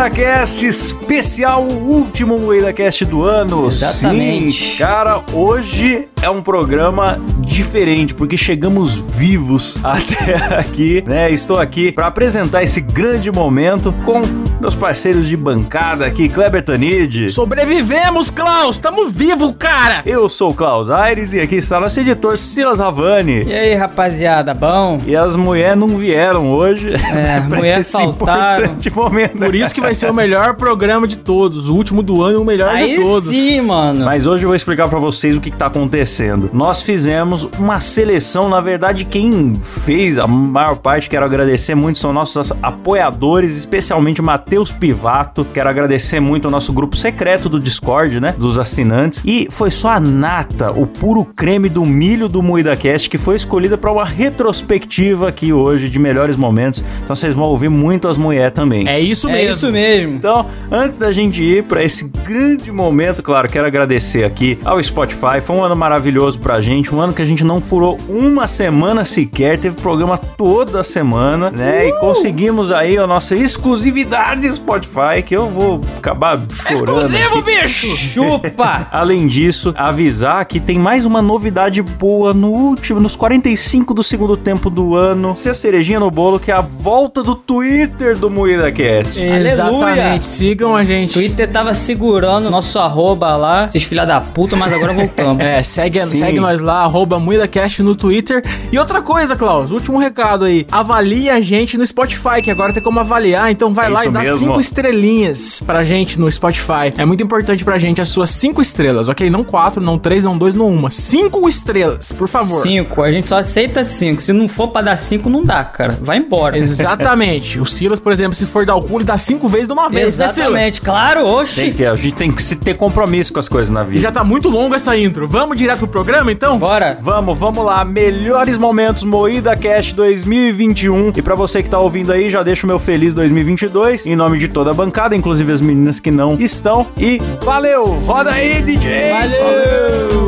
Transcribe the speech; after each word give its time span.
MoídaCast 0.00 0.64
especial, 0.66 1.62
o 1.62 1.74
último 1.74 2.38
MoídaCast 2.38 3.04
do 3.04 3.22
ano. 3.22 3.66
Exatamente. 3.66 4.72
Sim, 4.72 4.78
cara, 4.78 5.20
hoje 5.30 6.08
é 6.22 6.30
um 6.30 6.40
programa 6.40 7.20
diferente, 7.40 8.14
porque 8.14 8.34
chegamos 8.34 8.96
vivos 8.96 9.76
até 9.84 10.58
aqui, 10.58 11.04
né? 11.06 11.30
Estou 11.30 11.58
aqui 11.58 11.92
para 11.92 12.06
apresentar 12.06 12.62
esse 12.62 12.80
grande 12.80 13.30
momento 13.30 13.94
com 14.06 14.22
meus 14.60 14.74
parceiros 14.74 15.26
de 15.26 15.36
bancada 15.38 16.04
aqui, 16.04 16.28
Kleber 16.28 16.62
Tanid. 16.62 17.30
Sobrevivemos, 17.30 18.30
Klaus! 18.30 18.78
Tamo 18.78 19.08
vivo, 19.08 19.54
cara! 19.54 20.02
Eu 20.04 20.28
sou 20.28 20.50
o 20.50 20.54
Klaus 20.54 20.90
Aires 20.90 21.32
e 21.32 21.40
aqui 21.40 21.56
está 21.56 21.80
nosso 21.80 21.98
editor 21.98 22.36
Silas 22.36 22.78
Ravani. 22.78 23.44
E 23.44 23.52
aí, 23.54 23.74
rapaziada, 23.74 24.52
bom? 24.52 25.00
E 25.06 25.16
as 25.16 25.34
mulheres 25.34 25.78
não 25.78 25.88
vieram 25.96 26.52
hoje. 26.52 26.92
É, 26.92 27.40
pra 27.48 27.56
mulher 27.56 27.80
esse 27.80 27.92
faltaram. 27.92 28.64
importante 28.64 28.94
momento. 28.94 29.38
Por 29.38 29.54
isso 29.54 29.74
que 29.74 29.80
vai 29.80 29.94
ser 29.94 30.10
o 30.10 30.14
melhor 30.14 30.54
programa 30.54 31.08
de 31.08 31.16
todos. 31.16 31.68
O 31.70 31.74
último 31.74 32.02
do 32.02 32.22
ano, 32.22 32.42
o 32.42 32.44
melhor 32.44 32.68
Aí 32.68 32.96
de 32.96 33.02
todos. 33.02 33.30
sim, 33.30 33.62
mano. 33.62 34.04
Mas 34.04 34.26
hoje 34.26 34.44
eu 34.44 34.48
vou 34.48 34.56
explicar 34.56 34.88
pra 34.90 34.98
vocês 34.98 35.34
o 35.34 35.40
que, 35.40 35.50
que 35.50 35.56
tá 35.56 35.66
acontecendo. 35.66 36.50
Nós 36.52 36.82
fizemos 36.82 37.48
uma 37.58 37.80
seleção, 37.80 38.48
na 38.50 38.60
verdade, 38.60 39.06
quem 39.06 39.54
fez 39.54 40.18
a 40.18 40.26
maior 40.26 40.76
parte, 40.76 41.08
quero 41.08 41.24
agradecer 41.24 41.74
muito, 41.74 41.98
são 41.98 42.12
nossos 42.12 42.52
apoiadores, 42.62 43.56
especialmente 43.56 44.20
o 44.20 44.24
Matheus 44.24 44.49
Pivato. 44.78 45.44
Quero 45.44 45.68
agradecer 45.68 46.18
muito 46.20 46.46
ao 46.46 46.50
nosso 46.50 46.72
grupo 46.72 46.96
secreto 46.96 47.48
do 47.48 47.60
Discord, 47.60 48.18
né? 48.20 48.34
Dos 48.36 48.58
assinantes. 48.58 49.22
E 49.24 49.48
foi 49.50 49.70
só 49.70 49.90
a 49.90 50.00
nata, 50.00 50.72
o 50.72 50.86
puro 50.86 51.24
creme 51.24 51.68
do 51.68 51.84
milho 51.86 52.28
do 52.28 52.42
MuidaCast, 52.42 53.08
que 53.08 53.18
foi 53.18 53.36
escolhida 53.36 53.78
pra 53.78 53.92
uma 53.92 54.04
retrospectiva 54.04 55.28
aqui 55.28 55.52
hoje 55.52 55.88
de 55.88 55.98
melhores 55.98 56.36
momentos. 56.36 56.82
Então 57.04 57.14
vocês 57.14 57.34
vão 57.34 57.44
ouvir 57.44 57.68
muito 57.68 58.08
as 58.08 58.16
mulheres 58.16 58.52
também. 58.52 58.88
É 58.88 58.98
isso 58.98 59.28
é 59.28 59.32
mesmo. 59.32 59.52
isso 59.52 59.70
mesmo. 59.70 60.14
Então, 60.14 60.46
antes 60.70 60.98
da 60.98 61.12
gente 61.12 61.42
ir 61.42 61.64
para 61.64 61.84
esse 61.84 62.10
grande 62.26 62.72
momento, 62.72 63.22
claro, 63.22 63.48
quero 63.48 63.66
agradecer 63.66 64.24
aqui 64.24 64.58
ao 64.64 64.82
Spotify. 64.82 65.40
Foi 65.40 65.56
um 65.56 65.62
ano 65.62 65.76
maravilhoso 65.76 66.38
pra 66.38 66.60
gente, 66.60 66.94
um 66.94 67.00
ano 67.00 67.12
que 67.12 67.22
a 67.22 67.26
gente 67.26 67.44
não 67.44 67.60
furou 67.60 67.98
uma 68.08 68.46
semana 68.46 69.04
sequer, 69.04 69.58
teve 69.58 69.80
programa 69.80 70.18
toda 70.18 70.82
semana, 70.82 71.50
né? 71.50 71.88
E 71.88 72.00
conseguimos 72.00 72.72
aí 72.72 72.98
a 72.98 73.06
nossa 73.06 73.36
exclusividade 73.36 74.39
Spotify, 74.52 75.22
que 75.24 75.34
eu 75.34 75.48
vou 75.48 75.80
acabar 75.98 76.40
chorando. 76.50 77.02
Exclusivo, 77.02 77.38
aqui. 77.38 77.62
bicho! 77.62 77.96
Chupa! 77.96 78.86
Além 78.92 79.26
disso, 79.26 79.74
avisar 79.76 80.44
que 80.44 80.60
tem 80.60 80.78
mais 80.78 81.04
uma 81.04 81.20
novidade 81.20 81.82
boa 81.82 82.32
no 82.32 82.50
último, 82.50 83.00
nos 83.00 83.16
45 83.16 83.92
do 83.94 84.02
segundo 84.02 84.36
tempo 84.36 84.70
do 84.70 84.94
ano. 84.94 85.34
Se 85.36 85.48
a 85.48 85.54
cerejinha 85.54 86.00
no 86.00 86.10
bolo, 86.10 86.38
que 86.38 86.50
é 86.50 86.54
a 86.54 86.60
volta 86.60 87.22
do 87.22 87.34
Twitter 87.34 88.16
do 88.16 88.30
MoídaCast. 88.30 89.18
Aleluia! 89.20 89.50
Exatamente. 89.50 90.26
Sigam 90.26 90.76
a 90.76 90.84
gente. 90.84 91.12
Twitter 91.12 91.50
tava 91.50 91.74
segurando 91.74 92.46
o 92.46 92.50
nosso 92.50 92.78
arroba 92.78 93.36
lá, 93.36 93.66
esses 93.66 93.84
filha 93.84 94.04
da 94.04 94.20
puta, 94.20 94.56
mas 94.56 94.72
agora 94.72 94.92
voltamos. 94.92 95.40
É, 95.50 95.62
segue, 95.62 96.00
Sim. 96.00 96.16
segue 96.18 96.38
nós 96.38 96.60
lá, 96.60 96.82
arroba 96.82 97.18
MuidaCast 97.18 97.82
no 97.82 97.94
Twitter. 97.94 98.44
E 98.70 98.78
outra 98.78 99.00
coisa, 99.00 99.34
Klaus, 99.34 99.70
último 99.70 99.98
recado 99.98 100.44
aí. 100.44 100.66
Avalie 100.70 101.30
a 101.30 101.40
gente 101.40 101.76
no 101.78 101.86
Spotify, 101.86 102.42
que 102.42 102.50
agora 102.50 102.72
tem 102.72 102.82
como 102.82 103.00
avaliar. 103.00 103.50
Então 103.50 103.72
vai 103.72 103.86
É 103.86 103.88
lá 103.88 104.06
e 104.06 104.10
dá 104.10 104.20
mesmo. 104.20 104.29
Cinco 104.38 104.60
estrelinhas 104.60 105.60
pra 105.66 105.82
gente 105.82 106.18
no 106.20 106.30
Spotify. 106.30 106.92
É 106.96 107.04
muito 107.04 107.22
importante 107.22 107.64
pra 107.64 107.78
gente 107.78 108.00
as 108.00 108.08
suas 108.08 108.30
cinco 108.30 108.60
estrelas, 108.60 109.08
ok? 109.08 109.28
Não 109.30 109.42
quatro, 109.44 109.80
não 109.80 109.98
três, 109.98 110.24
não 110.24 110.36
dois, 110.36 110.54
não 110.54 110.68
uma. 110.68 110.90
Cinco 110.90 111.48
estrelas, 111.48 112.12
por 112.12 112.28
favor. 112.28 112.62
Cinco, 112.62 113.02
a 113.02 113.10
gente 113.10 113.28
só 113.28 113.38
aceita 113.38 113.82
cinco. 113.84 114.22
Se 114.22 114.32
não 114.32 114.46
for 114.48 114.68
pra 114.68 114.82
dar 114.82 114.96
cinco, 114.96 115.28
não 115.30 115.44
dá, 115.44 115.64
cara. 115.64 115.98
Vai 116.00 116.18
embora. 116.18 116.56
Exatamente. 116.58 117.58
o 117.60 117.66
Silas, 117.66 117.98
por 118.00 118.12
exemplo, 118.12 118.34
se 118.34 118.46
for 118.46 118.64
dar 118.66 118.74
o 118.76 118.82
cu, 118.82 118.96
ele 118.98 119.04
dá 119.04 119.16
cinco 119.16 119.48
vezes 119.48 119.66
de 119.66 119.72
uma 119.72 119.88
vez, 119.88 120.18
né? 120.18 120.24
Exatamente, 120.26 120.80
claro, 120.80 121.20
Tem 121.22 121.34
oxe. 121.34 121.70
que, 121.72 121.84
a 121.86 121.96
gente 121.96 122.14
tem 122.14 122.30
que 122.30 122.42
se 122.42 122.56
ter 122.56 122.74
compromisso 122.74 123.32
com 123.32 123.38
as 123.38 123.48
coisas 123.48 123.70
na 123.70 123.82
E 123.82 123.86
vida. 123.86 124.00
já 124.00 124.12
tá 124.12 124.24
muito 124.24 124.48
longo 124.48 124.74
essa 124.74 124.96
intro. 124.96 125.26
Vamos 125.26 125.56
direto 125.56 125.78
pro 125.80 125.88
programa, 125.88 126.30
então? 126.32 126.58
Bora. 126.58 126.98
Vamos, 127.00 127.38
vamos 127.38 127.64
lá. 127.64 127.84
Melhores 127.84 128.58
momentos 128.58 129.04
Moída 129.04 129.56
Cast 129.56 129.94
2021. 129.94 131.12
E 131.16 131.22
pra 131.22 131.34
você 131.34 131.62
que 131.62 131.68
tá 131.68 131.78
ouvindo 131.78 132.12
aí, 132.12 132.30
já 132.30 132.42
deixo 132.42 132.66
o 132.66 132.68
meu 132.68 132.78
feliz 132.78 133.14
2022 133.14 134.06
em 134.06 134.14
nome 134.20 134.38
de 134.38 134.48
toda 134.48 134.70
a 134.70 134.74
bancada, 134.74 135.16
inclusive 135.16 135.50
as 135.50 135.62
meninas 135.62 135.98
que 135.98 136.10
não 136.10 136.34
estão. 136.38 136.86
E 136.98 137.18
valeu! 137.42 137.86
Roda 138.06 138.32
aí, 138.32 138.62
DJ! 138.62 139.12
Valeu! 139.12 140.20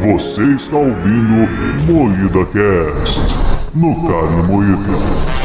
Você 0.00 0.42
está 0.56 0.76
ouvindo 0.76 1.48
Moída 1.86 2.44
Cast 2.46 3.20
no 3.72 3.94
Carne 4.08 4.42
Moída. 4.42 5.43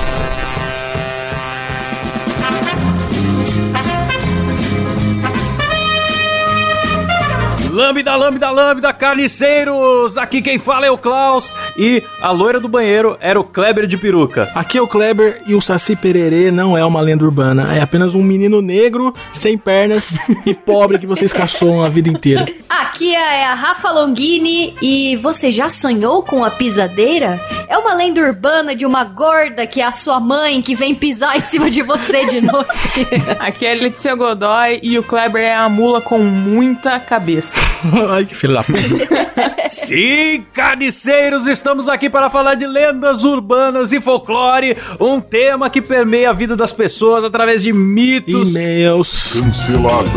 Lambda, 7.80 8.14
lambda, 8.18 8.52
lambda, 8.52 8.92
carniceiros! 8.92 10.18
Aqui 10.18 10.42
quem 10.42 10.60
fala 10.60 10.86
é 10.86 10.92
o 10.92 10.98
Klaus. 10.98 11.54
E 11.80 12.04
a 12.22 12.30
loira 12.32 12.60
do 12.60 12.68
banheiro 12.68 13.18
era 13.22 13.40
o 13.40 13.44
Kleber 13.44 13.88
de 13.88 13.98
peruca. 13.98 14.52
Aqui 14.54 14.78
é 14.78 14.82
o 14.82 14.88
Kleber 14.88 15.42
e 15.48 15.56
o 15.56 15.62
Saci 15.62 15.96
Pererê 15.96 16.52
não 16.52 16.78
é 16.78 16.84
uma 16.84 17.00
lenda 17.00 17.24
urbana. 17.24 17.74
É 17.74 17.82
apenas 17.82 18.16
um 18.16 18.22
menino 18.22 18.62
negro, 18.62 19.14
sem 19.32 19.58
pernas 19.58 20.18
e 20.46 20.54
pobre 20.54 21.00
que 21.00 21.08
vocês 21.08 21.32
caçou 21.32 21.82
a 21.82 21.88
vida 21.88 22.10
inteira. 22.10 22.46
Aqui 22.68 23.16
é 23.16 23.46
a 23.46 23.54
Rafa 23.54 23.92
Longini 23.92 24.76
e 24.82 25.16
você 25.16 25.50
já 25.52 25.70
sonhou 25.70 26.22
com 26.22 26.44
a 26.44 26.52
pisadeira? 26.52 27.40
É 27.70 27.78
uma 27.78 27.94
lenda 27.94 28.20
urbana 28.20 28.76
de 28.76 28.86
uma 28.86 29.06
gorda 29.06 29.66
que 29.66 29.80
é 29.80 29.86
a 29.86 29.92
sua 29.92 30.20
mãe 30.20 30.62
que 30.62 30.76
vem 30.76 30.94
pisar 30.94 31.38
em 31.38 31.42
cima 31.42 31.70
de 31.70 31.82
você 31.82 32.26
de 32.26 32.42
noite. 32.42 33.08
Aqui 33.40 33.66
é 33.66 33.74
Letícia 33.74 34.14
Godoy 34.16 34.80
e 34.84 35.00
o 35.00 35.04
Kleber 35.04 35.42
é 35.42 35.56
a 35.56 35.70
mula 35.70 36.02
com 36.02 36.18
muita 36.18 37.00
cabeça. 37.00 37.58
Ai, 38.12 38.26
que 38.26 38.36
filho 38.36 38.56
da 38.56 38.64
puta. 38.64 39.70
Sim, 39.70 40.44
carniceiros, 40.52 41.48
estamos 41.70 41.88
aqui 41.88 42.10
para 42.10 42.32
falar 42.32 42.56
de 42.56 42.66
lendas 42.66 43.24
urbanas 43.24 43.94
e 43.94 44.02
folclore, 44.02 44.76
um 45.00 45.22
tema 45.22 45.70
que 45.70 45.80
permeia 45.80 46.32
a 46.32 46.34
vida 46.34 46.56
das 46.56 46.74
pessoas 46.74 47.24
através 47.24 47.62
de 47.62 47.72
mitos. 47.72 48.56
E-mails. 48.56 49.40
Cancelada. 49.40 50.10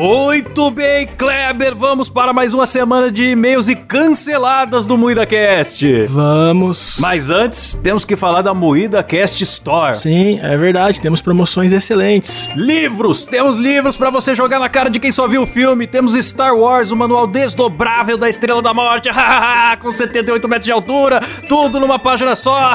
Muito 0.00 0.70
bem, 0.70 1.06
Kleber, 1.06 1.76
vamos 1.76 2.08
para 2.08 2.32
mais 2.32 2.54
uma 2.54 2.66
semana 2.66 3.12
de 3.12 3.32
e-mails 3.32 3.68
e 3.68 3.76
canceladas 3.76 4.86
do 4.86 4.96
MoídaCast. 4.96 6.06
Vamos. 6.08 6.96
Mas 6.98 7.28
antes, 7.28 7.74
temos 7.74 8.06
que 8.06 8.16
falar 8.16 8.40
da 8.40 8.54
MoídaCast 8.54 9.44
Store. 9.44 9.94
Sim, 9.94 10.40
é 10.42 10.56
verdade. 10.56 11.02
Temos 11.02 11.20
promoções 11.20 11.70
excelentes. 11.70 12.48
Livros! 12.56 13.26
Temos 13.26 13.58
livros 13.58 13.94
pra 13.94 14.08
você 14.08 14.34
jogar 14.34 14.58
na 14.58 14.70
cara 14.70 14.88
de 14.88 14.98
quem 14.98 15.12
só 15.12 15.28
viu 15.28 15.42
o 15.42 15.46
filme. 15.46 15.86
Temos 15.86 16.14
Star 16.14 16.56
Wars, 16.56 16.90
o 16.90 16.96
manual 16.96 17.26
desdobrável 17.26 18.16
da 18.16 18.26
Estrela 18.26 18.62
da 18.62 18.72
Morte, 18.72 19.10
com 19.80 19.92
78 19.92 20.48
metros 20.48 20.64
de 20.64 20.72
altura, 20.72 21.20
tudo 21.46 21.78
numa 21.78 21.98
página 21.98 22.34
só. 22.34 22.72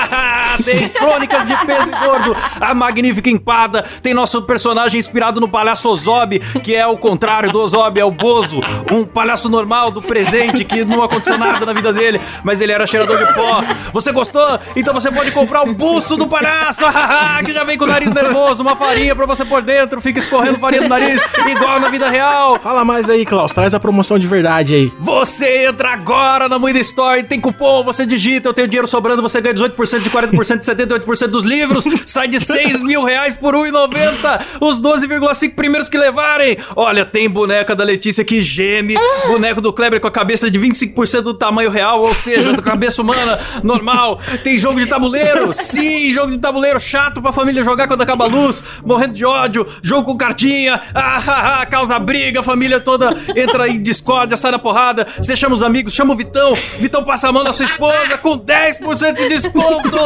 tem 0.64 0.88
crônicas 0.88 1.46
de 1.46 1.66
peso 1.66 1.90
e 1.90 2.06
gordo, 2.06 2.34
a 2.58 2.74
magnífica 2.74 3.28
empada, 3.28 3.82
tem 4.02 4.14
nosso 4.14 4.40
personagem 4.42 4.98
inspirado 4.98 5.42
no 5.42 5.48
palhaço 5.48 5.90
Ozob, 5.90 6.40
que 6.62 6.74
é 6.74 6.86
o 6.86 6.96
contrário 6.96 7.50
do 7.50 7.60
Ozob, 7.60 7.98
é 7.98 8.04
o 8.04 8.10
Bozo, 8.10 8.60
um 8.90 9.04
palhaço 9.04 9.48
normal 9.48 9.90
do 9.90 10.00
presente 10.00 10.64
que 10.64 10.84
não 10.84 11.02
aconteceu 11.02 11.38
nada 11.38 11.64
na 11.64 11.72
vida 11.72 11.92
dele, 11.92 12.20
mas 12.42 12.60
ele 12.60 12.72
era 12.72 12.86
cheirador 12.86 13.18
de 13.18 13.32
pó. 13.34 13.62
Você 13.92 14.12
gostou? 14.12 14.58
Então 14.76 14.92
você 14.94 15.10
pode 15.10 15.30
comprar 15.30 15.62
o 15.62 15.74
busto 15.74 16.16
do 16.16 16.26
palhaço, 16.26 16.82
que 17.44 17.52
já 17.52 17.64
vem 17.64 17.76
com 17.76 17.84
o 17.84 17.88
nariz 17.88 18.10
nervoso, 18.12 18.62
uma 18.62 18.76
farinha 18.76 19.14
pra 19.14 19.26
você 19.26 19.44
por 19.44 19.62
dentro, 19.62 20.00
fica 20.00 20.18
escorrendo 20.18 20.58
farinha 20.58 20.82
do 20.82 20.88
nariz, 20.88 21.20
igual 21.46 21.80
na 21.80 21.88
vida 21.88 22.08
real. 22.08 22.58
Fala 22.60 22.84
mais 22.84 23.08
aí, 23.10 23.24
Klaus. 23.24 23.52
Traz 23.52 23.74
a 23.74 23.80
promoção 23.80 24.18
de 24.18 24.26
verdade 24.26 24.74
aí. 24.74 24.92
Você 24.98 25.66
entra 25.66 25.90
agora 25.90 26.48
na 26.48 26.58
Moeda 26.58 26.78
Store, 26.80 27.22
tem 27.22 27.40
cupom, 27.40 27.82
você 27.84 28.06
digita, 28.06 28.48
eu 28.48 28.54
tenho 28.54 28.68
dinheiro 28.68 28.86
sobrando, 28.86 29.22
você 29.22 29.40
ganha 29.40 29.54
18% 29.54 30.00
de 30.00 30.10
40% 30.10 30.58
de 30.58 30.66
78% 30.66 31.26
dos 31.28 31.44
livros, 31.44 31.84
sai 32.06 32.28
de 32.28 32.40
6 32.40 32.80
mil 32.82 33.02
reais 33.02 33.34
por 33.34 33.54
1,90. 33.54 34.42
Os 34.60 34.80
12,5 34.80 35.54
primeiros 35.54 35.88
que 35.88 35.96
levarem. 35.96 36.43
Olha, 36.76 37.04
tem 37.04 37.28
boneca 37.28 37.74
da 37.74 37.84
Letícia 37.84 38.24
que 38.24 38.42
geme, 38.42 38.94
boneco 39.26 39.60
do 39.60 39.72
Kleber 39.72 40.00
com 40.00 40.08
a 40.08 40.10
cabeça 40.10 40.50
de 40.50 40.58
25% 40.58 41.22
do 41.22 41.34
tamanho 41.34 41.70
real, 41.70 42.02
ou 42.02 42.14
seja, 42.14 42.52
da 42.52 42.62
cabeça 42.62 43.02
humana 43.02 43.38
normal. 43.62 44.20
Tem 44.42 44.58
jogo 44.58 44.78
de 44.78 44.86
tabuleiro, 44.86 45.52
sim, 45.54 46.10
jogo 46.10 46.30
de 46.30 46.38
tabuleiro 46.38 46.80
chato 46.80 47.22
pra 47.22 47.32
família 47.32 47.64
jogar 47.64 47.88
quando 47.88 48.02
acaba 48.02 48.24
a 48.24 48.28
luz, 48.28 48.62
morrendo 48.84 49.14
de 49.14 49.24
ódio, 49.24 49.66
jogo 49.82 50.04
com 50.04 50.16
cartinha, 50.16 50.80
ah, 50.94 51.22
ah, 51.26 51.60
ah, 51.60 51.66
causa 51.66 51.98
briga, 51.98 52.40
a 52.40 52.42
família 52.42 52.80
toda 52.80 53.14
entra 53.34 53.68
em 53.68 53.80
discórdia, 53.80 54.36
sai 54.36 54.50
na 54.50 54.58
porrada, 54.58 55.06
você 55.16 55.34
chama 55.34 55.54
os 55.54 55.62
amigos, 55.62 55.94
chama 55.94 56.12
o 56.12 56.16
Vitão, 56.16 56.54
Vitão 56.78 57.04
passa 57.04 57.28
a 57.28 57.32
mão 57.32 57.44
na 57.44 57.52
sua 57.52 57.64
esposa 57.64 58.18
com 58.18 58.38
10% 58.38 59.14
de 59.14 59.28
desconto. 59.28 59.98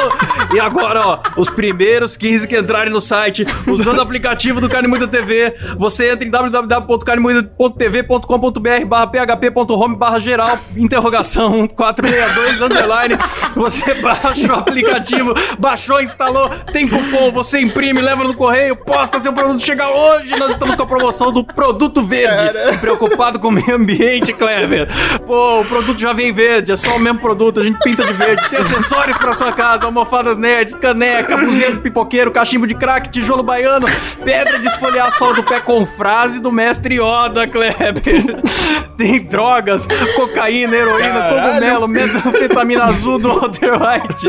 E 0.54 0.60
agora, 0.60 1.00
ó, 1.06 1.20
os 1.36 1.50
primeiros 1.50 2.16
15 2.16 2.46
que 2.46 2.58
entrarem 2.58 2.92
no 2.92 3.00
site, 3.00 3.44
usando 3.66 3.98
o 3.98 4.02
aplicativo 4.02 4.60
do 4.60 4.68
Carne 4.68 4.88
Muita 4.88 5.08
TV, 5.08 5.54
você 5.76 6.10
entra 6.10 6.27
em 6.28 6.30
www.carnemuita.tv.com.br 6.30 8.84
barra 8.86 9.06
php.home 9.06 9.96
barra 9.96 10.18
geral, 10.18 10.58
interrogação 10.76 11.66
462, 11.66 12.60
underline, 12.60 13.16
você 13.56 13.94
baixa 13.94 14.52
o 14.52 14.56
aplicativo, 14.56 15.32
baixou, 15.58 16.02
instalou, 16.02 16.50
tem 16.72 16.86
cupom, 16.86 17.32
você 17.32 17.58
imprime, 17.60 18.02
leva 18.02 18.24
no 18.24 18.34
correio, 18.34 18.76
posta 18.76 19.18
seu 19.18 19.32
produto, 19.32 19.64
chega 19.64 19.88
hoje, 19.88 20.38
nós 20.38 20.50
estamos 20.50 20.76
com 20.76 20.82
a 20.82 20.86
promoção 20.86 21.32
do 21.32 21.42
produto 21.42 22.04
verde, 22.04 22.76
preocupado 22.78 23.40
com 23.40 23.48
o 23.48 23.52
meio 23.52 23.74
ambiente, 23.74 24.34
Clever. 24.34 24.86
Pô, 25.26 25.60
o 25.60 25.64
produto 25.64 25.98
já 25.98 26.12
vem 26.12 26.30
verde, 26.32 26.72
é 26.72 26.76
só 26.76 26.94
o 26.96 27.00
mesmo 27.00 27.20
produto, 27.20 27.60
a 27.60 27.62
gente 27.62 27.78
pinta 27.80 28.04
de 28.04 28.12
verde, 28.12 28.46
tem 28.50 28.58
acessórios 28.58 29.16
pra 29.16 29.32
sua 29.32 29.50
casa, 29.52 29.86
almofadas 29.86 30.36
nerds, 30.36 30.74
caneca, 30.74 31.38
buzina 31.38 31.72
de 31.72 31.80
pipoqueiro, 31.80 32.30
cachimbo 32.30 32.66
de 32.66 32.74
crack, 32.74 33.08
tijolo 33.08 33.42
baiano, 33.42 33.86
pedra 34.22 34.58
de 34.58 34.66
esfoliar 34.66 35.10
sol 35.12 35.32
do 35.34 35.42
pé 35.42 35.60
com 35.60 35.86
frase 35.86 36.17
do 36.40 36.50
mestre 36.50 36.96
Yoda, 36.96 37.46
Kleber. 37.46 38.42
Tem 38.98 39.22
drogas, 39.22 39.86
cocaína, 40.16 40.74
heroína, 40.74 41.28
cogumelo, 41.28 41.86
metanfetamina 41.86 42.84
azul 42.86 43.18
do 43.18 43.28
Walter 43.28 43.72
White. 43.74 44.28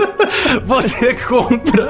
Você 0.66 1.16
compra. 1.16 1.88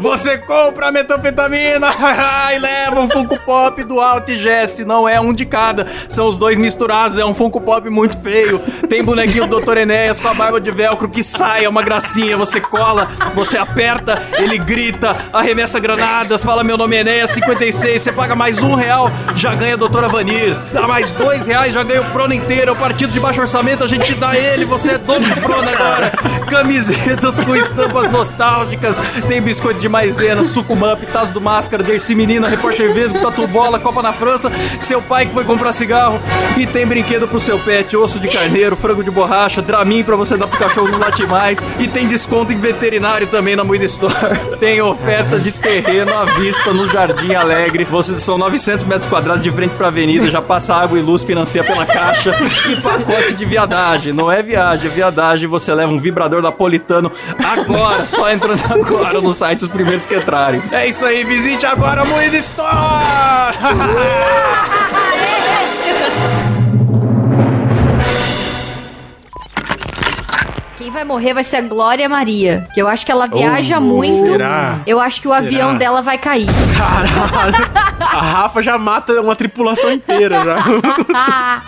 Você 0.00 0.38
compra 0.38 0.88
a 0.88 0.92
metanfetamina 0.92 1.88
e 2.54 2.58
leva 2.58 3.00
um 3.00 3.08
Funko 3.08 3.38
Pop 3.44 3.82
do 3.84 4.00
Alt 4.00 4.28
Jesse. 4.30 4.84
Não 4.84 5.08
é 5.08 5.20
um 5.20 5.32
de 5.32 5.46
cada, 5.46 5.86
são 6.08 6.26
os 6.26 6.36
dois 6.36 6.58
misturados. 6.58 7.18
É 7.18 7.24
um 7.24 7.32
Funko 7.32 7.60
Pop 7.60 7.88
muito 7.88 8.18
feio. 8.20 8.58
Tem 8.88 9.04
bonequinho 9.04 9.46
do 9.46 9.60
Dr. 9.60 9.78
Enéas 9.78 10.18
com 10.18 10.28
a 10.28 10.34
barba 10.34 10.60
de 10.60 10.72
velcro 10.72 11.08
que 11.08 11.22
sai, 11.22 11.64
é 11.64 11.68
uma 11.68 11.82
gracinha. 11.82 12.36
Você 12.36 12.60
cola, 12.60 13.08
você 13.34 13.56
aperta, 13.56 14.20
ele 14.32 14.58
grita, 14.58 15.16
arremessa 15.32 15.78
granadas, 15.78 16.42
fala 16.42 16.64
meu 16.64 16.76
nome 16.76 16.96
é 16.96 17.00
Enéas 17.00 17.30
56. 17.30 18.02
Você 18.02 18.12
paga 18.12 18.34
mais 18.34 18.47
um 18.56 18.74
real, 18.74 19.12
já 19.34 19.54
ganha 19.54 19.74
a 19.74 19.76
Doutora 19.76 20.08
Vanir. 20.08 20.56
Dá 20.72 20.88
mais 20.88 21.10
dois 21.12 21.46
reais, 21.46 21.74
já 21.74 21.82
ganha 21.82 22.00
o 22.00 22.04
Prono 22.06 22.32
inteiro. 22.32 22.70
É 22.70 22.72
o 22.72 22.76
partido 22.76 23.12
de 23.12 23.20
baixo 23.20 23.40
orçamento, 23.42 23.84
a 23.84 23.86
gente 23.86 24.14
dá 24.14 24.34
ele. 24.34 24.64
Você 24.64 24.92
é 24.92 24.98
dono 24.98 25.26
do 25.26 25.40
Prono 25.40 25.68
agora. 25.68 26.10
Camisetas 26.48 27.38
com 27.38 27.54
estampas 27.54 28.10
nostálgicas. 28.10 28.98
Tem 29.26 29.42
biscoito 29.42 29.80
de 29.80 29.88
maisena, 29.88 30.42
sucumamp, 30.42 31.02
tazo 31.12 31.34
do 31.34 31.40
máscara, 31.40 31.82
Dercy 31.82 32.14
Menina, 32.14 32.48
Repórter 32.48 32.94
Vesgo, 32.94 33.18
Tatu 33.18 33.46
Bola, 33.46 33.78
Copa 33.78 34.02
na 34.02 34.12
França. 34.12 34.50
Seu 34.80 35.02
pai 35.02 35.26
que 35.26 35.34
foi 35.34 35.44
comprar 35.44 35.72
cigarro. 35.72 36.18
E 36.56 36.66
tem 36.66 36.86
brinquedo 36.86 37.28
pro 37.28 37.38
seu 37.38 37.58
pet, 37.58 37.94
osso 37.96 38.18
de 38.18 38.28
carneiro, 38.28 38.74
frango 38.74 39.04
de 39.04 39.10
borracha, 39.10 39.60
Dramin 39.60 40.02
pra 40.02 40.16
você 40.16 40.36
dar 40.36 40.46
pro 40.46 40.58
cachorro 40.58 40.88
não 40.88 40.98
late 40.98 41.26
mais. 41.26 41.64
E 41.78 41.86
tem 41.86 42.06
desconto 42.06 42.52
em 42.52 42.56
veterinário 42.56 43.26
também 43.26 43.54
na 43.54 43.64
Moeda 43.64 43.84
Store. 43.84 44.38
Tem 44.58 44.80
oferta 44.80 45.38
de 45.38 45.52
terreno 45.52 46.16
à 46.16 46.24
vista 46.24 46.72
no 46.72 46.88
Jardim 46.90 47.34
Alegre. 47.34 47.84
Vocês 47.84 48.22
são 48.28 48.36
900 48.36 48.84
metros 48.84 49.08
quadrados 49.08 49.40
de 49.40 49.50
frente 49.50 49.74
pra 49.74 49.86
avenida, 49.86 50.28
já 50.28 50.42
passa 50.42 50.74
água 50.74 50.98
e 50.98 51.00
luz, 51.02 51.24
financia 51.24 51.64
pela 51.64 51.86
caixa. 51.86 52.36
E 52.70 52.76
pacote 52.76 53.32
de 53.32 53.44
viadagem. 53.46 54.12
Não 54.12 54.30
é 54.30 54.42
viagem, 54.42 54.90
é 54.90 54.92
viadagem. 54.92 55.48
Você 55.48 55.72
leva 55.72 55.90
um 55.90 55.98
vibrador 55.98 56.42
napolitano 56.42 57.10
agora, 57.42 58.06
só 58.06 58.30
entrando 58.30 58.60
agora 58.68 59.18
no 59.22 59.32
site 59.32 59.62
os 59.62 59.68
primeiros 59.68 60.04
que 60.04 60.14
entrarem. 60.14 60.62
É 60.70 60.86
isso 60.86 61.06
aí, 61.06 61.24
visite 61.24 61.64
agora 61.64 62.02
a 62.02 62.04
Moeda 62.04 62.36
Store! 62.36 63.56
vai 70.98 71.04
morrer 71.04 71.32
vai 71.32 71.44
ser 71.44 71.58
a 71.58 71.60
Glória 71.62 72.08
Maria. 72.08 72.66
Que 72.74 72.82
eu 72.82 72.88
acho 72.88 73.06
que 73.06 73.12
ela 73.12 73.26
viaja 73.26 73.78
muito. 73.78 74.26
será? 74.26 74.80
Eu 74.86 74.98
acho 75.00 75.20
que 75.20 75.28
o 75.28 75.30
Será? 75.32 75.44
avião 75.46 75.76
dela 75.76 76.02
vai 76.02 76.18
cair. 76.18 76.46
Caralho. 76.76 77.88
A 78.00 78.22
Rafa 78.22 78.60
já 78.62 78.76
mata 78.78 79.20
uma 79.20 79.36
tripulação 79.36 79.92
inteira 79.92 80.42
já. 80.42 80.56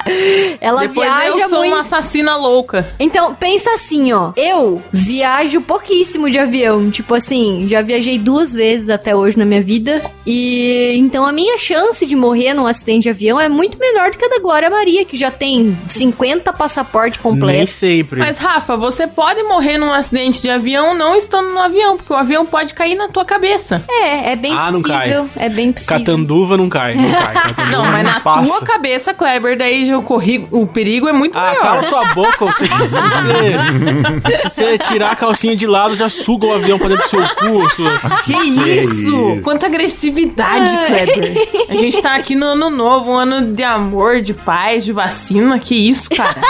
ela 0.61 0.83
Depois 0.83 1.07
viaja 1.09 1.39
eu 1.39 1.49
sou 1.49 1.59
muito. 1.59 1.73
uma 1.73 1.81
assassina 1.81 2.37
louca. 2.37 2.89
Então, 2.99 3.35
pensa 3.35 3.71
assim, 3.73 4.13
ó. 4.13 4.33
Eu 4.37 4.83
viajo 4.93 5.61
pouquíssimo 5.61 6.29
de 6.31 6.39
avião. 6.39 6.91
Tipo 6.91 7.15
assim, 7.15 7.67
já 7.69 7.83
viajei 7.83 8.19
duas 8.19 8.53
vezes 8.53 8.89
até 8.89 9.15
hoje 9.15 9.39
na 9.39 9.45
minha 9.45 9.63
vida. 9.63 10.03
E 10.27 10.95
então 10.97 11.25
a 11.27 11.33
minha 11.33 11.57
chance 11.59 12.05
de 12.05 12.17
morrer 12.17 12.55
num 12.55 12.67
acidente 12.67 13.03
de 13.05 13.11
avião 13.11 13.39
é 13.41 13.49
muito 13.49 13.79
menor 13.79 14.11
do 14.11 14.19
que 14.19 14.25
a 14.25 14.29
da 14.29 14.39
Glória 14.41 14.71
Maria, 14.71 15.05
que 15.05 15.17
já 15.17 15.31
tem 15.31 15.77
50 15.89 16.53
passaporte 16.53 17.19
Nem 17.23 17.33
completo. 17.33 17.71
sempre. 17.71 18.19
Mas, 18.21 18.39
Rafa, 18.39 18.77
você 18.77 19.07
pode 19.07 19.20
morrer 19.45 19.77
num 19.79 19.93
acidente 19.93 20.41
de 20.43 20.51
avião 20.51 20.95
não 20.95 21.15
estando 21.15 21.51
no 21.51 21.61
avião, 21.61 21.97
porque 21.97 22.13
o 22.13 22.17
avião 22.17 22.45
pode 22.47 22.73
cair 22.75 22.97
na 22.97 23.09
tua 23.09 23.25
cabeça. 23.25 23.83
É, 23.89 24.33
é 24.33 24.37
bem 24.37 24.53
Ah, 24.53 24.71
não 24.71 24.81
possível. 24.83 25.29
É 25.37 25.49
bem 25.49 25.73
possível. 25.73 25.99
Catanduva 25.99 26.57
não 26.57 26.69
cai, 26.69 26.95
não 26.95 27.11
cai. 27.11 27.35
Catanduva 27.55 27.71
Não, 27.77 27.85
mas 27.85 28.03
na 28.05 28.21
passa. 28.21 28.47
tua 28.53 28.67
cabeça, 28.67 29.13
Kleber, 29.15 29.57
daí 29.59 29.85
já 29.85 29.97
o, 29.99 30.03
corri- 30.03 30.49
o 30.51 30.67
perigo 30.67 31.09
é 31.09 31.13
muito 31.13 31.37
Ah, 31.37 31.43
maior. 31.43 31.61
cala 31.61 31.83
sua 31.83 32.05
boca, 32.15 32.47
você, 32.47 32.67
se, 32.67 32.75
você, 32.75 34.33
se 34.37 34.49
você 34.49 34.79
tirar 34.79 35.13
a 35.13 35.17
calcinha 35.17 35.55
de 35.57 35.67
lado, 35.67 35.95
já 35.95 36.09
suga 36.09 36.47
o 36.47 36.55
avião 36.55 36.79
pra 36.79 36.89
dentro 36.89 37.05
do 37.05 37.09
seu 37.09 37.21
cu. 37.23 37.71
Sua... 37.71 37.99
Que 38.25 38.33
isso? 38.37 39.39
Quanta 39.43 39.67
agressividade, 39.67 40.77
Kleber. 40.87 41.49
A 41.69 41.75
gente 41.75 42.01
tá 42.01 42.15
aqui 42.17 42.35
no 42.35 42.47
ano 42.47 42.71
novo, 42.71 43.11
um 43.13 43.17
ano 43.17 43.53
de 43.55 43.63
amor, 43.63 44.21
de 44.21 44.35
paz, 44.35 44.85
de 44.85 44.93
vacina. 44.93 45.59
Que 45.59 45.75
isso, 45.75 46.09
cara? 46.11 46.41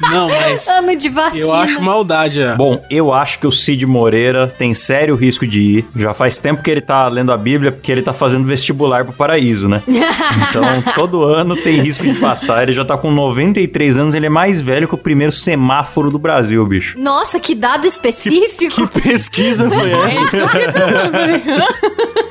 Não, 0.00 0.28
mas 0.28 0.68
Ano 0.78 0.94
de 0.96 1.08
vacina. 1.08 1.42
eu 1.44 1.54
acho 1.54 1.80
maldade. 1.82 2.40
é. 2.42 2.54
Bom, 2.54 2.82
eu 2.90 3.12
acho 3.12 3.38
que 3.38 3.46
o 3.46 3.52
Cid 3.52 3.84
Moreira 3.86 4.46
tem 4.46 4.72
sério 4.74 5.14
risco 5.16 5.46
de 5.46 5.60
ir. 5.60 5.84
Já 5.96 6.12
faz 6.14 6.38
tempo 6.38 6.62
que 6.62 6.70
ele 6.70 6.80
tá 6.80 7.06
lendo 7.08 7.32
a 7.32 7.36
Bíblia, 7.36 7.72
porque 7.72 7.90
ele 7.90 8.02
tá 8.02 8.12
fazendo 8.12 8.44
vestibular 8.46 9.04
pro 9.04 9.12
paraíso, 9.12 9.68
né? 9.68 9.82
Então, 10.48 10.64
todo 10.94 11.24
ano 11.24 11.56
tem 11.56 11.80
risco 11.80 12.04
de 12.04 12.14
passar. 12.14 12.62
Ele 12.62 12.72
já 12.72 12.84
tá 12.84 12.96
com 12.96 13.10
93 13.10 13.98
anos, 13.98 14.14
ele 14.14 14.26
é 14.26 14.30
mais 14.30 14.60
velho 14.60 14.86
que 14.88 14.94
o 14.94 14.98
primeiro 14.98 15.32
semáforo 15.32 16.10
do 16.10 16.18
Brasil, 16.18 16.64
bicho. 16.66 16.98
Nossa, 16.98 17.38
que 17.40 17.54
dado 17.54 17.86
específico. 17.86 18.88
Que 18.88 19.00
pesquisa 19.00 19.68
foi 19.68 19.90
É 19.92 20.14
essa? 20.14 20.30
que. 20.30 20.36
Eu 20.36 20.48
falei, 20.48 21.34
hã? 21.36 21.66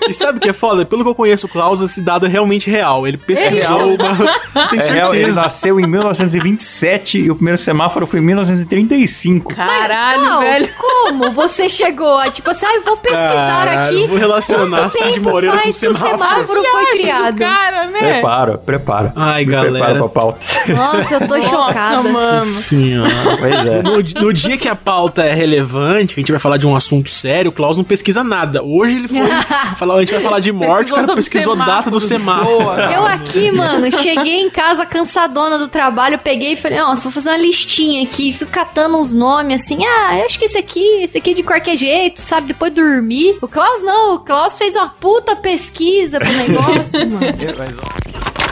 E 0.09 0.13
sabe 0.13 0.37
o 0.37 0.41
que 0.41 0.49
é 0.49 0.53
foda? 0.53 0.85
Pelo 0.85 1.03
que 1.03 1.09
eu 1.09 1.15
conheço 1.15 1.47
o 1.47 1.49
Klaus, 1.49 1.81
esse 1.81 2.01
dado 2.01 2.25
é 2.25 2.29
realmente 2.29 2.69
real. 2.69 3.05
Ele 3.07 3.17
pesquisou 3.17 3.95
uma... 3.95 4.67
Tem 4.69 4.79
É 4.79 4.91
real, 4.91 5.09
ele 5.13 5.19
certeza. 5.19 5.41
nasceu 5.41 5.79
em 5.79 5.85
1927 5.87 7.19
e 7.19 7.31
o 7.31 7.35
primeiro 7.35 7.56
semáforo 7.57 8.05
foi 8.07 8.19
em 8.19 8.23
1935. 8.23 9.53
Caralho, 9.53 10.21
Klaus, 10.21 10.43
velho. 10.43 10.69
como 10.79 11.31
você 11.31 11.69
chegou 11.69 12.17
a, 12.17 12.29
tipo 12.29 12.49
assim, 12.49 12.65
ah, 12.65 12.75
eu 12.75 12.81
vou 12.83 12.97
pesquisar 12.97 13.65
Caralho, 13.65 13.81
aqui. 13.81 14.01
eu 14.01 14.07
vou 14.07 14.17
relacionar 14.17 14.89
Cid 14.89 15.13
tempo 15.13 15.29
Moreira 15.29 15.55
com 15.57 15.63
faz 15.63 15.79
que 15.79 15.87
o 15.87 15.93
semáforo. 15.93 16.17
semáforo 16.19 16.63
foi 16.63 16.85
criado? 16.97 17.37
Cara, 17.37 17.85
né? 17.87 17.99
Prepara, 17.99 18.57
prepara. 18.57 19.13
Ai, 19.15 19.45
Me 19.45 19.51
galera. 19.51 19.71
Prepara 19.85 19.99
pra 19.99 20.09
pauta. 20.09 20.39
Nossa, 20.67 21.13
eu 21.15 21.27
tô 21.27 21.41
chocada. 21.41 21.95
Nossa, 21.97 22.09
mano. 22.09 22.43
Senhora. 22.43 23.09
Pois 23.39 23.65
é. 23.65 23.81
No, 23.81 24.21
no 24.27 24.33
dia 24.33 24.57
que 24.57 24.67
a 24.67 24.75
pauta 24.75 25.23
é 25.23 25.33
relevante, 25.33 26.13
que 26.13 26.19
a 26.19 26.21
gente 26.21 26.31
vai 26.31 26.39
falar 26.39 26.57
de 26.57 26.67
um 26.67 26.75
assunto 26.75 27.09
sério, 27.09 27.49
o 27.49 27.53
Klaus 27.53 27.77
não 27.77 27.83
pesquisa 27.83 28.23
nada. 28.23 28.63
Hoje 28.63 28.95
ele 28.95 29.07
foi 29.07 29.19
falar, 29.77 29.95
a 29.95 29.99
gente 30.01 30.13
vai 30.13 30.21
falar 30.23 30.39
de 30.39 30.51
morte, 30.51 30.91
o 30.91 30.95
cara 30.95 31.15
pesquisou 31.15 31.55
data 31.55 31.89
do 31.89 31.99
semáforo. 31.99 32.63
Boa. 32.63 32.93
Eu 32.93 33.05
aqui, 33.05 33.51
mano, 33.51 33.91
cheguei 33.91 34.41
em 34.41 34.49
casa 34.49 34.85
cansadona 34.85 35.57
do 35.57 35.67
trabalho, 35.67 36.19
peguei 36.19 36.53
e 36.53 36.55
falei, 36.55 36.79
nossa, 36.79 37.03
vou 37.03 37.11
fazer 37.11 37.29
uma 37.29 37.37
listinha 37.47 38.03
aqui, 38.03 38.33
fui 38.33 38.47
catando 38.47 38.97
uns 38.97 39.13
nomes 39.13 39.61
assim, 39.61 39.79
ah, 39.85 40.19
eu 40.19 40.25
acho 40.25 40.37
que 40.37 40.45
esse 40.45 40.57
aqui, 40.57 40.85
esse 41.01 41.17
aqui 41.17 41.31
é 41.31 41.33
de 41.33 41.43
qualquer 41.43 41.77
jeito, 41.77 42.19
sabe, 42.19 42.47
depois 42.47 42.73
dormir. 42.73 43.37
O 43.41 43.47
Klaus 43.47 43.81
não, 43.83 44.15
o 44.15 44.19
Klaus 44.19 44.57
fez 44.57 44.75
uma 44.75 44.89
puta 44.89 45.35
pesquisa 45.35 46.19
pro 46.19 46.31
negócio, 46.31 46.99
mano. 47.07 48.46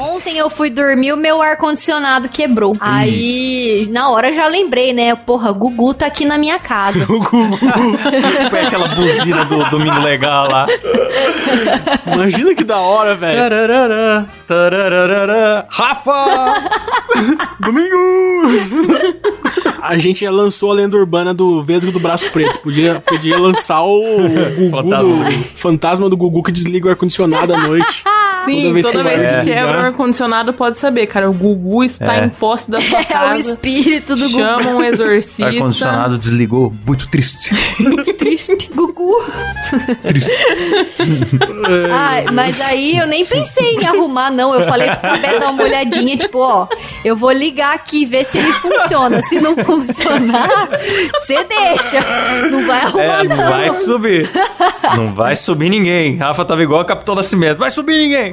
Ontem 0.00 0.36
eu 0.38 0.50
fui 0.50 0.70
dormir, 0.70 1.12
o 1.12 1.16
meu 1.16 1.40
ar-condicionado 1.40 2.28
quebrou. 2.28 2.76
Aí, 2.80 3.88
na 3.90 4.08
hora 4.10 4.32
já 4.32 4.46
lembrei, 4.48 4.92
né? 4.92 5.14
Porra, 5.14 5.50
o 5.50 5.54
Gugu 5.54 5.94
tá 5.94 6.06
aqui 6.06 6.24
na 6.24 6.36
minha 6.38 6.58
casa. 6.58 7.04
O 7.08 7.18
Gugu. 7.20 7.56
Foi 8.50 8.60
aquela 8.60 8.88
buzina 8.88 9.44
do 9.44 9.64
Domingo 9.70 10.00
Legal 10.00 10.48
lá. 10.50 10.66
Imagina 12.12 12.54
que 12.54 12.64
da 12.64 12.78
hora, 12.78 13.14
velho. 13.14 13.38
Tararara, 13.38 14.26
tararara. 14.46 15.66
Rafa! 15.68 16.54
Domingo! 17.60 17.96
A 19.80 19.96
gente 19.98 20.24
já 20.24 20.30
lançou 20.30 20.70
a 20.70 20.74
lenda 20.74 20.96
urbana 20.96 21.34
do 21.34 21.62
Vesgo 21.62 21.92
do 21.92 22.00
Braço 22.00 22.30
Preto. 22.32 22.58
Podia, 22.60 23.00
podia 23.00 23.38
lançar 23.38 23.82
o, 23.82 24.26
o 24.26 24.28
Gugu 24.28 24.70
Fantasma 24.70 25.00
do, 25.02 25.24
do- 25.24 25.44
fantasma 25.54 26.08
do 26.08 26.16
Gugu 26.16 26.42
que 26.42 26.50
desliga 26.52 26.86
o 26.88 26.90
ar-condicionado 26.90 27.52
à 27.54 27.58
noite. 27.58 28.02
Sim, 28.44 28.72
vez 28.72 28.86
toda 28.86 28.98
que 28.98 29.04
vez 29.08 29.22
vai 29.22 29.44
que 29.44 29.50
quebra 29.50 29.78
o 29.78 29.80
ar-condicionado, 29.86 30.52
pode 30.52 30.76
saber, 30.76 31.06
cara. 31.06 31.30
O 31.30 31.34
Gugu 31.34 31.84
está 31.84 32.16
É. 32.16 32.24
em 32.24 32.28
posse 32.28 32.70
da 32.70 32.80
sua 32.80 32.98
É 32.98 33.02
o 33.02 33.06
casa. 33.06 33.52
espírito 33.54 34.16
do 34.16 34.28
Chama 34.28 34.70
um 34.70 34.82
exorcista. 34.82 35.46
Ar-condicionado 35.46 36.18
desligou, 36.18 36.72
muito 36.86 37.08
triste. 37.08 37.54
Gugu. 37.80 38.04
Triste. 38.14 38.74
Gugu. 38.74 39.24
Ai, 41.92 42.24
mas 42.32 42.60
aí 42.60 42.98
eu 42.98 43.06
nem 43.06 43.24
pensei 43.24 43.74
em 43.76 43.86
arrumar, 43.86 44.30
não. 44.30 44.54
Eu 44.54 44.62
falei 44.66 44.88
pro 44.90 45.00
Cabé 45.00 45.38
dar 45.38 45.50
uma 45.50 45.62
olhadinha, 45.62 46.16
tipo, 46.16 46.38
ó, 46.38 46.66
eu 47.04 47.16
vou 47.16 47.30
ligar 47.32 47.74
aqui, 47.74 48.04
ver 48.04 48.24
se 48.24 48.38
ele 48.38 48.52
funciona. 48.52 49.22
Se 49.22 49.38
não 49.40 49.56
funcionar, 49.56 50.68
você 51.14 51.44
deixa. 51.44 52.00
Não 52.50 52.66
vai 52.66 52.80
arrumar, 52.80 53.20
É, 53.20 53.24
não. 53.24 53.36
não 53.36 53.50
vai 53.50 53.70
subir. 53.70 54.30
Não 54.96 55.14
vai 55.14 55.36
subir 55.36 55.68
ninguém. 55.70 56.16
Rafa 56.16 56.44
tava 56.44 56.62
igual 56.62 56.82
o 56.82 56.84
Capitão 56.84 57.14
Nascimento. 57.14 57.58
Vai 57.58 57.70
subir 57.70 57.96
ninguém. 57.96 58.32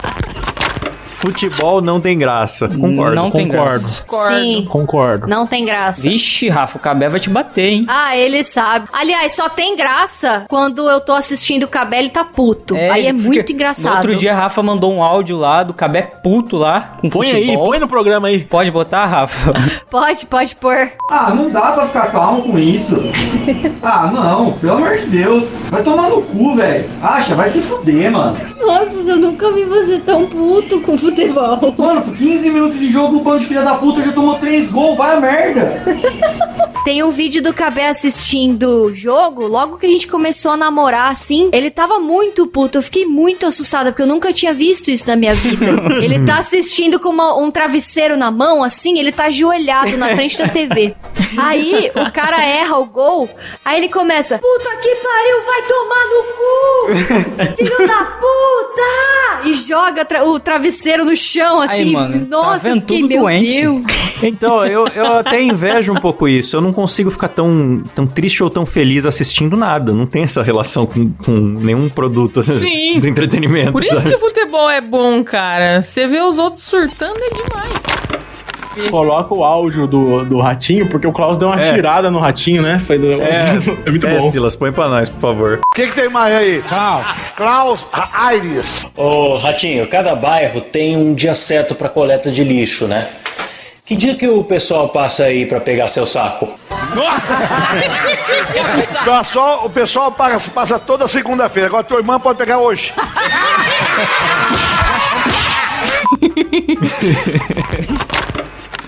Futebol 1.21 1.81
não 1.81 2.01
tem 2.01 2.17
graça. 2.17 2.67
Concordo. 2.67 3.15
Não 3.15 3.29
tem 3.29 3.47
concordo. 3.47 3.69
graça. 3.69 3.85
Discordo. 3.87 4.39
Sim, 4.39 4.65
Concordo. 4.69 5.27
não 5.27 5.45
tem 5.45 5.63
graça. 5.65 6.01
Vixe, 6.01 6.49
Rafa, 6.49 6.77
o 6.77 6.81
Cabé 6.81 7.07
vai 7.09 7.19
te 7.19 7.29
bater, 7.29 7.69
hein? 7.69 7.85
Ah, 7.87 8.17
ele 8.17 8.43
sabe. 8.43 8.87
Aliás, 8.91 9.33
só 9.33 9.47
tem 9.47 9.75
graça 9.77 10.45
quando 10.49 10.89
eu 10.89 10.99
tô 10.99 11.13
assistindo 11.13 11.63
o 11.63 11.67
Cabé 11.67 12.01
e 12.03 12.09
tá 12.09 12.23
puto. 12.25 12.75
Aí 12.75 13.05
é 13.05 13.09
ele 13.09 13.19
muito 13.19 13.37
fica- 13.37 13.51
engraçado. 13.53 13.91
No 13.91 13.97
outro 13.97 14.15
dia, 14.15 14.33
Rafa 14.33 14.63
mandou 14.63 14.91
um 14.91 15.03
áudio 15.03 15.37
lá 15.37 15.61
do 15.61 15.73
Cabé 15.75 16.01
puto 16.01 16.57
lá, 16.57 16.97
com 16.99 17.09
Põe 17.09 17.27
futebol. 17.27 17.63
aí, 17.63 17.69
põe 17.69 17.79
no 17.79 17.87
programa 17.87 18.27
aí. 18.27 18.39
Pode 18.39 18.71
botar, 18.71 19.05
Rafa? 19.05 19.51
Pode, 19.91 20.25
pode 20.25 20.55
pôr. 20.55 20.91
Ah, 21.09 21.33
não 21.35 21.49
dá 21.49 21.73
pra 21.73 21.85
ficar 21.85 22.11
calmo 22.11 22.43
com 22.43 22.57
isso. 22.57 22.97
Ah, 23.83 24.09
não, 24.11 24.53
pelo 24.53 24.73
amor 24.77 24.97
de 24.97 25.05
Deus. 25.07 25.57
Vai 25.69 25.83
tomar 25.83 26.09
no 26.09 26.21
cu, 26.21 26.55
velho. 26.55 26.89
Acha, 27.03 27.35
vai 27.35 27.49
se 27.49 27.61
fuder, 27.61 28.11
mano. 28.11 28.35
Nossa, 28.59 28.93
eu 29.11 29.17
nunca 29.17 29.51
vi 29.51 29.65
você 29.65 29.99
tão 29.99 30.25
puto 30.27 30.79
com 30.81 30.97
futebol. 30.97 31.10
Mano, 31.33 32.03
por 32.03 32.15
15 32.17 32.49
minutos 32.51 32.79
de 32.79 32.89
jogo, 32.89 33.17
o 33.17 33.23
bando 33.23 33.39
de 33.39 33.45
filha 33.45 33.63
da 33.63 33.75
puta 33.75 34.01
já 34.01 34.11
tomou 34.11 34.35
3 34.39 34.69
gols, 34.69 34.97
vai 34.97 35.15
a 35.15 35.19
merda. 35.19 35.83
Tem 36.83 37.03
um 37.03 37.11
vídeo 37.11 37.43
do 37.43 37.53
Cabé 37.53 37.87
assistindo 37.89 38.85
o 38.85 38.95
jogo, 38.95 39.45
logo 39.45 39.77
que 39.77 39.85
a 39.85 39.89
gente 39.89 40.07
começou 40.07 40.51
a 40.51 40.57
namorar, 40.57 41.11
assim, 41.11 41.49
ele 41.53 41.69
tava 41.69 41.99
muito 41.99 42.47
puto, 42.47 42.79
eu 42.79 42.81
fiquei 42.81 43.05
muito 43.05 43.45
assustada, 43.45 43.91
porque 43.91 44.01
eu 44.01 44.07
nunca 44.07 44.33
tinha 44.33 44.51
visto 44.53 44.89
isso 44.89 45.05
na 45.07 45.15
minha 45.15 45.33
vida. 45.35 45.65
ele 46.01 46.25
tá 46.25 46.39
assistindo 46.39 46.99
com 46.99 47.09
uma- 47.09 47.37
um 47.37 47.51
travesseiro 47.51 48.17
na 48.17 48.31
mão, 48.31 48.63
assim, 48.63 48.97
ele 48.97 49.11
tá 49.11 49.25
ajoelhado 49.25 49.95
na 49.97 50.15
frente 50.15 50.37
da 50.39 50.47
TV. 50.49 50.95
Aí, 51.37 51.91
o 51.95 52.11
cara 52.11 52.43
erra 52.43 52.77
o 52.79 52.85
gol, 52.85 53.29
aí 53.63 53.77
ele 53.79 53.89
começa, 53.89 54.39
puta 54.39 54.69
que 54.77 54.95
pariu, 54.95 55.45
vai 55.45 55.61
tomar 55.67 56.05
no 56.07 56.23
cu! 56.33 57.55
Filho 57.57 57.87
da 57.87 58.05
puta! 58.05 59.47
E 59.47 59.53
joga 59.53 60.03
tra- 60.03 60.23
o 60.25 60.39
travesseiro 60.39 61.00
no 61.03 61.15
chão, 61.15 61.61
assim. 61.61 61.73
Aí, 61.75 61.91
mano, 61.91 62.25
tá 62.25 62.37
Nossa, 62.37 62.67
eu 62.67 62.73
vendo 62.73 62.81
fiquei, 62.81 62.97
tudo 63.01 63.09
meu 63.09 63.21
doente. 63.21 63.61
Deus. 63.61 63.81
Então, 64.23 64.63
eu, 64.63 64.87
eu 64.89 65.17
até 65.17 65.41
invejo 65.41 65.91
um 65.91 65.95
pouco 65.95 66.27
isso. 66.27 66.55
Eu 66.55 66.61
não 66.61 66.71
consigo 66.71 67.09
ficar 67.09 67.27
tão, 67.27 67.81
tão 67.95 68.05
triste 68.05 68.43
ou 68.43 68.51
tão 68.51 68.67
feliz 68.67 69.03
assistindo 69.03 69.57
nada. 69.57 69.93
Não 69.93 70.05
tem 70.05 70.21
essa 70.21 70.43
relação 70.43 70.85
com, 70.85 71.11
com 71.11 71.31
nenhum 71.31 71.89
produto 71.89 72.43
Sim. 72.43 72.99
do 72.99 73.07
entretenimento. 73.07 73.71
Por 73.71 73.81
isso 73.81 73.95
sabe? 73.95 74.11
que 74.11 74.17
futebol 74.19 74.69
é 74.69 74.79
bom, 74.79 75.23
cara. 75.23 75.81
Você 75.81 76.05
vê 76.05 76.21
os 76.21 76.37
outros 76.37 76.63
surtando 76.63 77.17
é 77.17 77.29
demais. 77.33 77.73
Coloca 78.89 79.33
o 79.33 79.43
áudio 79.43 79.87
do, 79.87 80.25
do 80.25 80.39
ratinho, 80.39 80.87
porque 80.87 81.07
o 81.07 81.11
Klaus 81.11 81.37
deu 81.37 81.47
uma 81.47 81.61
É. 81.61 81.73
tirada 81.73 82.09
no 82.09 82.19
ratinho, 82.19 82.61
né? 82.61 82.79
Foi 82.79 82.97
do... 82.97 83.11
É, 83.11 83.19
é 83.85 83.89
muito 83.89 84.07
é, 84.07 84.17
bom. 84.17 84.31
Silas, 84.31 84.55
põe 84.55 84.71
pra 84.71 84.87
nós, 84.87 85.09
por 85.09 85.19
favor. 85.19 85.59
O 85.71 85.75
que, 85.75 85.87
que 85.87 85.93
tem 85.93 86.09
mais 86.09 86.33
aí? 86.35 86.63
Klaus. 86.67 87.07
Klaus 87.35 87.87
Aires. 88.13 88.85
Ô, 88.95 89.37
Ratinho, 89.37 89.89
cada 89.89 90.15
bairro 90.15 90.61
tem 90.61 90.95
um 90.95 91.13
dia 91.13 91.35
certo 91.35 91.75
para 91.75 91.89
coleta 91.89 92.31
de 92.31 92.43
lixo, 92.43 92.87
né? 92.87 93.09
Que 93.85 93.95
dia 93.95 94.15
que 94.15 94.27
o 94.27 94.43
pessoal 94.43 94.89
passa 94.89 95.25
aí 95.25 95.45
para 95.45 95.59
pegar 95.59 95.87
seu 95.89 96.07
saco? 96.07 96.47
Só, 99.25 99.65
o 99.65 99.69
pessoal 99.69 100.11
passa, 100.11 100.49
passa 100.51 100.79
toda 100.79 101.07
segunda-feira. 101.07 101.67
Agora 101.67 101.83
tua 101.83 101.97
irmã 101.97 102.19
pode 102.19 102.37
pegar 102.37 102.59
hoje. 102.59 102.93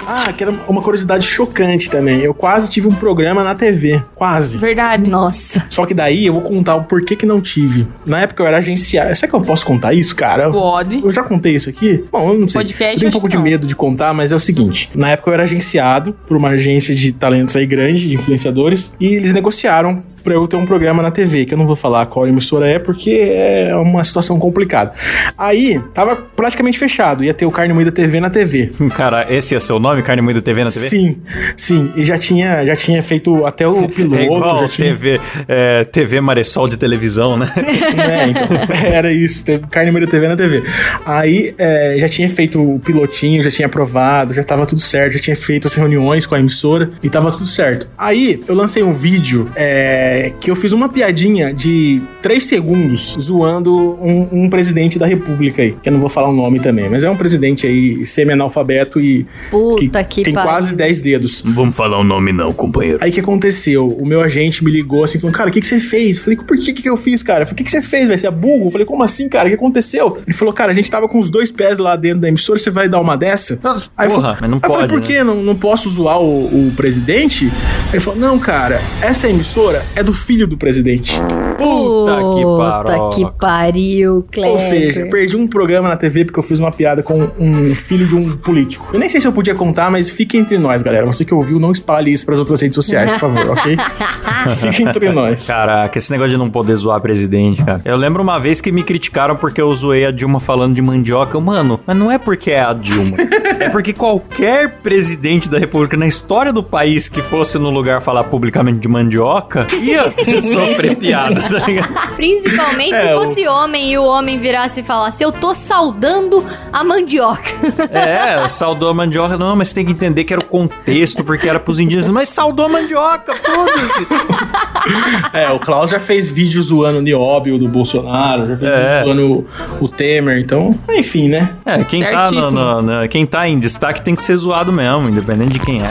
Ah, 0.08 0.32
que 0.34 0.44
era 0.44 0.52
uma 0.68 0.82
curiosidade 0.82 1.26
chocante 1.26 1.90
também. 1.90 2.20
Eu 2.20 2.34
quase 2.34 2.70
tive 2.70 2.88
um 2.88 2.94
programa 2.94 3.44
na 3.44 3.56
TV. 3.56 4.02
Quase. 4.16 4.58
Verdade. 4.58 5.10
Nossa. 5.10 5.66
Só 5.70 5.86
que 5.86 5.94
daí 5.94 6.26
eu 6.26 6.34
vou 6.34 6.42
contar 6.42 6.76
o 6.76 6.84
porquê 6.84 7.16
que 7.16 7.26
não 7.26 7.42
tive. 7.42 7.88
Na 8.06 8.22
época 8.22 8.44
eu 8.44 8.48
era 8.48 8.58
agenciado. 8.58 9.16
Será 9.16 9.30
que 9.30 9.36
eu 9.36 9.42
posso 9.42 9.66
contar 9.66 9.94
isso, 9.94 10.16
cara? 10.16 10.50
Pode. 10.50 11.02
Eu 11.04 11.12
já 11.12 11.24
contei 11.24 11.56
isso 11.56 11.70
aqui? 11.70 12.04
Bom, 12.12 12.34
eu 12.34 12.40
não 12.40 12.48
sei. 12.48 12.62
Podcast, 12.62 12.94
eu 12.94 13.00
tenho 13.00 13.10
um 13.10 13.12
pouco 13.12 13.30
de 13.30 13.38
não. 13.38 13.44
medo 13.44 13.68
de 13.68 13.76
contar, 13.76 14.14
mas 14.14 14.32
é 14.32 14.36
o 14.36 14.40
seguinte. 14.40 14.90
Na 14.96 15.10
época 15.10 15.30
eu 15.30 15.34
era 15.34 15.44
agenciado 15.44 16.14
por 16.28 16.38
uma 16.38 16.50
agência 16.50 16.94
de 16.94 17.12
talentos 17.12 17.56
aí 17.56 17.66
grande, 17.66 18.10
de 18.10 18.16
influenciadores, 18.16 18.94
e 19.00 19.08
eles 19.08 19.34
negociaram 19.34 20.04
pra 20.24 20.34
eu 20.34 20.48
ter 20.48 20.56
um 20.56 20.66
programa 20.66 21.04
na 21.04 21.12
TV, 21.12 21.46
que 21.46 21.54
eu 21.54 21.58
não 21.58 21.68
vou 21.68 21.76
falar 21.76 22.06
qual 22.06 22.28
emissora 22.28 22.68
é, 22.68 22.80
porque 22.80 23.12
é 23.12 23.76
uma 23.76 24.04
situação 24.04 24.40
complicada. 24.40 24.94
Aí, 25.38 25.82
tava 25.94 26.16
praticamente 26.16 26.80
fechado. 26.80 27.24
Ia 27.24 27.34
ter 27.34 27.46
o 27.46 27.52
Carne 27.52 27.74
Moída 27.74 27.92
TV 27.92 28.20
na 28.20 28.30
TV. 28.30 28.72
Cara, 28.96 29.28
esse 29.30 29.56
é 29.56 29.60
seu 29.60 29.80
nome? 29.80 30.02
Carne 30.02 30.22
Moída 30.22 30.42
TV 30.42 30.64
na 30.64 30.72
TV? 30.72 30.90
Sim, 30.90 31.18
sim. 31.58 31.92
E 31.96 32.04
já 32.04 32.18
tinha, 32.18 32.66
já 32.66 32.76
tinha 32.76 33.04
feito 33.04 33.46
até 33.46 33.68
o 33.68 33.88
piloto. 33.90 34.16
É 34.16 34.26
igual 34.26 34.60
já 34.60 34.68
tinha... 34.68 34.90
TV, 34.90 35.20
é, 35.48 35.84
TV 35.84 36.22
Maressol 36.22 36.68
de 36.68 36.78
televisão, 36.78 37.38
né? 37.38 37.48
É, 38.04 38.28
então, 38.28 38.48
era 38.92 39.12
isso, 39.12 39.44
teve 39.44 39.66
carne 39.68 39.92
moída 39.92 40.08
TV 40.08 40.28
na 40.28 40.36
TV. 40.36 40.64
Aí 41.06 41.54
é, 41.58 41.96
já 41.98 42.10
tinha 42.10 42.28
feito 42.30 42.62
o 42.62 42.80
pilotinho, 42.80 43.42
já 43.44 43.50
tinha 43.50 43.66
aprovado, 43.66 44.34
já 44.34 44.44
tava 44.44 44.66
tudo 44.66 44.82
certo, 44.82 45.14
já 45.14 45.20
tinha 45.20 45.36
feito 45.36 45.68
as 45.68 45.74
reuniões 45.74 46.26
com 46.26 46.36
a 46.36 46.40
emissora 46.40 46.92
e 47.02 47.10
tava 47.10 47.32
tudo 47.32 47.46
certo. 47.46 47.88
Aí 47.98 48.40
eu 48.48 48.56
lancei 48.56 48.84
um 48.84 48.94
vídeo 48.94 49.46
é, 49.56 50.13
que 50.40 50.50
eu 50.52 50.56
fiz 50.56 50.72
uma 50.72 50.90
piadinha 50.90 51.54
de 51.54 52.02
3 52.22 52.44
segundos 52.44 53.18
zoando 53.20 53.74
um, 54.02 54.28
um 54.32 54.50
presidente 54.50 54.98
da 55.00 55.06
república 55.06 55.62
aí, 55.62 55.76
que 55.82 55.90
eu 55.90 55.94
não 55.94 56.00
vou 56.00 56.10
falar 56.10 56.30
o 56.30 56.34
nome 56.34 56.60
também, 56.60 56.90
mas 56.90 57.04
é 57.04 57.10
um 57.10 57.16
presidente 57.16 57.66
aí 57.68 58.06
semi-analfabeto 58.06 59.00
e 59.00 59.26
Puta 59.50 60.04
que, 60.04 60.24
tem 60.24 60.34
pariu. 60.34 60.50
quase 60.50 60.76
10 60.76 61.02
dedos. 61.02 61.44
Não 61.44 61.54
vamos 61.54 61.76
falar 61.76 61.98
o 62.00 62.04
nome 62.04 62.32
não, 62.32 62.52
companheiro. 62.52 63.00
Aí 63.02 63.10
o 63.10 63.14
que 63.14 63.20
aconteceu? 63.20 63.88
O 63.88 64.06
meu 64.06 64.22
agente 64.22 64.64
me 64.64 64.72
ligou 64.72 65.04
assim, 65.04 65.20
falando, 65.20 65.36
cara, 65.36 65.50
o 65.50 65.54
que, 65.54 65.62
que 65.62 65.68
você 65.68 65.80
fez? 65.80 66.18
Eu 66.18 66.24
falei, 66.24 66.38
por 66.38 66.58
que, 66.58 66.74
que 66.74 66.90
eu 66.90 66.98
fiz, 66.98 67.24
cara? 67.24 67.42
Eu 67.44 67.46
falei, 67.48 67.54
o 67.54 67.58
que, 67.58 67.64
que 67.64 67.72
você 67.72 67.82
fez, 67.82 68.08
velho? 68.08 68.20
Você 68.20 68.28
é 68.28 68.32
burro? 68.32 68.68
Eu 68.68 68.72
falei, 68.72 68.86
como 68.86 69.04
assim, 69.04 69.28
cara? 69.30 69.46
O 69.46 69.50
que 69.50 69.56
aconteceu? 69.56 70.18
Ele 70.26 70.36
falou, 70.36 70.54
cara, 70.54 70.72
a 70.72 70.76
gente 70.76 70.90
tava 70.90 71.08
com 71.08 71.20
os 71.20 71.30
dois 71.30 71.52
pés 71.52 71.78
lá 71.78 71.96
dentro 71.96 72.20
da 72.20 72.28
emissora, 72.28 72.60
você 72.60 72.70
vai 72.70 72.88
dar 72.90 73.00
uma 73.00 73.16
dessa? 73.18 73.60
Aí 73.98 74.08
eu 74.08 74.12
Porra, 74.16 74.36
falei- 74.36 74.38
mas 74.42 74.50
não 74.50 74.58
aí 74.58 74.64
eu 74.64 74.70
falei, 74.70 74.88
pode, 74.88 74.94
por 74.94 75.00
né? 75.02 75.06
que 75.08 75.24
não, 75.24 75.44
não 75.44 75.56
posso 75.56 75.90
zoar 75.90 76.20
o, 76.20 76.68
o 76.68 76.72
presidente? 76.76 77.52
Ele 77.92 78.00
falou, 78.02 78.20
não, 78.20 78.40
cara, 78.40 78.82
essa 79.02 79.28
emissora 79.30 79.84
é 79.96 80.03
do 80.04 80.14
filho 80.14 80.48
do 80.48 80.58
presidente. 80.58 81.20
Puta 81.58 82.16
que 82.36 82.44
Puta 82.44 82.58
paroca. 82.58 83.16
que 83.16 83.32
pariu, 83.40 84.26
Kleber. 84.32 84.54
Ou 84.54 84.60
seja, 84.60 85.06
perdi 85.06 85.36
um 85.36 85.48
programa 85.48 85.88
na 85.90 85.96
TV 85.96 86.26
porque 86.26 86.40
eu 86.40 86.44
fiz 86.44 86.60
uma 86.60 86.72
piada 86.72 87.02
com 87.04 87.14
um 87.40 87.74
filho 87.76 88.06
de 88.08 88.16
um 88.16 88.36
político. 88.38 88.90
Eu 88.94 89.00
nem 89.00 89.08
sei 89.10 89.22
se 89.22 89.28
eu 89.28 89.32
podia 89.32 89.56
contar, 89.56 89.90
mas 89.92 90.10
fique 90.10 90.38
entre 90.38 90.58
nós, 90.58 90.82
galera. 90.82 91.06
Você 91.06 91.24
que 91.24 91.34
ouviu, 91.34 91.60
não 91.60 91.72
espalhe 91.72 92.12
isso 92.14 92.26
pras 92.26 92.40
outras 92.40 92.62
redes 92.62 92.76
sociais, 92.76 93.12
por 93.12 93.20
favor, 93.20 93.52
ok? 93.52 93.78
fique 94.72 94.84
entre 94.84 95.10
nós. 95.12 95.46
Caraca, 95.46 95.98
esse 95.98 96.12
negócio 96.12 96.32
de 96.32 96.38
não 96.38 96.50
poder 96.50 96.76
zoar 96.76 97.02
presidente, 97.02 97.64
cara. 97.64 97.82
Eu 97.86 97.96
lembro 97.98 98.22
uma 98.22 98.40
vez 98.40 98.60
que 98.60 98.72
me 98.72 98.84
criticaram 98.84 99.36
porque 99.36 99.62
eu 99.62 99.74
zoei 99.74 100.06
a 100.06 100.12
Dilma 100.12 100.40
falando 100.40 100.74
de 100.76 100.82
mandioca. 100.82 101.38
Eu, 101.38 101.42
Mano, 101.42 101.80
mas 101.86 101.96
não 101.96 102.12
é 102.12 102.18
porque 102.18 102.52
é 102.52 102.62
a 102.62 102.74
Dilma. 102.74 103.18
é 103.60 103.70
porque 103.70 103.94
qualquer 103.94 104.80
presidente 104.82 105.50
da 105.50 105.60
república 105.60 105.96
na 105.96 106.08
história 106.08 106.52
do 106.52 106.64
país 106.64 107.08
que 107.08 107.22
fosse 107.22 107.60
no 107.60 107.70
lugar 107.70 108.02
falar 108.02 108.24
publicamente 108.26 108.80
de 108.80 108.88
mandioca 108.88 109.68
ia 109.82 109.93
sofrer 110.42 110.96
piada, 110.98 111.42
tá 111.42 111.66
ligado? 111.66 112.16
Principalmente 112.16 112.94
É, 112.94 113.08
se 113.08 113.14
o- 113.14 113.22
fosse 113.24 113.48
homem 113.48 113.92
e 113.92 113.98
o 113.98 114.04
homem 114.04 114.40
virasse 114.40 114.80
e 114.82 114.84
falasse, 114.84 115.24
eu 115.24 115.32
tô 115.32 115.54
saudando 115.54 116.46
a 116.72 116.84
mandioca. 116.84 117.44
É, 117.92 118.48
saudou 118.48 118.90
a 118.90 118.94
mandioca. 118.94 119.38
Não, 119.38 119.56
mas 119.56 119.72
tem 119.74 119.86
que 119.86 119.92
entender 119.92 120.24
que 120.24 120.34
era 120.34 120.42
o 120.42 120.46
contexto, 120.46 121.24
porque 121.24 121.48
era 121.48 121.60
pros 121.60 121.80
indígenas. 121.80 122.10
Mas 122.10 122.30
saudou 122.30 122.66
a 122.66 122.70
mandioca, 122.70 123.36
foda-se. 123.36 124.08
É, 125.34 125.50
o 125.52 125.60
Klaus 125.60 125.90
já 125.92 126.00
fez 126.00 126.30
vídeo 126.30 126.62
zoando 126.62 126.98
o 126.98 127.02
Nióbio 127.02 127.58
do 127.58 127.68
Bolsonaro, 127.68 128.48
já 128.48 128.58
fez 128.58 128.70
É. 128.72 129.00
vídeo 129.00 129.04
zoando 129.06 129.48
o, 129.82 129.86
o 129.86 129.90
Temer, 129.90 130.40
então, 130.40 130.72
enfim, 130.90 131.30
né? 131.30 131.54
É, 131.66 131.84
quem 131.84 132.04
tá, 132.04 132.30
no- 132.32 132.52
no- 132.52 132.82
no- 132.82 133.08
quem 133.08 133.26
tá 133.26 133.48
em 133.48 133.58
destaque 133.58 134.02
tem 134.02 134.14
que 134.16 134.22
ser 134.22 134.36
zoado 134.36 134.72
mesmo, 134.72 135.08
independente 135.10 135.54
de 135.54 135.60
quem 135.60 135.82
é. 135.82 135.88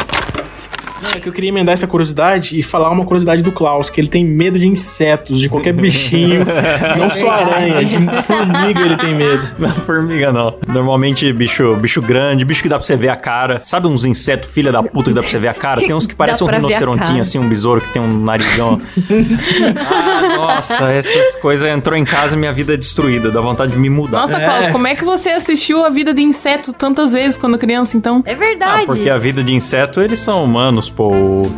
Não, 1.02 1.10
é 1.16 1.20
que 1.20 1.28
eu 1.28 1.32
queria 1.32 1.48
emendar 1.50 1.72
essa 1.72 1.86
curiosidade 1.86 2.58
e 2.58 2.62
falar 2.62 2.90
uma 2.90 3.04
curiosidade 3.04 3.42
do 3.42 3.50
Klaus, 3.52 3.90
que 3.90 4.00
ele 4.00 4.08
tem 4.08 4.24
medo 4.24 4.58
de 4.58 4.66
insetos, 4.66 5.40
de 5.40 5.48
qualquer 5.48 5.72
bichinho, 5.72 6.44
não 6.98 7.10
só 7.10 7.30
aranha, 7.30 7.84
de 7.84 7.96
formiga 8.22 8.80
ele 8.80 8.96
tem 8.96 9.14
medo. 9.14 9.42
Não, 9.58 9.70
formiga 9.74 10.32
não. 10.32 10.54
Normalmente 10.66 11.32
bicho, 11.32 11.76
bicho 11.76 12.00
grande, 12.00 12.44
bicho 12.44 12.62
que 12.62 12.68
dá 12.68 12.76
pra 12.76 12.84
você 12.86 12.96
ver 12.96 13.08
a 13.10 13.16
cara. 13.16 13.62
Sabe 13.64 13.86
uns 13.86 14.04
insetos 14.04 14.52
filha 14.52 14.72
da 14.72 14.82
puta 14.82 15.10
que 15.10 15.14
dá 15.14 15.20
pra 15.20 15.30
você 15.30 15.38
ver 15.38 15.48
a 15.48 15.54
cara? 15.54 15.80
Tem 15.80 15.92
uns 15.94 16.06
que 16.06 16.14
parecem 16.16 16.46
um 16.46 16.50
rinocerontinho, 16.50 17.20
assim, 17.20 17.38
um 17.38 17.48
besouro 17.48 17.80
que 17.80 17.88
tem 17.92 18.00
um 18.02 18.22
narizão. 18.24 18.80
ah, 19.90 20.36
nossa, 20.36 20.90
essas 20.92 21.36
coisas 21.36 21.68
entrou 21.68 21.96
em 21.96 22.04
casa 22.04 22.34
e 22.34 22.38
minha 22.38 22.52
vida 22.52 22.74
é 22.74 22.76
destruída. 22.76 23.30
Dá 23.30 23.40
vontade 23.40 23.72
de 23.72 23.78
me 23.78 23.88
mudar. 23.90 24.20
Nossa, 24.20 24.38
É. 24.38 24.44
Klaus, 24.44 24.68
como 24.68 24.86
é 24.86 24.94
que 24.94 25.04
você 25.04 25.30
assistiu 25.30 25.84
a 25.84 25.90
vida 25.90 26.12
de 26.12 26.22
inseto 26.22 26.72
tantas 26.72 27.12
vezes 27.12 27.38
quando 27.38 27.58
criança, 27.58 27.96
então? 27.96 28.22
É 28.26 28.32
Ah, 28.32 28.36
verdade. 28.36 28.86
porque 28.86 29.08
a 29.10 29.16
vida 29.18 29.42
de 29.42 29.52
inseto, 29.54 30.00
eles 30.00 30.18
são 30.18 30.42
humanos, 30.44 30.90
pô. 30.96 31.08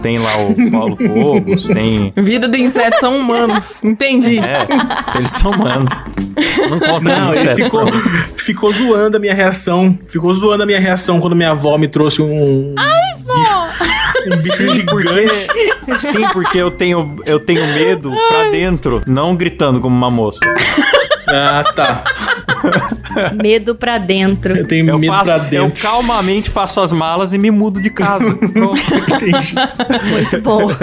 Tem 0.03 0.19
lá 0.19 0.37
o 0.38 0.71
Paulo 0.71 0.97
Cogos, 0.97 1.67
tem. 1.69 2.12
Vida 2.17 2.49
de 2.49 2.59
insetos 2.61 3.00
são 3.00 3.17
humanos. 3.19 3.83
Entendi. 3.83 4.38
É, 4.38 4.67
eles 5.17 5.33
são 5.33 5.50
humanos. 5.50 5.93
Não 6.71 6.79
conta 6.81 7.00
Não, 7.00 7.31
de 7.31 7.38
ele 7.38 7.53
inseto. 7.53 7.64
ficou, 7.64 7.87
ficou 8.37 8.73
zoando 8.73 9.17
a 9.17 9.21
minha 9.21 9.35
reação. 9.35 9.97
Ficou 10.09 10.33
zoando 10.35 10.62
a 10.62 10.67
minha 10.67 10.81
reação 10.81 11.21
quando 11.21 11.37
minha 11.37 11.50
avó 11.50 11.76
me 11.79 11.88
trouxe 11.88 12.23
um. 12.23 12.75
Ai, 12.79 13.23
vó! 13.23 13.69
Um 14.26 14.37
bicho 14.37 14.57
Sim, 14.57 14.75
gigante. 14.75 14.88
porque, 14.88 15.99
sim, 15.99 16.29
porque 16.33 16.59
eu 16.59 16.71
tenho, 16.71 17.14
eu 17.26 17.38
tenho 17.38 17.67
medo 17.75 18.11
pra 18.29 18.50
dentro, 18.50 19.03
não 19.07 19.37
gritando 19.37 19.81
como 19.81 19.95
uma 19.95 20.11
moça. 20.11 20.41
Ah, 21.29 21.62
tá. 21.75 22.05
Medo 23.35 23.75
pra 23.75 23.99
dentro. 23.99 24.56
Eu 24.56 24.66
tenho 24.66 24.88
Eu, 24.88 24.99
medo 24.99 25.12
faço, 25.12 25.25
pra 25.30 25.44
eu 25.44 25.64
dentro. 25.64 25.83
calmamente 25.83 26.50
faço 26.50 26.80
as 26.80 26.92
malas 26.92 27.33
e 27.33 27.38
me 27.38 27.50
mudo 27.50 27.80
de 27.80 27.90
casa. 27.90 28.37
Muito 28.42 30.40
bom. 30.42 30.68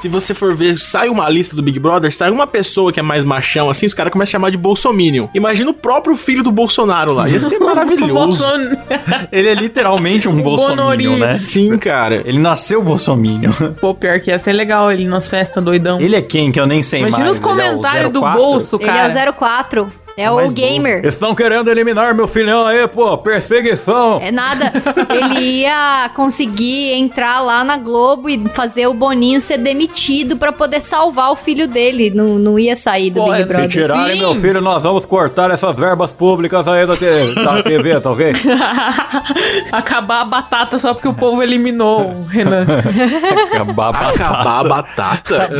Se 0.00 0.06
você 0.08 0.32
for 0.32 0.54
ver, 0.54 0.78
sai 0.78 1.08
uma 1.08 1.28
lista 1.28 1.56
do 1.56 1.62
Big 1.62 1.76
Brother, 1.80 2.14
sai 2.14 2.30
uma 2.30 2.46
pessoa 2.46 2.92
que 2.92 3.00
é 3.00 3.02
mais 3.02 3.24
machão, 3.24 3.68
assim, 3.68 3.84
os 3.84 3.92
caras 3.92 4.12
começam 4.12 4.30
a 4.30 4.32
chamar 4.38 4.50
de 4.50 4.56
Bolsominion. 4.56 5.26
Imagina 5.34 5.70
o 5.70 5.74
próprio 5.74 6.14
filho 6.14 6.44
do 6.44 6.52
Bolsonaro 6.52 7.12
lá. 7.12 7.28
Ia 7.28 7.40
ser 7.40 7.58
maravilhoso. 7.60 8.44
Ele 9.32 9.48
é 9.48 9.54
literalmente 9.54 10.28
um 10.28 10.40
bolsominion, 10.42 11.16
né? 11.16 11.32
Sim, 11.32 11.76
cara. 11.78 12.22
Ele 12.24 12.38
nasceu 12.38 12.80
bolsominion. 12.80 13.50
Pô, 13.80 13.92
pior 13.92 14.20
que 14.20 14.30
ia 14.30 14.38
ser 14.38 14.52
legal 14.52 14.90
ele 14.92 15.04
nas 15.04 15.28
festas 15.28 15.62
doidão. 15.64 16.00
Ele 16.00 16.14
é 16.14 16.22
quem 16.22 16.52
que 16.52 16.60
eu 16.60 16.66
nem 16.66 16.80
sei 16.82 17.00
Imagina 17.00 17.24
mais. 17.24 17.38
os 17.38 17.44
Ele 17.44 17.50
é 17.50 17.54
comentários 17.70 18.12
do 18.12 18.20
04? 18.20 18.40
bolso, 18.40 18.76
Ele 18.76 18.84
cara. 18.84 19.20
é 19.20 19.30
o 19.30 19.32
04. 19.32 19.90
É 20.20 20.28
o 20.30 20.34
Mais 20.36 20.52
gamer. 20.52 20.96
novo. 20.96 21.06
Estão 21.08 21.32
querendo 21.34 21.70
eliminar 21.70 22.12
meu 22.12 22.26
filhão 22.26 22.66
aí, 22.66 22.88
pô. 22.88 23.16
Perseguição. 23.18 24.18
É 24.20 24.32
nada. 24.32 24.72
Ele 25.10 25.40
ia 25.62 26.10
conseguir 26.14 26.92
entrar 26.94 27.40
lá 27.40 27.62
na 27.62 27.76
Globo 27.76 28.28
e 28.28 28.48
fazer 28.48 28.88
o 28.88 28.94
Boninho 28.94 29.40
ser 29.40 29.58
demitido 29.58 30.36
pra 30.36 30.50
poder 30.50 30.80
salvar 30.80 31.30
o 31.30 31.36
filho 31.36 31.68
dele. 31.68 32.10
Não, 32.10 32.30
não 32.38 32.58
ia 32.58 32.74
sair 32.74 33.10
do 33.10 33.20
Pô, 33.20 33.30
Big 33.30 33.42
se 33.42 33.48
Brother. 33.48 33.70
Se 33.70 33.78
tirarem 33.78 34.14
Sim. 34.14 34.18
meu 34.18 34.34
filho, 34.34 34.60
nós 34.60 34.82
vamos 34.82 35.06
cortar 35.06 35.52
essas 35.52 35.76
verbas 35.76 36.10
públicas 36.10 36.66
aí 36.66 36.84
da, 36.84 36.96
te- 36.96 37.34
da 37.36 37.62
TV, 37.62 38.00
talvez. 38.00 38.36
Acabar 39.70 40.22
a 40.22 40.24
batata 40.24 40.78
só 40.78 40.94
porque 40.94 41.06
o 41.08 41.14
povo 41.14 41.42
eliminou 41.42 42.10
o 42.10 42.24
Renan. 42.26 42.66
Acabar 43.54 43.94
a 43.94 44.08
Acabar 44.08 44.60
a 44.60 44.64
batata? 44.64 45.50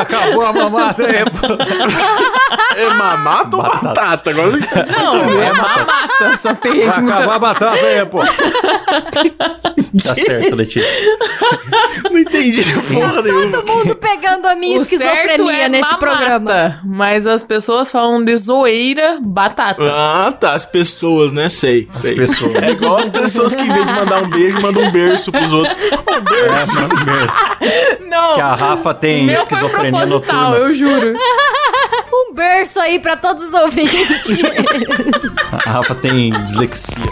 Acabou 0.00 0.46
a 0.46 0.52
mamata 0.54 1.04
aí, 1.04 1.24
pô. 1.24 2.78
é 2.78 2.86
mamata 2.94 3.41
ou 3.44 3.62
Batata. 3.62 3.86
batata? 3.86 4.30
Agora 4.30 4.46
eu 4.48 4.52
não. 4.52 5.24
Não, 5.26 5.42
é 5.42 5.52
mamata, 5.52 6.36
só 6.36 6.54
tem 6.54 6.72
gente 6.72 6.86
Vai 6.88 7.00
muito... 7.00 7.14
acabar 7.14 7.34
a 7.34 7.38
batata 7.38 7.74
aí, 7.86 8.06
pô. 8.06 8.20
Tá 10.02 10.14
certo, 10.14 10.56
Letícia. 10.56 10.90
não 12.10 12.18
entendi 12.18 12.62
porra 12.90 13.20
nenhuma. 13.20 13.52
Todo 13.52 13.66
mundo 13.66 13.94
pegando 13.94 14.46
a 14.46 14.54
minha 14.54 14.80
O 14.80 14.84
certo 14.84 15.02
esquizofrenia 15.04 15.64
é 15.66 15.68
nesse 15.68 15.82
mamata, 15.82 15.98
programa. 15.98 16.80
Mas 16.82 17.26
as 17.26 17.42
pessoas 17.42 17.92
falam 17.92 18.24
de 18.24 18.34
zoeira 18.36 19.18
batata. 19.20 19.82
Ah, 19.84 20.32
tá. 20.32 20.54
As 20.54 20.64
pessoas, 20.64 21.30
né? 21.30 21.50
Sei. 21.50 21.88
sei. 21.92 22.14
pessoas. 22.14 22.54
É 22.62 22.70
igual 22.70 22.96
as 22.96 23.08
pessoas 23.08 23.54
que, 23.54 23.60
em 23.62 23.70
vez 23.70 23.86
de 23.86 23.92
mandar 23.92 24.22
um 24.22 24.30
beijo, 24.30 24.60
mandam 24.62 24.82
um 24.84 24.90
berço 24.90 25.30
pros 25.30 25.52
outros. 25.52 25.76
Um 26.12 26.20
berço. 26.24 26.78
É, 26.78 26.80
mano, 26.82 26.94
mesmo. 27.06 28.08
Não, 28.10 28.34
Que 28.34 28.40
a 28.40 28.54
Rafa 28.54 28.94
tem 28.94 29.26
esquizofrenia 29.30 30.06
noturna. 30.06 30.56
eu 30.56 30.72
juro. 30.74 31.14
Um 32.12 32.34
berço 32.34 32.78
aí 32.78 32.98
pra 32.98 33.16
todos 33.16 33.44
os 33.48 33.54
ouvintes. 33.54 34.28
A 35.66 35.70
Rafa 35.70 35.94
tem 35.94 36.30
dislexia. 36.44 37.02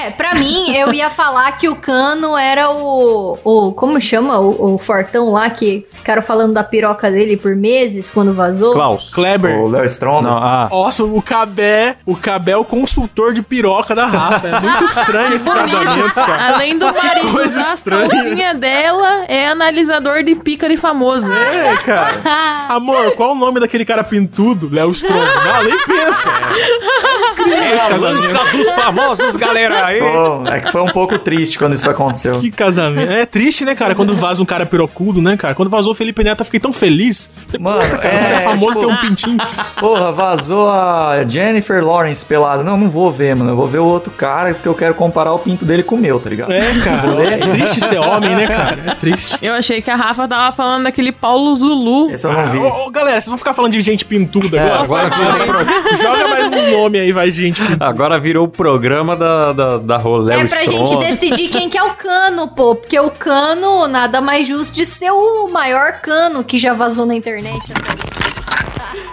É, 0.00 0.10
pra 0.10 0.34
mim, 0.34 0.74
eu 0.74 0.94
ia 0.94 1.10
falar 1.10 1.52
que 1.52 1.68
o 1.68 1.76
Cano 1.76 2.36
era 2.36 2.70
o. 2.70 3.38
o 3.44 3.72
como 3.72 4.00
chama? 4.00 4.38
O, 4.40 4.74
o 4.74 4.78
Fortão 4.78 5.30
lá 5.30 5.50
que 5.50 5.86
ficaram 5.92 6.22
falando 6.22 6.54
da 6.54 6.64
piroca 6.64 7.10
dele 7.10 7.36
por 7.36 7.54
meses 7.54 8.08
quando 8.08 8.32
vazou. 8.32 8.72
Klaus. 8.72 9.12
Kleber. 9.12 9.58
O 9.58 9.68
Léo 9.68 9.84
Stronda. 9.84 10.30
Não, 10.30 10.38
ah. 10.38 10.68
Nossa, 10.70 11.04
o 11.04 11.20
Cabé, 11.20 11.96
o 12.06 12.16
Cabé 12.16 12.52
é 12.52 12.56
o 12.56 12.64
consultor 12.64 13.34
de 13.34 13.42
piroca 13.42 13.94
da 13.94 14.06
Rafa. 14.06 14.48
É 14.48 14.60
muito 14.60 14.84
estranho 14.84 15.34
esse 15.34 15.44
casamento, 15.50 16.14
cara. 16.14 16.54
Além 16.54 16.78
do 16.78 16.86
marido 16.86 17.32
coisa 17.32 17.60
da 17.60 18.06
calcinha 18.08 18.54
dela, 18.54 19.26
é 19.28 19.48
analisador 19.48 20.22
de 20.22 20.34
pícaro 20.34 20.76
famoso. 20.78 21.30
É, 21.30 21.76
cara. 21.76 22.20
Amor, 22.70 23.12
qual 23.16 23.32
o 23.32 23.34
nome 23.34 23.60
daquele 23.60 23.84
cara 23.84 24.02
pintudo? 24.02 24.70
Léo 24.72 24.90
Stronda. 24.92 25.26
Não, 25.44 25.64
nem 25.64 25.78
pensa. 25.78 26.30
É 26.30 27.32
incrível 27.32 27.74
esse 27.74 27.88
casamento. 27.88 28.32
Lança 28.32 28.56
dos 28.56 28.70
famosos, 28.70 29.36
galera 29.36 29.89
aí. 29.90 30.00
Pô, 30.00 30.42
é 30.46 30.60
que 30.60 30.72
foi 30.72 30.80
um 30.82 30.88
pouco 30.88 31.18
triste 31.18 31.58
quando 31.58 31.74
isso 31.74 31.88
aconteceu. 31.90 32.40
Que 32.40 32.50
casamento. 32.50 33.10
É 33.10 33.26
triste, 33.26 33.64
né, 33.64 33.74
cara? 33.74 33.94
Quando 33.94 34.14
vaza 34.14 34.42
um 34.42 34.46
cara 34.46 34.64
pirocudo, 34.66 35.20
né, 35.20 35.36
cara? 35.36 35.54
Quando 35.54 35.68
vazou 35.68 35.92
o 35.92 35.94
Felipe 35.94 36.22
Neto, 36.24 36.40
eu 36.40 36.44
fiquei 36.44 36.60
tão 36.60 36.72
feliz. 36.72 37.30
Mano, 37.58 37.80
Puta, 37.80 37.98
cara, 37.98 38.14
o 38.14 38.18
cara 38.20 38.28
é, 38.28 38.32
é 38.34 38.38
famoso 38.40 38.80
tipo- 38.80 38.86
tem 38.86 38.94
um 38.94 38.96
pintinho. 38.96 39.38
Porra, 39.78 40.12
vazou 40.12 40.70
a 40.70 41.24
Jennifer 41.28 41.84
Lawrence 41.84 42.24
pelada. 42.24 42.62
Não, 42.62 42.76
não 42.76 42.90
vou 42.90 43.10
ver, 43.10 43.34
mano. 43.36 43.50
Eu 43.50 43.56
vou 43.56 43.66
ver 43.66 43.78
o 43.78 43.84
outro 43.84 44.10
cara 44.12 44.54
porque 44.54 44.68
eu 44.68 44.74
quero 44.74 44.94
comparar 44.94 45.32
o 45.32 45.38
pinto 45.38 45.64
dele 45.64 45.82
com 45.82 45.94
o 45.94 45.98
meu, 45.98 46.18
tá 46.20 46.30
ligado? 46.30 46.52
É, 46.52 46.60
cara. 46.84 47.10
É 47.24 47.38
triste 47.48 47.80
ser 47.80 47.98
homem, 47.98 48.34
né, 48.36 48.46
cara? 48.46 48.78
É 48.86 48.94
triste. 48.94 49.36
Eu 49.42 49.54
achei 49.54 49.80
que 49.82 49.90
a 49.90 49.96
Rafa 49.96 50.26
tava 50.28 50.54
falando 50.54 50.84
daquele 50.84 51.12
Paulo 51.12 51.54
Zulu. 51.56 52.10
Esse 52.10 52.26
eu 52.26 52.32
não 52.32 52.48
vi. 52.50 52.58
Ô, 52.58 52.86
ô, 52.86 52.90
galera, 52.90 53.20
vocês 53.20 53.28
vão 53.28 53.38
ficar 53.38 53.54
falando 53.54 53.72
de 53.72 53.80
gente 53.80 54.04
pintuda 54.04 54.56
É, 54.58 54.72
agora? 54.78 55.06
agora, 55.06 55.66
Joga 56.00 56.28
mais 56.28 56.46
uns 56.48 56.66
nomes 56.68 57.00
aí, 57.00 57.12
vai, 57.12 57.30
gente 57.30 57.62
pintuda. 57.62 57.86
agora 57.86 58.18
virou 58.18 58.44
o 58.46 58.48
programa 58.48 59.16
da, 59.16 59.52
da, 59.52 59.78
da 59.82 59.96
Rolé 59.96 60.40
É 60.40 60.44
pra 60.46 60.64
gente 60.64 60.96
decidir 60.96 61.48
quem 61.48 61.68
que 61.68 61.78
é 61.78 61.82
o 61.82 61.94
cano, 61.94 62.48
pô. 62.48 62.74
Porque 62.74 62.98
o 62.98 63.10
cano 63.10 63.86
nada 63.88 64.20
mais 64.20 64.46
justo 64.46 64.74
de 64.74 64.86
ser 64.86 65.10
o 65.10 65.48
maior 65.48 66.00
cano 66.00 66.44
que 66.44 66.58
já 66.58 66.72
vazou 66.72 67.06
na 67.06 67.14
internet. 67.14 67.72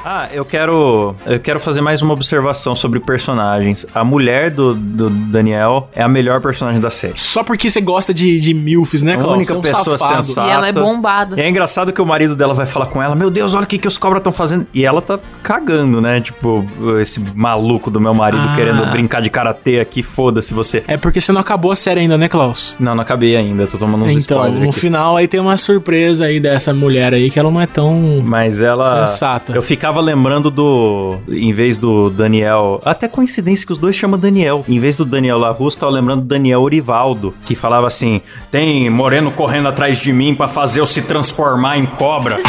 Ah, 0.10 0.30
eu 0.32 0.46
quero, 0.46 1.16
eu 1.26 1.38
quero 1.38 1.60
fazer 1.60 1.82
mais 1.82 2.02
uma 2.02 2.14
observação 2.14 2.74
sobre 2.74 2.98
personagens. 2.98 3.86
A 3.94 4.06
mulher 4.06 4.50
do, 4.50 4.74
do 4.74 5.10
Daniel 5.10 5.90
é 5.94 6.02
a 6.02 6.08
melhor 6.08 6.40
personagem 6.40 6.80
da 6.80 6.90
série. 6.90 7.12
Só 7.20 7.44
porque 7.44 7.70
você 7.70 7.82
gosta 7.82 8.14
de, 8.14 8.40
de 8.40 8.54
milfs, 8.54 9.04
né, 9.04 9.16
A 9.16 9.18
Klaus? 9.18 9.34
única 9.36 9.54
é 9.54 9.58
um 9.58 9.62
pessoa 9.62 9.98
safado. 9.98 10.24
sensata. 10.24 10.48
E 10.48 10.50
ela 10.50 10.66
é 10.70 10.72
bombada. 10.72 11.36
E 11.38 11.42
é 11.42 11.50
engraçado 11.50 11.92
que 11.92 12.02
o 12.02 12.06
marido 12.06 12.38
dela 12.38 12.54
vai 12.54 12.66
falar 12.66 12.86
com 12.86 13.04
ela: 13.04 13.16
Meu 13.16 13.30
Deus, 13.30 13.54
olha 13.54 13.66
o 13.66 13.68
que, 13.68 13.78
que 13.78 13.86
os 13.88 13.98
cobras 13.98 14.22
estão 14.22 14.32
fazendo. 14.32 14.66
E 14.74 14.86
ela 14.86 15.02
tá 15.02 15.20
cagando, 15.44 16.00
né? 16.00 16.22
Tipo, 16.22 16.64
esse 17.02 17.20
maluco 17.36 17.92
do 17.92 18.00
meu 18.00 18.14
marido 18.14 18.44
Ah. 18.48 18.56
querendo 18.56 18.86
brincar 18.86 19.22
de 19.22 19.30
karatê 19.30 19.82
aqui, 19.82 20.02
foda-se 20.02 20.54
você. 20.54 20.86
É 20.88 20.96
porque 20.96 21.20
você 21.20 21.34
não 21.34 21.42
acabou 21.42 21.74
a 21.74 21.76
série 21.76 22.00
ainda, 22.00 22.18
né, 22.18 22.30
Klaus? 22.30 22.78
Não, 22.80 22.96
não 22.96 23.02
acabei 23.02 23.36
ainda, 23.36 23.68
tô 23.68 23.78
tomando 23.78 24.06
uns 24.06 24.12
Então, 24.12 24.38
spoilers 24.38 24.64
no 24.64 24.70
aqui. 24.70 24.80
final 24.80 25.18
aí 25.18 25.28
tem 25.28 25.42
uma 25.42 25.58
surpresa 25.58 26.24
aí 26.24 26.40
dessa 26.40 26.74
mulher 26.74 27.14
aí 27.14 27.30
que 27.30 27.38
ela 27.38 27.52
não 27.52 27.60
é 27.60 27.68
tão. 27.68 28.22
Mas 28.24 28.62
ela. 28.62 29.06
Sensata. 29.06 29.52
Eu 29.52 29.62
ficava 29.62 29.97
lembrando 30.02 30.50
do. 30.50 31.18
Em 31.30 31.52
vez 31.52 31.78
do 31.78 32.10
Daniel. 32.10 32.82
Até 32.84 33.08
coincidência 33.08 33.66
que 33.66 33.72
os 33.72 33.78
dois 33.78 33.96
chamam 33.96 34.20
Daniel. 34.20 34.64
Em 34.68 34.80
vez 34.80 34.98
do 34.98 35.06
Daniel 35.06 35.38
Larusso, 35.38 35.78
tava 35.78 35.92
lembrando 35.92 36.22
do 36.22 36.28
Daniel 36.28 36.62
Orivaldo. 36.62 37.34
Que 37.46 37.56
falava 37.56 37.88
assim: 37.88 38.22
tem 38.52 38.90
moreno 38.90 39.32
correndo 39.32 39.68
atrás 39.68 40.00
de 40.00 40.12
mim 40.14 40.36
pra 40.36 40.48
fazer 40.48 40.80
eu 40.80 40.86
se 40.86 41.02
transformar 41.02 41.78
em 41.78 41.86
cobra. 41.86 42.40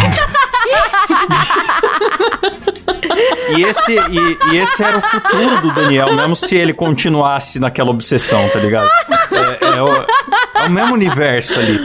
E 3.56 3.62
esse, 3.62 3.92
e, 3.94 4.38
e 4.52 4.58
esse 4.58 4.82
era 4.82 4.98
o 4.98 5.00
futuro 5.02 5.60
do 5.62 5.72
Daniel, 5.72 6.12
mesmo 6.14 6.36
se 6.36 6.56
ele 6.56 6.72
continuasse 6.72 7.58
naquela 7.58 7.90
obsessão, 7.90 8.48
tá 8.48 8.58
ligado? 8.58 8.88
É, 9.30 9.76
é 9.78 9.82
o, 9.82 9.88
é 10.62 10.66
o 10.66 10.70
mesmo 10.70 10.94
universo 10.94 11.58
ali. 11.58 11.78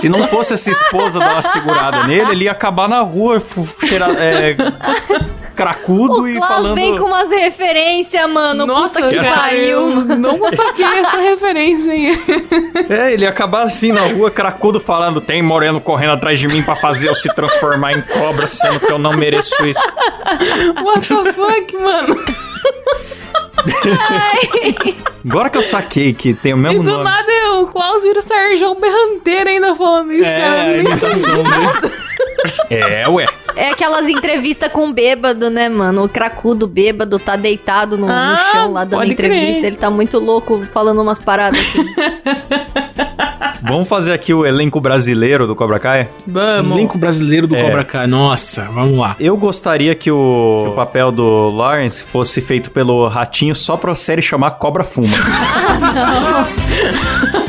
Se 0.00 0.08
não 0.08 0.26
fosse 0.28 0.54
essa 0.54 0.70
esposa 0.70 1.18
dar 1.18 1.32
uma 1.34 1.42
segurada 1.42 2.04
nele, 2.04 2.32
ele 2.32 2.44
ia 2.44 2.52
acabar 2.52 2.88
na 2.88 3.00
rua, 3.00 3.40
cheira, 3.86 4.06
é, 4.18 4.56
cracudo 5.54 6.22
O 6.22 6.28
e 6.28 6.36
Klaus 6.36 6.46
falando. 6.48 6.74
vem 6.76 6.96
com 6.96 7.04
umas 7.06 7.30
referências, 7.30 8.30
mano. 8.30 8.64
Nossa, 8.64 9.00
Puta 9.02 9.08
que 9.08 9.16
cara, 9.16 9.36
pariu. 9.40 9.90
eu 9.90 9.90
não 10.04 10.48
saquei 10.48 10.84
essa 10.84 11.16
referência 11.16 11.92
aí. 11.92 12.18
É, 12.88 13.12
ele 13.12 13.24
ia 13.24 13.28
acabar 13.30 13.64
assim 13.64 13.90
na 13.90 14.02
rua, 14.02 14.30
cracudo, 14.30 14.78
falando: 14.78 15.20
tem 15.20 15.42
moreno 15.42 15.80
correndo 15.80 16.12
atrás 16.12 16.38
de 16.38 16.46
mim 16.46 16.62
pra 16.62 16.76
fazer 16.76 17.08
eu 17.08 17.14
se 17.14 17.28
transformar 17.34 17.92
em 17.92 18.00
cobra, 18.02 18.46
sendo 18.46 18.78
que 18.78 18.90
eu 18.90 18.98
não 18.98 19.12
mereço 19.14 19.66
isso. 19.66 19.80
What 20.82 21.08
the 21.08 21.32
fuck, 21.32 21.76
mano? 21.76 22.24
Agora 25.28 25.50
que 25.50 25.58
eu 25.58 25.62
saquei 25.62 26.12
que 26.12 26.32
tem 26.34 26.54
o 26.54 26.56
E 26.56 26.60
mesmo 26.60 26.82
do 26.82 26.90
nome. 26.92 27.04
nada 27.04 27.32
o 27.60 27.66
Klaus 27.66 28.02
vira 28.02 28.18
o 28.18 28.22
Sarjão 28.22 28.76
berranteiro 28.80 29.50
ainda 29.50 29.74
falando 29.74 30.12
isso, 30.12 30.24
É, 30.28 30.36
cara. 30.40 30.62
a 30.62 30.76
imitação 30.76 31.42
dele. 31.42 31.92
É, 32.70 33.08
ué. 33.08 33.26
É 33.56 33.70
aquelas 33.70 34.08
entrevistas 34.08 34.70
com 34.72 34.92
bêbado, 34.92 35.50
né, 35.50 35.68
mano? 35.68 36.04
O 36.04 36.08
cracudo 36.08 36.68
bêbado 36.68 37.18
tá 37.18 37.34
deitado 37.34 37.98
no, 37.98 38.06
no 38.06 38.12
Ah, 38.12 38.50
chão 38.52 38.72
lá 38.72 38.84
dando 38.84 39.04
entrevista. 39.04 39.54
crer. 39.60 39.64
Ele 39.66 39.76
tá 39.76 39.90
muito 39.90 40.18
louco 40.20 40.62
falando 40.62 41.02
umas 41.02 41.18
paradas 41.18 41.58
assim. 41.58 41.84
Vamos 43.68 43.88
fazer 43.88 44.12
aqui 44.12 44.32
o 44.32 44.46
elenco 44.46 44.80
brasileiro 44.80 45.46
do 45.46 45.54
Cobra 45.54 45.78
Kai? 45.78 46.08
Vamos. 46.26 46.72
Elenco 46.72 46.98
brasileiro 46.98 47.46
do 47.46 47.54
É. 47.54 47.62
Cobra 47.62 47.84
Kai. 47.84 48.06
Nossa, 48.06 48.62
vamos 48.72 48.96
lá. 48.98 49.14
Eu 49.20 49.36
gostaria 49.36 49.94
que 49.94 50.10
o, 50.10 50.62
que 50.64 50.70
o 50.70 50.74
papel 50.74 51.12
do 51.12 51.48
Lawrence 51.48 52.02
fosse 52.02 52.40
feito 52.40 52.70
pelo 52.70 53.06
Ratinho 53.08 53.54
só 53.54 53.76
pra 53.76 53.94
série 53.94 54.22
chamar 54.22 54.52
Cobra 54.52 54.84
Fuma. 54.84 55.08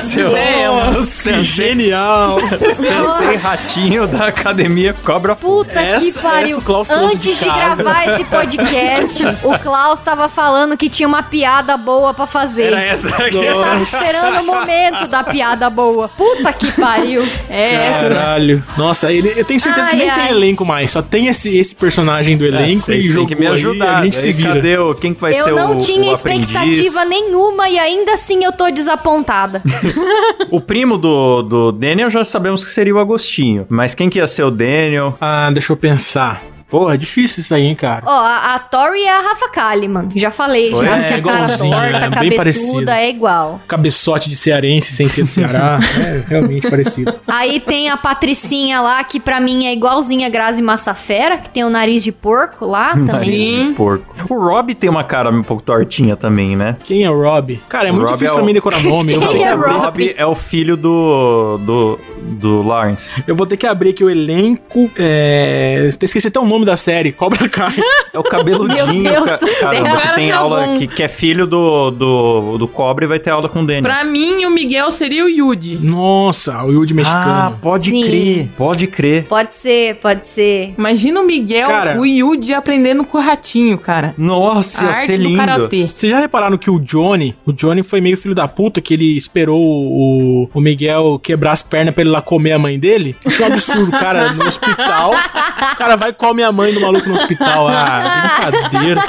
Seu, 0.00 0.30
Nossa, 0.30 1.32
que 1.32 1.42
genial. 1.42 2.38
Sensei 2.70 3.36
Ratinho 3.36 4.06
da 4.06 4.26
academia 4.28 4.94
Cobra. 5.04 5.34
Puta 5.36 5.78
Essa- 5.80 6.00
que 6.06 6.12
pariu. 6.22 6.58
essa 6.58 6.94
o 6.94 7.04
Antes 7.04 7.18
de 7.18 7.34
de, 7.34 7.44
gravar 7.44 8.08
esse 8.08 8.24
podcast, 8.24 9.24
o 9.44 9.58
Klaus 9.58 10.00
tava 10.00 10.28
falando 10.28 10.76
que 10.76 10.88
tinha 10.88 11.06
uma 11.08 11.22
piada 11.22 11.76
boa 11.76 12.12
pra 12.14 12.26
fazer. 12.26 12.64
Era 12.72 12.82
essa 12.82 13.08
aqui. 13.16 13.36
Eu 13.36 13.60
tava 13.62 13.82
esperando 13.82 14.40
o 14.42 14.46
momento 14.46 15.06
da 15.08 15.22
piada 15.24 15.68
boa. 15.70 16.08
Puta 16.08 16.52
que 16.52 16.72
pariu. 16.72 17.26
É 17.48 17.74
essa. 17.86 18.14
Caralho. 18.14 18.64
Nossa, 18.76 19.12
ele, 19.12 19.32
eu 19.36 19.44
tenho 19.44 19.60
certeza 19.60 19.88
que 19.90 19.96
Ai, 19.96 20.00
nem 20.02 20.10
ai. 20.10 20.20
tem 20.22 20.30
elenco 20.36 20.64
mais. 20.64 20.90
Só 20.92 21.02
tem 21.02 21.26
esse, 21.28 21.56
esse 21.56 21.74
personagem 21.74 22.36
do 22.36 22.44
É, 22.44 22.48
elenco 22.48 22.72
e 22.72 22.76
vocês 22.78 23.04
têm 23.04 23.12
jogou 23.12 23.28
que 23.28 23.34
me 23.34 23.46
aí, 23.46 23.52
ajudar. 23.52 23.98
a 23.98 24.04
gente 24.04 24.16
se 24.16 24.22
Daí, 24.22 24.32
vira. 24.32 24.54
Cadê 24.54 24.78
o, 24.78 24.94
quem 24.94 25.14
que 25.14 25.20
vai 25.20 25.32
ser 25.34 25.50
Eu 25.50 25.56
não 25.56 25.76
o, 25.76 25.80
tinha 25.80 26.10
o 26.10 26.14
expectativa 26.14 27.00
aprendiz? 27.02 27.08
nenhuma 27.08 27.68
e 27.68 27.78
ainda 27.78 28.14
assim 28.14 28.44
eu 28.44 28.52
tô 28.52 28.70
desapontada. 28.70 29.57
O 30.50 30.60
primo 30.60 30.96
do, 30.96 31.42
do 31.42 31.72
Daniel 31.72 32.08
já 32.08 32.24
sabemos 32.24 32.64
que 32.64 32.70
seria 32.70 32.94
o 32.94 32.98
Agostinho. 32.98 33.66
Mas 33.68 33.94
quem 33.94 34.08
que 34.08 34.18
ia 34.18 34.26
ser 34.26 34.44
o 34.44 34.50
Daniel? 34.50 35.16
Ah, 35.20 35.50
deixa 35.52 35.72
eu 35.72 35.76
pensar. 35.76 36.42
Porra, 36.70 36.94
é 36.94 36.96
difícil 36.96 37.40
isso 37.40 37.54
aí, 37.54 37.64
hein, 37.64 37.74
cara. 37.74 38.02
Ó, 38.06 38.10
a, 38.10 38.54
a 38.54 38.58
Tori 38.58 39.02
é 39.02 39.10
a 39.10 39.20
Rafa 39.20 39.48
Kalimann. 39.48 40.08
Já 40.14 40.30
falei, 40.30 40.72
Oi? 40.74 40.84
já 40.84 40.96
É, 40.98 41.00
que 41.00 41.04
a 41.06 41.08
cara 41.08 41.18
igualzinho, 41.44 41.70
torta, 41.76 41.96
é, 42.16 42.20
bem 42.20 42.36
parecido. 42.36 42.66
cabeçuda, 42.72 42.96
é 42.98 43.08
igual. 43.10 43.60
Cabeçote 43.66 44.28
de 44.28 44.36
cearense 44.36 44.92
sem 44.94 45.08
ser 45.08 45.22
do 45.24 45.30
Ceará. 45.30 45.78
é 45.98 46.22
realmente 46.28 46.68
parecido. 46.68 47.14
Aí 47.26 47.60
tem 47.60 47.88
a 47.88 47.96
Patricinha 47.96 48.80
lá, 48.80 49.02
que 49.04 49.18
pra 49.18 49.40
mim 49.40 49.66
é 49.66 49.72
igualzinha 49.72 50.26
a 50.26 50.30
Grazi 50.30 50.60
Massafera, 50.60 51.38
que 51.38 51.48
tem 51.50 51.64
o 51.64 51.70
nariz 51.70 52.02
de 52.04 52.12
porco 52.12 52.66
lá 52.66 52.90
também. 52.90 53.06
Nariz 53.06 53.68
de 53.68 53.74
porco. 53.74 54.04
O 54.28 54.38
Rob 54.38 54.74
tem 54.74 54.90
uma 54.90 55.04
cara 55.04 55.30
um 55.30 55.42
pouco 55.42 55.62
tortinha 55.62 56.16
também, 56.16 56.54
né? 56.56 56.76
Quem 56.84 57.04
é 57.04 57.10
o 57.10 57.18
Rob? 57.20 57.58
Cara, 57.68 57.88
é 57.88 57.90
O 57.90 57.94
muito 57.94 58.06
Rob 58.08 58.14
difícil 58.18 58.34
é 58.34 58.36
pra 58.36 58.42
o- 58.42 58.46
mim 58.46 58.52
decorar 58.52 58.82
nome. 58.82 59.12
Eu, 59.18 59.20
Quem 59.20 59.42
é 59.44 59.54
o 59.54 59.58
Rob? 59.60 59.72
Rob 59.78 60.14
é 60.16 60.26
o 60.26 60.34
filho 60.34 60.76
do, 60.76 61.58
do, 61.58 61.98
do 62.38 62.62
Lawrence. 62.62 63.22
eu 63.26 63.34
vou 63.34 63.46
ter 63.46 63.56
que 63.56 63.66
abrir 63.66 63.90
aqui 63.90 64.04
o 64.04 64.10
elenco. 64.10 64.90
É... 64.96 65.88
Esqueci 66.02 66.28
até 66.28 66.38
o 66.38 66.44
nome 66.44 66.57
da 66.64 66.76
série. 66.76 67.12
Cobra 67.12 67.48
Kai. 67.48 67.74
É 68.10 68.18
o 68.18 68.22
cabeludinho, 68.22 69.02
Meu 69.02 69.12
Deus 69.12 69.24
ca- 69.26 69.36
do 69.36 69.46
céu. 69.48 69.58
caramba, 69.70 69.96
que 69.96 70.02
Cara, 70.02 70.14
tem 70.14 70.30
tá 70.30 70.38
aula, 70.38 70.74
que, 70.78 70.86
que 70.86 71.02
é 71.02 71.08
filho 71.08 71.46
do, 71.46 71.90
do, 71.90 72.56
do 72.58 72.66
Cobre 72.66 73.04
e 73.04 73.08
vai 73.08 73.18
ter 73.18 73.28
aula 73.28 73.50
com 73.50 73.60
o 73.62 73.66
Daniel. 73.66 73.82
Pra 73.82 74.02
mim, 74.02 74.46
o 74.46 74.50
Miguel 74.50 74.90
seria 74.90 75.26
o 75.26 75.28
Yudi. 75.28 75.76
Nossa, 75.76 76.64
o 76.64 76.72
Yudi 76.72 76.94
Ah, 76.94 76.96
mexicano. 76.96 77.58
pode 77.60 77.90
Sim. 77.90 78.02
crer, 78.02 78.48
pode 78.56 78.86
crer. 78.86 79.24
Pode 79.24 79.54
ser, 79.54 79.96
pode 79.96 80.24
ser. 80.24 80.74
Imagina 80.78 81.20
o 81.20 81.24
Miguel, 81.26 81.68
Cara. 81.68 82.00
o 82.00 82.06
Yudi 82.06 82.54
aprendendo 82.54 83.04
com 83.04 83.18
o 83.18 83.20
ratinho, 83.20 83.76
cara. 83.76 84.14
Nossa, 84.16 84.80
a 84.80 84.84
ia 84.84 84.90
arte 84.96 85.06
ser 85.06 85.18
do 85.18 85.24
lindo. 85.24 85.86
Vocês 85.86 86.10
já 86.10 86.18
repararam 86.18 86.56
que 86.56 86.70
o 86.70 86.78
Johnny, 86.80 87.36
o 87.44 87.52
Johnny 87.52 87.82
foi 87.82 88.00
meio 88.00 88.16
filho 88.16 88.34
da 88.34 88.48
puta 88.48 88.80
que 88.80 88.94
ele 88.94 89.18
esperou 89.18 89.60
o, 89.60 90.48
o 90.54 90.60
Miguel 90.62 91.20
quebrar 91.22 91.52
as 91.52 91.62
pernas 91.62 91.92
pra 91.94 92.00
ele 92.02 92.10
ir 92.10 92.12
lá 92.14 92.22
comer 92.22 92.52
a 92.52 92.58
mãe 92.58 92.78
dele? 92.78 93.14
Achei 93.24 93.44
um 93.46 93.52
absurdo, 93.52 93.90
cara, 93.92 94.32
no 94.32 94.46
hospital. 94.46 95.12
O 95.12 95.76
cara 95.76 95.94
vai 95.94 96.08
e 96.08 96.12
come 96.14 96.42
a 96.48 96.52
mãe 96.52 96.72
do 96.72 96.80
maluco 96.80 97.08
no 97.08 97.14
hospital. 97.14 97.68
Ah, 97.68 98.50
brincadeira. 98.50 99.02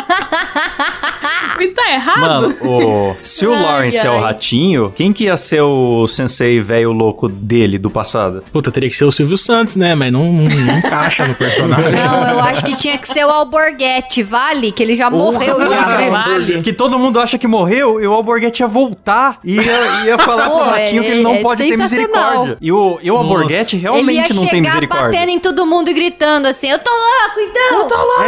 E 1.60 1.68
tá 1.70 1.92
errado? 1.92 2.20
Mano, 2.22 2.56
o, 2.62 3.16
se 3.22 3.46
o 3.46 3.54
Ai, 3.54 3.62
Lawrence 3.64 3.98
é 3.98 4.10
o 4.10 4.14
ai. 4.14 4.20
ratinho, 4.22 4.94
quem 4.96 5.12
que 5.12 5.26
ia 5.26 5.36
ser 5.36 5.62
o 5.62 6.08
sensei 6.08 6.62
velho 6.62 6.92
louco 6.94 7.28
dele, 7.28 7.78
do 7.78 7.90
passado? 7.90 8.42
Puta, 8.54 8.72
teria 8.72 8.90
que 8.90 8.96
ser 8.96 9.04
o 9.04 9.12
Silvio 9.12 9.38
Santos, 9.38 9.76
né? 9.76 9.94
Mas 9.94 10.10
não, 10.12 10.24
não, 10.32 10.44
não 10.46 10.78
encaixa 10.78 11.28
no 11.28 11.36
personagem. 11.36 11.92
Não, 11.92 12.28
eu 12.30 12.40
acho 12.40 12.64
que 12.64 12.76
tinha 12.76 12.98
que 12.98 13.08
ser 13.08 13.26
o 13.26 13.30
Alborguete, 13.30 14.24
vale? 14.24 14.72
Que 14.72 14.82
ele 14.84 14.96
já 14.96 15.10
morreu 15.10 15.60
já. 15.60 15.68
Porra, 15.68 15.98
velho. 15.98 16.12
vale. 16.12 16.62
Que 16.62 16.72
todo 16.72 16.98
mundo 16.98 17.20
acha 17.20 17.38
que 17.38 17.48
morreu 17.48 18.02
e 18.02 18.08
o 18.08 18.14
Alborguete 18.14 18.64
ia 18.64 18.68
voltar 18.68 19.38
e 19.44 19.56
ia, 19.56 20.06
ia 20.06 20.18
falar 20.18 20.50
pro 20.50 20.60
Pô, 20.60 20.64
ratinho 20.64 21.04
é- 21.04 21.06
que 21.06 21.12
ele 21.12 21.22
não 21.24 21.36
é 21.36 21.42
pode 21.42 21.64
ter 21.68 21.76
misericórdia. 21.78 22.58
E 22.62 22.72
o, 22.72 23.00
e 23.04 23.12
o 23.12 23.18
Alborguete 23.18 23.76
Ele 23.76 23.84
ia 23.84 23.92
realmente 23.92 24.34
não 24.34 24.44
tem 24.44 24.50
chegar 24.52 24.62
misericórdia. 24.62 25.08
batendo 25.10 25.30
em 25.32 25.40
todo 25.40 25.66
mundo 25.66 25.90
e 25.90 25.94
gritando 25.94 26.48
assim, 26.48 26.70
eu 26.70 26.80
tô 26.80 26.90
louco 26.90 27.29
então! 27.38 27.80
Eu 27.80 27.88
tô 27.88 27.96
louco! 27.96 28.24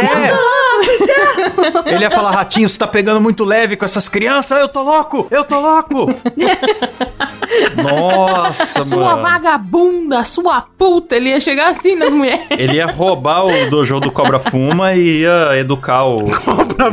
É. 1.86 1.94
Ele 1.94 2.04
ia 2.04 2.10
falar, 2.10 2.30
ratinho, 2.32 2.68
você 2.68 2.78
tá 2.78 2.86
pegando 2.86 3.20
muito 3.20 3.44
leve 3.44 3.76
com 3.76 3.84
essas 3.84 4.08
crianças? 4.08 4.58
Eu 4.60 4.68
tô 4.68 4.82
louco! 4.82 5.26
Eu 5.30 5.44
tô 5.44 5.60
louco! 5.60 6.06
Nossa, 7.76 8.84
Sua 8.84 9.10
mano. 9.10 9.22
vagabunda, 9.22 10.24
sua 10.24 10.62
puta. 10.78 11.16
Ele 11.16 11.30
ia 11.30 11.40
chegar 11.40 11.68
assim 11.68 11.94
nas 11.94 12.12
mulheres. 12.12 12.46
Ele 12.50 12.76
ia 12.76 12.86
roubar 12.86 13.44
o 13.44 13.70
dojo 13.70 14.00
do 14.00 14.10
Cobra 14.10 14.38
Fuma 14.38 14.94
e 14.94 15.20
ia 15.20 15.58
educar 15.58 16.06
o 16.06 16.18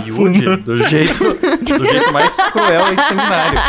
Yuji 0.05 0.57
do 0.57 0.77
jeito, 0.77 1.33
do 1.33 1.85
jeito 1.85 2.11
mais 2.11 2.35
cruel 2.51 2.93
e 2.93 3.01
sanguinário. 3.01 3.59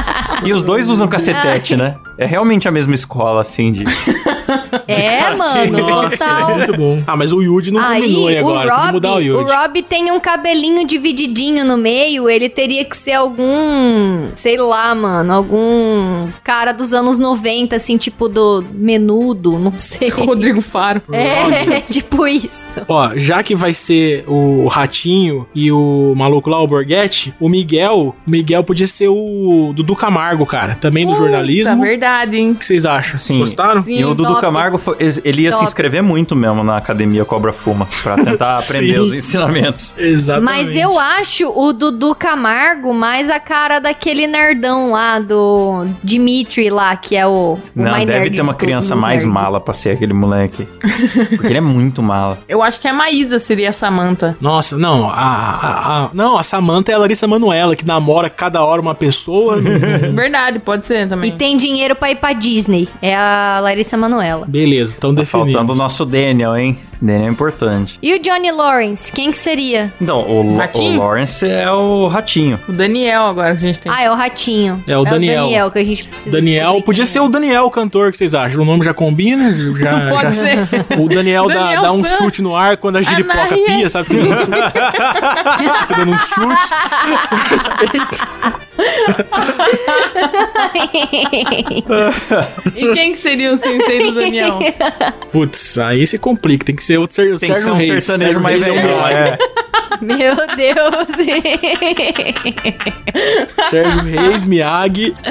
E 0.45 0.53
os 0.53 0.63
dois 0.65 0.89
usam 0.89 1.07
cacetete, 1.07 1.77
né? 1.77 1.97
É 2.19 2.27
realmente 2.27 2.67
a 2.69 2.71
mesma 2.71 2.95
escola, 2.95 3.41
assim, 3.43 3.73
de... 3.73 3.85
É, 4.91 5.35
mano, 5.37 5.79
Nossa, 5.89 6.19
total. 6.19 6.51
é 6.51 6.55
muito 6.57 6.77
bom. 6.77 6.99
Ah, 7.07 7.17
mas 7.17 7.33
o 7.33 7.41
Yudi 7.43 7.71
não 7.71 7.83
combinou 7.83 8.29
aí 8.29 8.35
Aí, 8.37 8.39
agora. 8.41 8.67
o 8.67 8.69
Tem 8.69 8.77
que 8.77 8.83
Rob, 8.85 8.93
mudar 8.93 9.13
o 9.13 9.17
o 9.17 9.21
Yudi. 9.21 9.53
Rob 9.53 9.83
tem 9.83 10.11
um 10.13 10.21
cabelinho 10.21 10.87
divididinho 10.87 11.65
no 11.65 11.77
meio, 11.77 12.29
ele 12.29 12.49
teria 12.49 12.85
que 12.85 12.97
ser 12.97 13.13
algum, 13.13 14.27
sei 14.35 14.57
lá, 14.59 14.95
mano, 14.95 15.33
algum 15.33 16.27
cara 16.43 16.73
dos 16.73 16.93
anos 16.93 17.19
90, 17.19 17.77
assim, 17.77 17.97
tipo 17.97 18.29
do 18.29 18.65
menudo, 18.73 19.59
não 19.59 19.73
sei. 19.79 20.09
Rodrigo 20.31 20.61
Faro. 20.61 21.03
É, 21.13 21.81
tipo 21.91 22.27
isso. 22.27 22.63
Ó, 22.89 23.11
já 23.17 23.43
que 23.43 23.55
vai 23.55 23.75
ser 23.75 24.25
o 24.27 24.67
Ratinho 24.69 25.47
e 25.55 25.71
o 25.73 26.13
maluco 26.17 26.51
lá, 26.51 26.61
o 26.61 26.67
Borghetti, 26.67 27.35
o 27.41 27.49
Miguel, 27.49 28.15
o 28.27 28.31
Miguel 28.31 28.63
podia 28.65 28.87
ser 28.87 29.09
o 29.09 29.73
Dudu 29.75 29.95
Camargo, 29.95 30.45
cara. 30.47 30.75
Também 30.75 31.07
do 31.07 31.15
jornalismo. 31.15 31.81
verdade, 31.83 32.37
hein? 32.37 32.51
O 32.53 32.55
que 32.55 32.65
vocês 32.67 32.85
acham? 32.87 33.19
Sim. 33.19 33.39
Gostaram? 33.39 33.83
Sim. 33.83 33.99
E 34.01 34.05
o 34.05 34.15
Dudu. 34.15 34.41
Camargo, 34.41 34.79
foi- 34.81 34.97
ele 35.25 35.43
ia 35.43 35.51
se 35.53 35.59
Top. 35.59 35.69
inscrever 35.69 36.03
muito 36.03 36.35
mesmo 36.35 36.65
na 36.65 36.77
Academia 36.77 37.25
Cobra 37.25 37.53
Fuma, 37.53 37.87
pra 38.03 38.17
tentar 38.17 38.55
aprender 38.61 38.99
os 38.99 39.13
ensinamentos. 39.15 39.95
Exatamente. 39.97 40.45
Mas 40.67 40.75
eu 40.77 40.99
acho 40.99 41.49
o 41.55 41.73
Dudu 41.73 42.15
Camargo 42.15 42.93
mais 42.95 43.29
a 43.31 43.39
cara 43.39 43.79
daquele 43.79 44.27
nerdão 44.27 44.91
lá 44.91 45.19
do 45.19 45.87
Dimitri 46.03 46.71
lá, 46.71 46.97
que 46.97 47.17
é 47.17 47.27
o, 47.27 47.31
o 47.55 47.61
Não, 47.75 47.91
mais 47.91 48.07
deve 48.07 48.19
nerd 48.21 48.37
ter 48.37 48.43
uma 48.43 48.55
criança 48.55 48.95
mais 48.97 49.25
nerds. 49.25 49.25
mala 49.43 49.61
pra 49.61 49.75
ser 49.75 49.91
aquele 49.91 50.13
moleque. 50.15 50.67
Porque 51.31 51.47
ele 51.47 51.59
é 51.59 51.61
muito 51.61 52.03
mala. 52.03 52.39
Eu 52.49 52.63
acho 52.63 52.81
que 52.81 52.89
a 52.89 52.93
Maísa 52.93 53.39
seria 53.39 53.71
a 53.71 53.73
Samanta. 53.73 54.37
Nossa, 54.41 54.77
não, 54.77 55.09
a, 55.09 55.13
a, 55.15 56.05
a- 56.05 56.11
não, 56.13 56.37
a 56.37 56.43
Samantha 56.43 56.93
é 56.93 56.95
a 56.95 56.99
Larissa 56.99 57.27
Manoela, 57.27 57.77
que 57.77 57.87
namora 57.87 58.29
cada 58.31 58.65
hora 58.65 58.81
uma 58.81 58.95
pessoa. 58.95 59.59
Verdade, 60.13 60.59
pode 60.59 60.87
ser 60.87 61.05
E 61.05 61.09
também. 61.09 61.33
tem 61.37 61.57
dinheiro 61.57 61.95
pra 61.95 62.11
ir 62.11 62.17
pra 62.17 62.33
Disney. 62.33 62.89
É 63.03 63.15
a 63.17 63.59
Larissa 63.63 63.97
Manoela. 63.97 64.47
Beleza, 64.47 64.70
então 64.97 65.15
Tá 65.15 65.23
definido. 65.23 65.53
faltando 65.53 65.73
o 65.73 65.77
nosso 65.77 66.05
Daniel, 66.05 66.57
hein? 66.57 66.79
Daniel 67.01 67.27
é 67.27 67.31
importante. 67.31 67.99
E 68.03 68.15
o 68.15 68.19
Johnny 68.21 68.51
Lawrence, 68.51 69.11
quem 69.13 69.31
que 69.31 69.39
seria? 69.39 69.93
Então, 70.01 70.21
o, 70.21 70.43
o? 70.43 70.97
Lawrence 70.99 71.47
é 71.49 71.71
o 71.71 72.07
ratinho. 72.09 72.61
O 72.69 72.73
Daniel 72.73 73.23
agora 73.25 73.53
que 73.53 73.57
a 73.59 73.67
gente 73.67 73.81
tem. 73.81 73.91
Ah, 73.91 74.03
é 74.03 74.11
o 74.11 74.15
Ratinho. 74.15 74.85
É 74.87 74.97
o 74.99 75.05
Daniel. 75.05 75.33
É 75.35 75.39
o 75.39 75.43
Daniel 75.45 75.71
que 75.71 75.79
a 75.79 75.85
gente 75.85 76.09
precisa 76.09 76.31
Daniel, 76.31 76.83
podia 76.83 77.05
quem 77.05 77.13
ser 77.13 77.19
é. 77.19 77.23
o 77.23 77.29
Daniel, 77.29 77.65
o 77.65 77.71
cantor, 77.71 78.13
que 78.13 78.19
vocês 78.19 78.35
acham? 78.35 78.63
O 78.63 78.65
nome 78.65 78.85
já 78.85 78.93
combina? 78.93 79.51
Já, 79.81 80.11
Pode 80.11 80.23
já- 80.25 80.33
ser. 80.33 80.59
O 80.99 81.09
Daniel, 81.09 81.49
dá, 81.49 81.55
Daniel 81.55 81.83
dá 81.83 81.93
um 81.93 82.05
San. 82.05 82.19
chute 82.19 82.43
no 82.43 82.55
ar 82.55 82.77
quando 82.77 82.97
a 82.97 83.03
giripoca 83.03 83.39
Anaia. 83.41 83.67
pia, 83.67 83.89
sabe? 83.89 84.07
Fica 84.11 85.95
dando 85.97 86.13
um 86.13 86.19
chute. 86.19 86.75
E 92.75 92.93
quem 92.95 93.13
que 93.13 93.19
seria 93.19 93.53
o 93.53 93.57
sensei 93.57 94.07
do 94.07 94.15
Daniel? 94.15 94.59
Putz, 95.33 95.79
aí 95.79 96.07
se 96.07 96.19
complica. 96.19 96.65
Tem 96.65 96.75
que 96.75 96.85
ser 96.91 96.99
o, 96.99 97.07
Ser- 97.11 97.35
o 97.35 97.39
Tem 97.39 97.53
que 97.55 97.61
ser 97.61 97.65
Sérgio 97.67 97.75
um 97.75 97.77
Reis. 97.77 98.05
sertanejo 98.05 98.25
Sérgio 98.25 98.41
mais 98.41 98.63
é 98.63 98.71
velho. 98.71 98.89
É. 99.07 99.39
Meu 100.01 100.35
Deus. 100.57 101.09
Sérgio 103.71 104.01
Reis, 104.03 104.45
Miyagi. 104.45 105.15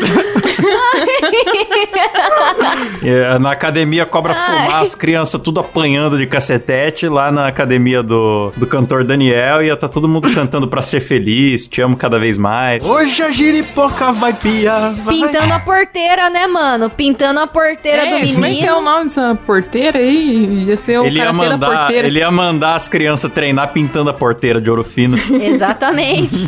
É, 3.04 3.40
na 3.40 3.52
academia 3.52 4.06
cobra 4.06 4.34
fumar, 4.34 4.82
as 4.82 4.94
crianças 4.94 5.40
tudo 5.42 5.60
apanhando 5.60 6.18
de 6.18 6.28
cacetete. 6.28 7.08
Lá 7.08 7.32
na 7.32 7.48
academia 7.48 8.04
do, 8.04 8.52
do 8.58 8.68
cantor 8.68 9.04
Daniel, 9.04 9.64
ia 9.64 9.76
tá 9.76 9.88
todo 9.88 10.08
mundo 10.08 10.32
cantando 10.34 10.68
pra 10.68 10.82
ser 10.82 11.00
feliz, 11.00 11.68
te 11.68 11.82
amo 11.82 11.96
cada 11.96 12.20
vez 12.20 12.38
mais. 12.38 12.84
Hoje 12.84 13.22
a 13.24 13.32
giripoca 13.32 14.12
vai 14.12 14.34
piar. 14.34 14.94
vai. 14.94 15.16
Pintando 15.16 15.54
a 15.54 15.60
porteira, 15.60 16.30
né, 16.30 16.48
mano? 16.48 16.90
Pintando 16.90 17.40
a 17.40 17.48
porteira 17.48 18.04
É, 18.04 18.10
do 18.12 18.16
menino. 18.20 18.34
como 18.34 18.46
é 18.46 18.54
que 18.56 18.66
é 18.66 18.74
o 18.74 18.82
nome 18.82 19.04
dessa 19.06 19.36
porteira 19.46 20.00
aí? 20.00 20.66
Ia 20.68 20.78
ser 20.78 21.00
o 21.00 21.06
Ele 21.06 21.18
ia, 21.18 21.26
mandar, 21.50 21.92
ele 21.92 22.20
ia 22.20 22.32
mandar 22.32 22.76
as 22.76 22.88
crianças 22.88 23.32
treinar 23.32 23.72
pintando 23.74 24.10
a 24.10 24.14
porteira 24.14 24.60
de 24.62 24.70
ouro 24.70 24.84
fino. 24.84 25.18
Exatamente. 25.42 26.48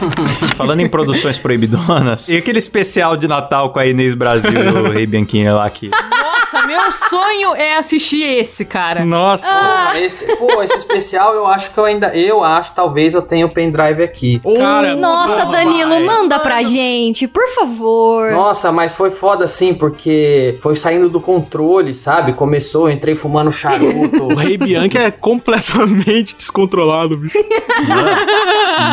Falando 0.56 0.80
em 0.80 0.88
produções 0.88 1.38
proibidonas, 1.38 2.28
e 2.28 2.36
aquele 2.36 2.58
especial 2.58 3.16
de 3.16 3.26
Natal 3.26 3.70
com 3.70 3.78
a 3.78 3.86
Inês 3.86 4.14
Brasil 4.14 4.52
e 4.52 4.68
o 4.68 4.90
Rei 4.90 5.06
Bianchini 5.06 5.50
lá 5.50 5.64
aqui. 5.64 5.90
Nossa, 6.64 6.66
meu 6.66 6.92
sonho 6.92 7.54
é 7.54 7.76
assistir 7.76 8.22
esse, 8.22 8.64
cara. 8.64 9.04
Nossa! 9.04 9.46
Ah. 9.50 9.92
Esse, 9.98 10.36
pô, 10.36 10.62
esse 10.62 10.76
especial 10.76 11.34
eu 11.34 11.46
acho 11.46 11.70
que 11.70 11.78
eu 11.78 11.84
ainda. 11.84 12.16
Eu 12.16 12.42
acho, 12.42 12.72
talvez 12.72 13.14
eu 13.14 13.22
tenha 13.22 13.46
o 13.46 13.50
pendrive 13.50 14.02
aqui. 14.02 14.40
Cara, 14.58 14.96
Nossa, 14.96 15.44
Danilo, 15.46 15.90
vai. 15.90 16.04
manda 16.04 16.38
pra 16.38 16.62
gente, 16.62 17.28
por 17.28 17.46
favor. 17.54 18.32
Nossa, 18.32 18.72
mas 18.72 18.94
foi 18.94 19.10
foda 19.10 19.44
assim, 19.44 19.74
porque 19.74 20.58
foi 20.60 20.74
saindo 20.76 21.08
do 21.08 21.20
controle, 21.20 21.94
sabe? 21.94 22.32
Começou, 22.32 22.88
eu 22.88 22.94
entrei 22.94 23.14
fumando 23.14 23.52
charuto. 23.52 24.24
O 24.34 24.34
Rei 24.34 24.56
Bianchi 24.56 24.96
é 24.96 25.10
completamente 25.10 26.34
descontrolado, 26.34 27.16
bicho. 27.16 27.36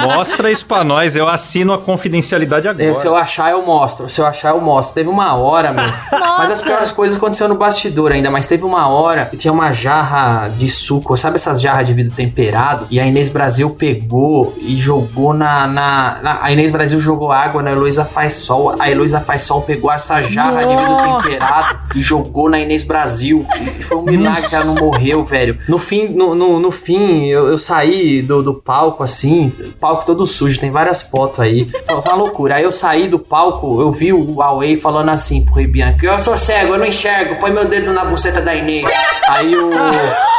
Mostra 0.03 0.51
isso 0.51 0.65
pra 0.65 0.83
nós, 0.83 1.15
eu 1.15 1.27
assino 1.27 1.73
a 1.73 1.79
confidencialidade 1.79 2.67
agora. 2.67 2.93
Se 2.93 3.07
eu 3.07 3.15
achar, 3.15 3.51
eu 3.51 3.61
mostro. 3.61 4.09
Se 4.09 4.19
eu 4.19 4.25
achar, 4.25 4.49
eu 4.49 4.61
mostro. 4.61 4.95
Teve 4.95 5.09
uma 5.09 5.35
hora, 5.35 5.71
meu. 5.71 5.85
Mas 6.11 6.51
as 6.51 6.61
piores 6.61 6.91
coisas 6.91 7.17
aconteceram 7.17 7.53
no 7.53 7.59
bastidor 7.61 8.11
ainda. 8.11 8.29
Mas 8.29 8.45
teve 8.45 8.65
uma 8.65 8.87
hora 8.89 9.25
que 9.25 9.37
tinha 9.37 9.51
uma 9.53 9.71
jarra 9.71 10.49
de 10.49 10.69
suco. 10.69 11.15
Sabe 11.15 11.35
essas 11.35 11.61
jarras 11.61 11.87
de 11.87 11.93
vidro 11.93 12.13
temperado? 12.15 12.85
E 12.91 12.99
a 12.99 13.05
Inês 13.07 13.29
Brasil 13.29 13.69
pegou 13.71 14.53
e 14.59 14.75
jogou 14.75 15.33
na. 15.33 15.67
na, 15.67 16.19
na- 16.21 16.39
a 16.41 16.51
Inês 16.51 16.71
Brasil 16.71 16.99
jogou 16.99 17.31
água 17.31 17.61
na 17.61 17.71
Heloísa 17.71 18.03
Faz 18.05 18.33
Sol. 18.33 18.75
A 18.79 18.89
Heloísa 18.89 19.19
Faz 19.21 19.43
Sol 19.43 19.61
pegou 19.61 19.91
essa 19.91 20.21
jarra 20.21 20.63
de 20.63 20.75
vidro 20.75 20.91
Nossa. 20.91 21.23
temperado 21.23 21.79
e 21.95 22.01
jogou 22.01 22.49
na 22.49 22.59
Inês 22.59 22.83
Brasil. 22.83 23.45
E 23.79 23.83
foi 23.83 23.97
um 23.97 24.03
milagre 24.03 24.47
que 24.47 24.55
ela 24.55 24.65
não 24.65 24.75
morreu, 24.75 25.23
velho. 25.23 25.57
No 25.67 25.77
fim, 25.77 26.07
no, 26.09 26.33
no, 26.35 26.59
no 26.59 26.71
fim 26.71 27.25
eu, 27.27 27.47
eu 27.47 27.57
saí 27.57 28.21
do, 28.21 28.41
do 28.41 28.53
palco 28.55 29.03
assim, 29.03 29.51
palco 29.79 30.05
todo 30.05 30.25
sujo, 30.25 30.59
tem 30.59 30.71
várias 30.71 31.01
fotos 31.01 31.39
aí. 31.39 31.67
Foi, 31.85 32.01
foi 32.01 32.11
uma 32.11 32.15
loucura. 32.17 32.55
Aí 32.55 32.63
eu 32.63 32.71
saí 32.71 33.07
do 33.07 33.19
palco, 33.19 33.79
eu 33.81 33.91
vi 33.91 34.11
o 34.13 34.35
Huawei 34.35 34.75
falando 34.75 35.09
assim 35.09 35.43
pro 35.45 35.55
Rei 35.55 35.67
Bianchi: 35.67 36.05
Eu 36.05 36.23
sou 36.23 36.37
cego, 36.37 36.73
eu 36.73 36.79
não 36.79 36.85
enxergo, 36.85 37.35
põe 37.39 37.50
meu 37.51 37.65
dedo 37.65 37.93
na 37.93 38.05
buceta 38.05 38.41
da 38.41 38.53
Inês. 38.55 38.89
Aí 39.27 39.55
o. 39.55 39.71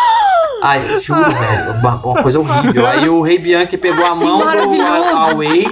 Ai, 0.65 0.81
juro, 1.01 1.23
velho, 1.23 1.73
uma, 1.81 1.97
uma 1.97 2.23
coisa 2.23 2.39
horrível. 2.39 2.87
Aí 2.87 3.09
o 3.09 3.21
Rei 3.21 3.37
Bianchi 3.37 3.77
pegou 3.77 4.07
a 4.07 4.15
mão 4.15 4.39
do. 4.39 4.77
Huawei, 4.77 5.69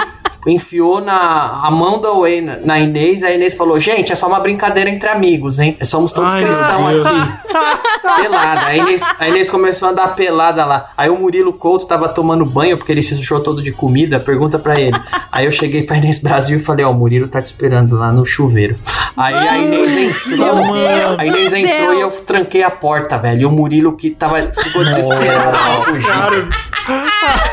enfiou 0.47 1.01
na 1.01 1.61
a 1.63 1.71
mão 1.71 1.99
do 1.99 2.09
Huawei 2.09 2.41
na, 2.41 2.57
na 2.57 2.81
Inês, 2.81 3.23
a 3.23 3.31
Inês 3.31 3.55
falou: 3.55 3.79
Gente, 3.79 4.13
é 4.13 4.15
só 4.15 4.27
uma 4.27 4.41
brincadeira 4.41 4.89
entre 4.89 5.09
amigos, 5.09 5.59
hein? 5.59 5.77
Somos 5.83 6.13
todos 6.13 6.33
Ai, 6.33 6.45
cristãos 6.45 7.07
aqui. 7.07 8.21
Pelada. 8.23 8.67
A 8.67 8.77
Inês, 8.77 9.03
a 9.19 9.29
Inês 9.29 9.51
começou 9.51 9.89
a 9.89 9.93
andar 9.93 10.15
pelada 10.15 10.65
lá. 10.65 10.91
Aí 10.97 11.11
o 11.11 11.17
Murilo 11.17 11.53
Couto 11.53 11.87
tava 11.87 12.09
tomando 12.09 12.45
banho, 12.45 12.77
porque 12.77 12.93
ele 12.93 13.03
se 13.03 13.15
sujou 13.15 13.41
todo 13.41 13.63
de 13.63 13.73
comida. 13.73 14.19
Pergunta 14.19 14.59
pra 14.59 14.81
ele. 14.81 14.99
Aí 15.31 15.45
eu 15.45 15.53
cheguei 15.53 15.83
pra 15.83 15.97
Inês 15.97 16.19
Brasil 16.19 16.59
e 16.59 16.61
falei: 16.61 16.85
Ó, 16.85 16.91
o 16.91 16.95
Murilo 16.95 17.29
tá 17.29 17.41
te 17.41 17.47
esperando 17.47 17.97
lá 17.97 18.13
no 18.13 18.25
chuveiro. 18.25 18.77
Aí 19.17 19.35
a 19.35 19.59
Inês 19.59 20.33
entrou. 20.33 20.73
Deus 20.73 21.19
A 21.19 21.27
Inês 21.27 21.53
entrou 21.53 21.95
e 21.95 22.01
eu 22.01 22.11
tranquei 22.11 22.63
a 22.63 22.71
porta, 22.71 23.19
velho. 23.19 23.43
E 23.43 23.47
o 23.47 23.51
Murilo 23.51 23.97
que 23.97 24.11
tava, 24.11 24.41
ficou 24.53 24.85
desesperado. 24.85 25.57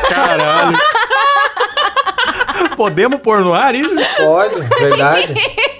Caralho. 0.08 0.78
Podemos 2.76 3.20
pôr 3.20 3.40
no 3.40 3.52
ar 3.52 3.74
isso? 3.74 4.02
Pode, 4.16 4.60
verdade. 4.80 5.34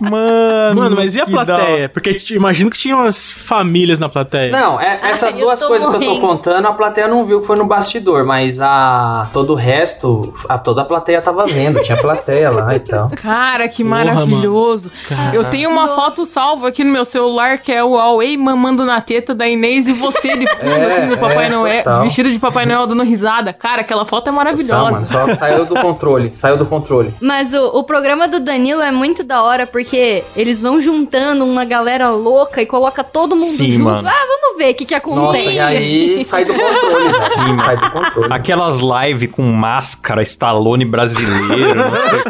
Mano, 0.00 0.80
Mano, 0.80 0.96
mas 0.96 1.16
e 1.16 1.20
a 1.20 1.26
plateia? 1.26 1.88
Porque 1.88 2.14
t- 2.14 2.34
imagino 2.34 2.70
que 2.70 2.78
tinha 2.78 2.96
umas 2.96 3.30
famílias 3.30 3.98
na 3.98 4.08
plateia. 4.08 4.50
Não, 4.50 4.80
é- 4.80 4.98
essas 5.02 5.34
Ai, 5.34 5.40
duas 5.40 5.62
coisas 5.62 5.88
que 5.88 5.94
eu 5.94 6.00
tô 6.00 6.06
morrendo. 6.06 6.20
contando, 6.26 6.66
a 6.68 6.72
plateia 6.72 7.08
não 7.08 7.24
viu 7.24 7.40
que 7.40 7.46
foi 7.46 7.56
no 7.56 7.64
bastidor, 7.64 8.24
mas 8.24 8.60
a 8.60 9.28
todo 9.32 9.52
o 9.52 9.56
resto, 9.56 10.32
a, 10.48 10.58
toda 10.58 10.82
a 10.82 10.84
plateia 10.84 11.20
tava 11.22 11.46
vendo, 11.46 11.80
tinha 11.82 11.96
plateia 11.96 12.50
lá 12.50 12.74
e 12.74 12.80
tal. 12.80 13.10
Cara, 13.16 13.68
que 13.68 13.82
Porra, 13.84 13.96
maravilhoso. 14.04 14.90
Eu 15.32 15.44
tenho 15.44 15.70
uma 15.70 15.88
foto 15.88 16.24
salva 16.24 16.68
aqui 16.68 16.84
no 16.84 16.92
meu 16.92 17.04
celular 17.04 17.58
que 17.58 17.72
é 17.72 17.82
o 17.82 17.90
Huawei 17.92 18.36
mamando 18.36 18.84
na 18.84 19.00
teta 19.00 19.34
da 19.34 19.46
Inês 19.48 19.86
e 19.88 19.92
você 19.92 20.36
de 20.36 20.46
fundo, 20.46 20.70
É, 20.70 20.96
assim, 20.98 21.08
do 21.08 21.18
Papai 21.18 21.46
é, 21.46 21.48
Noel, 21.48 21.84
total. 21.84 22.02
vestido 22.02 22.30
de 22.30 22.38
Papai 22.38 22.66
Noel 22.66 22.86
dando 22.86 23.02
risada. 23.02 23.52
Cara, 23.52 23.82
aquela 23.82 24.04
foto 24.04 24.28
é 24.28 24.30
maravilhosa. 24.32 24.90
mano, 24.90 25.06
só 25.06 25.34
saiu 25.34 25.64
do 25.64 25.74
controle, 25.80 26.32
saiu 26.34 26.56
do 26.56 26.66
controle. 26.66 27.12
Mas 27.20 27.52
o, 27.52 27.66
o 27.78 27.84
programa 27.84 28.26
do 28.28 28.40
Danilo 28.40 28.82
é 28.82 28.90
muito 28.90 29.22
da 29.22 29.42
hora, 29.42 29.66
porque 29.72 30.22
eles 30.36 30.60
vão 30.60 30.80
juntando 30.80 31.44
uma 31.44 31.64
galera 31.64 32.10
louca 32.10 32.60
e 32.60 32.66
coloca 32.66 33.02
todo 33.02 33.30
mundo 33.34 33.42
Sim, 33.42 33.72
junto. 33.72 33.84
mano. 33.84 34.08
Ah, 34.08 34.26
vamos 34.28 34.58
ver 34.58 34.72
o 34.72 34.74
que, 34.74 34.84
que 34.84 34.94
acontece. 34.94 35.46
Nossa, 35.46 35.50
e 35.50 35.58
aí 35.58 36.24
sai 36.24 36.44
do 36.44 36.52
controle, 36.52 37.14
sim, 37.30 37.58
sai 37.64 37.76
do 37.78 37.90
controle. 37.90 38.28
Aquelas 38.32 38.80
lives 38.80 39.30
com 39.32 39.42
máscara, 39.42 40.22
Stallone 40.22 40.84
brasileiro, 40.84 41.74
não 41.74 41.96
sei. 41.96 42.20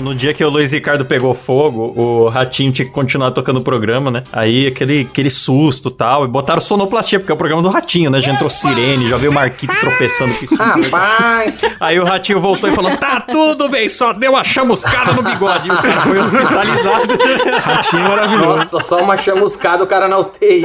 No 0.00 0.14
dia 0.14 0.32
que 0.34 0.44
o 0.44 0.48
Luiz 0.50 0.72
Ricardo 0.72 1.04
pegou 1.04 1.32
fogo, 1.34 1.92
o 1.96 2.28
Ratinho 2.28 2.72
tinha 2.72 2.86
que 2.86 2.92
continuar 2.92 3.30
tocando 3.30 3.58
o 3.58 3.62
programa, 3.62 4.10
né? 4.10 4.22
Aí 4.32 4.66
aquele, 4.66 5.06
aquele 5.10 5.30
susto 5.30 5.88
e 5.88 5.92
tal. 5.92 6.24
E 6.24 6.28
botaram 6.28 6.60
sonoplastia, 6.60 7.18
porque 7.18 7.32
é 7.32 7.34
o 7.34 7.38
programa 7.38 7.62
do 7.62 7.68
Ratinho, 7.68 8.10
né? 8.10 8.20
Já 8.20 8.32
entrou 8.32 8.50
sirene, 8.50 9.08
já 9.08 9.16
veio 9.16 9.30
o 9.30 9.34
Marquito 9.34 9.78
tropeçando 9.80 10.34
com 10.34 10.44
isso. 10.44 10.54
Rapaz, 10.56 11.54
Aí 11.80 11.98
o 11.98 12.04
Ratinho 12.04 12.40
voltou 12.40 12.68
e 12.68 12.72
falou: 12.74 12.96
tá 12.96 13.20
tudo 13.20 13.68
bem, 13.68 13.88
só 13.88 14.12
deu 14.12 14.32
uma 14.32 14.44
chamuscada 14.44 15.12
no 15.12 15.22
bigode. 15.22 15.68
E 15.68 15.72
o 15.72 15.76
cara 15.76 16.02
foi 16.02 16.18
hospitalizado. 16.18 17.14
Ratinho 17.62 18.02
maravilhoso. 18.08 18.58
nossa, 18.58 18.80
só 18.80 19.02
uma 19.02 19.16
chamuscada, 19.16 19.82
o 19.84 19.86
cara 19.86 20.08
na 20.08 20.18
UTI. 20.18 20.62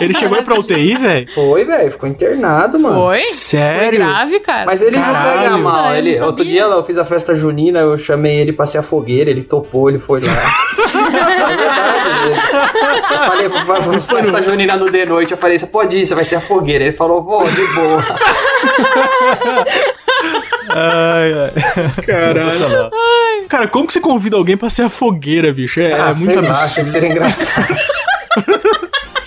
Ele 0.00 0.14
chegou 0.14 0.36
aí 0.38 0.44
pra 0.44 0.58
UTI, 0.58 0.96
velho? 0.96 1.28
Foi, 1.34 1.64
velho, 1.64 1.92
ficou 1.92 2.08
internado, 2.08 2.78
mano. 2.78 2.94
Foi? 2.94 3.20
Foi 3.20 3.28
Sério? 3.30 3.98
grave, 3.98 4.40
cara. 4.40 4.66
Mas 4.66 4.82
ele 4.82 4.96
não 4.96 5.04
Caralho. 5.04 5.40
pega 5.40 5.58
mal. 5.58 5.84
Ah, 5.84 5.98
Ele, 5.98 6.18
não 6.18 6.26
outro 6.26 6.44
dia 6.44 6.62
eu 6.62 6.84
fiz 6.84 6.96
a 7.00 7.04
festa 7.04 7.34
junina, 7.34 7.80
eu 7.80 7.98
chamei 7.98 8.38
ele 8.40 8.52
pra 8.52 8.66
ser 8.66 8.78
a 8.78 8.82
fogueira, 8.82 9.30
ele 9.30 9.42
topou, 9.42 9.88
ele 9.88 9.98
foi 9.98 10.20
lá. 10.20 10.32
é 10.32 11.50
verdade. 11.50 12.40
Eu 13.10 13.18
falei, 13.26 13.48
vamos 13.48 14.06
festa 14.06 14.42
junina 14.42 14.76
no 14.76 14.90
de 14.90 15.06
noite. 15.06 15.32
Eu 15.32 15.38
falei, 15.38 15.58
você 15.58 15.66
pode 15.66 15.96
ir, 15.96 16.06
você 16.06 16.14
vai 16.14 16.24
ser 16.24 16.36
a 16.36 16.40
fogueira. 16.40 16.84
Ele 16.84 16.92
falou, 16.92 17.22
vou, 17.22 17.44
de 17.48 17.66
boa. 17.74 18.04
ai, 20.70 21.32
ai. 21.32 21.52
Caralho. 22.06 22.90
Cara, 23.48 23.68
como 23.68 23.86
que 23.86 23.92
você 23.92 24.00
convida 24.00 24.36
alguém 24.36 24.56
pra 24.56 24.70
ser 24.70 24.82
a 24.82 24.88
fogueira, 24.88 25.52
bicho? 25.52 25.80
É, 25.80 25.92
ah, 25.92 26.10
é 26.10 26.14
muito 26.14 26.38
absurdo. 26.38 26.84
que 26.84 26.90
seria 26.90 27.08
engraçado. 27.08 27.76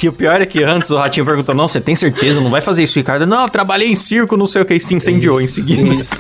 E 0.04 0.10
o 0.10 0.12
pior 0.12 0.42
é 0.42 0.46
que 0.46 0.62
antes 0.62 0.92
o 0.92 0.98
Ratinho 0.98 1.26
perguntou: 1.26 1.56
Não, 1.56 1.66
você 1.66 1.80
tem 1.80 1.96
certeza? 1.96 2.42
Não 2.42 2.50
vai 2.50 2.60
fazer 2.60 2.84
isso, 2.84 3.00
Ricardo? 3.00 3.26
Não, 3.26 3.44
eu 3.44 3.50
trabalhei 3.50 3.88
em 3.88 3.96
circo, 3.96 4.36
não 4.36 4.46
sei 4.46 4.62
o 4.62 4.66
que, 4.66 4.74
e 4.74 4.80
se 4.80 4.94
incendiou 4.94 5.40
em 5.40 5.48
seguida. 5.48 5.82
Isso. 5.96 6.14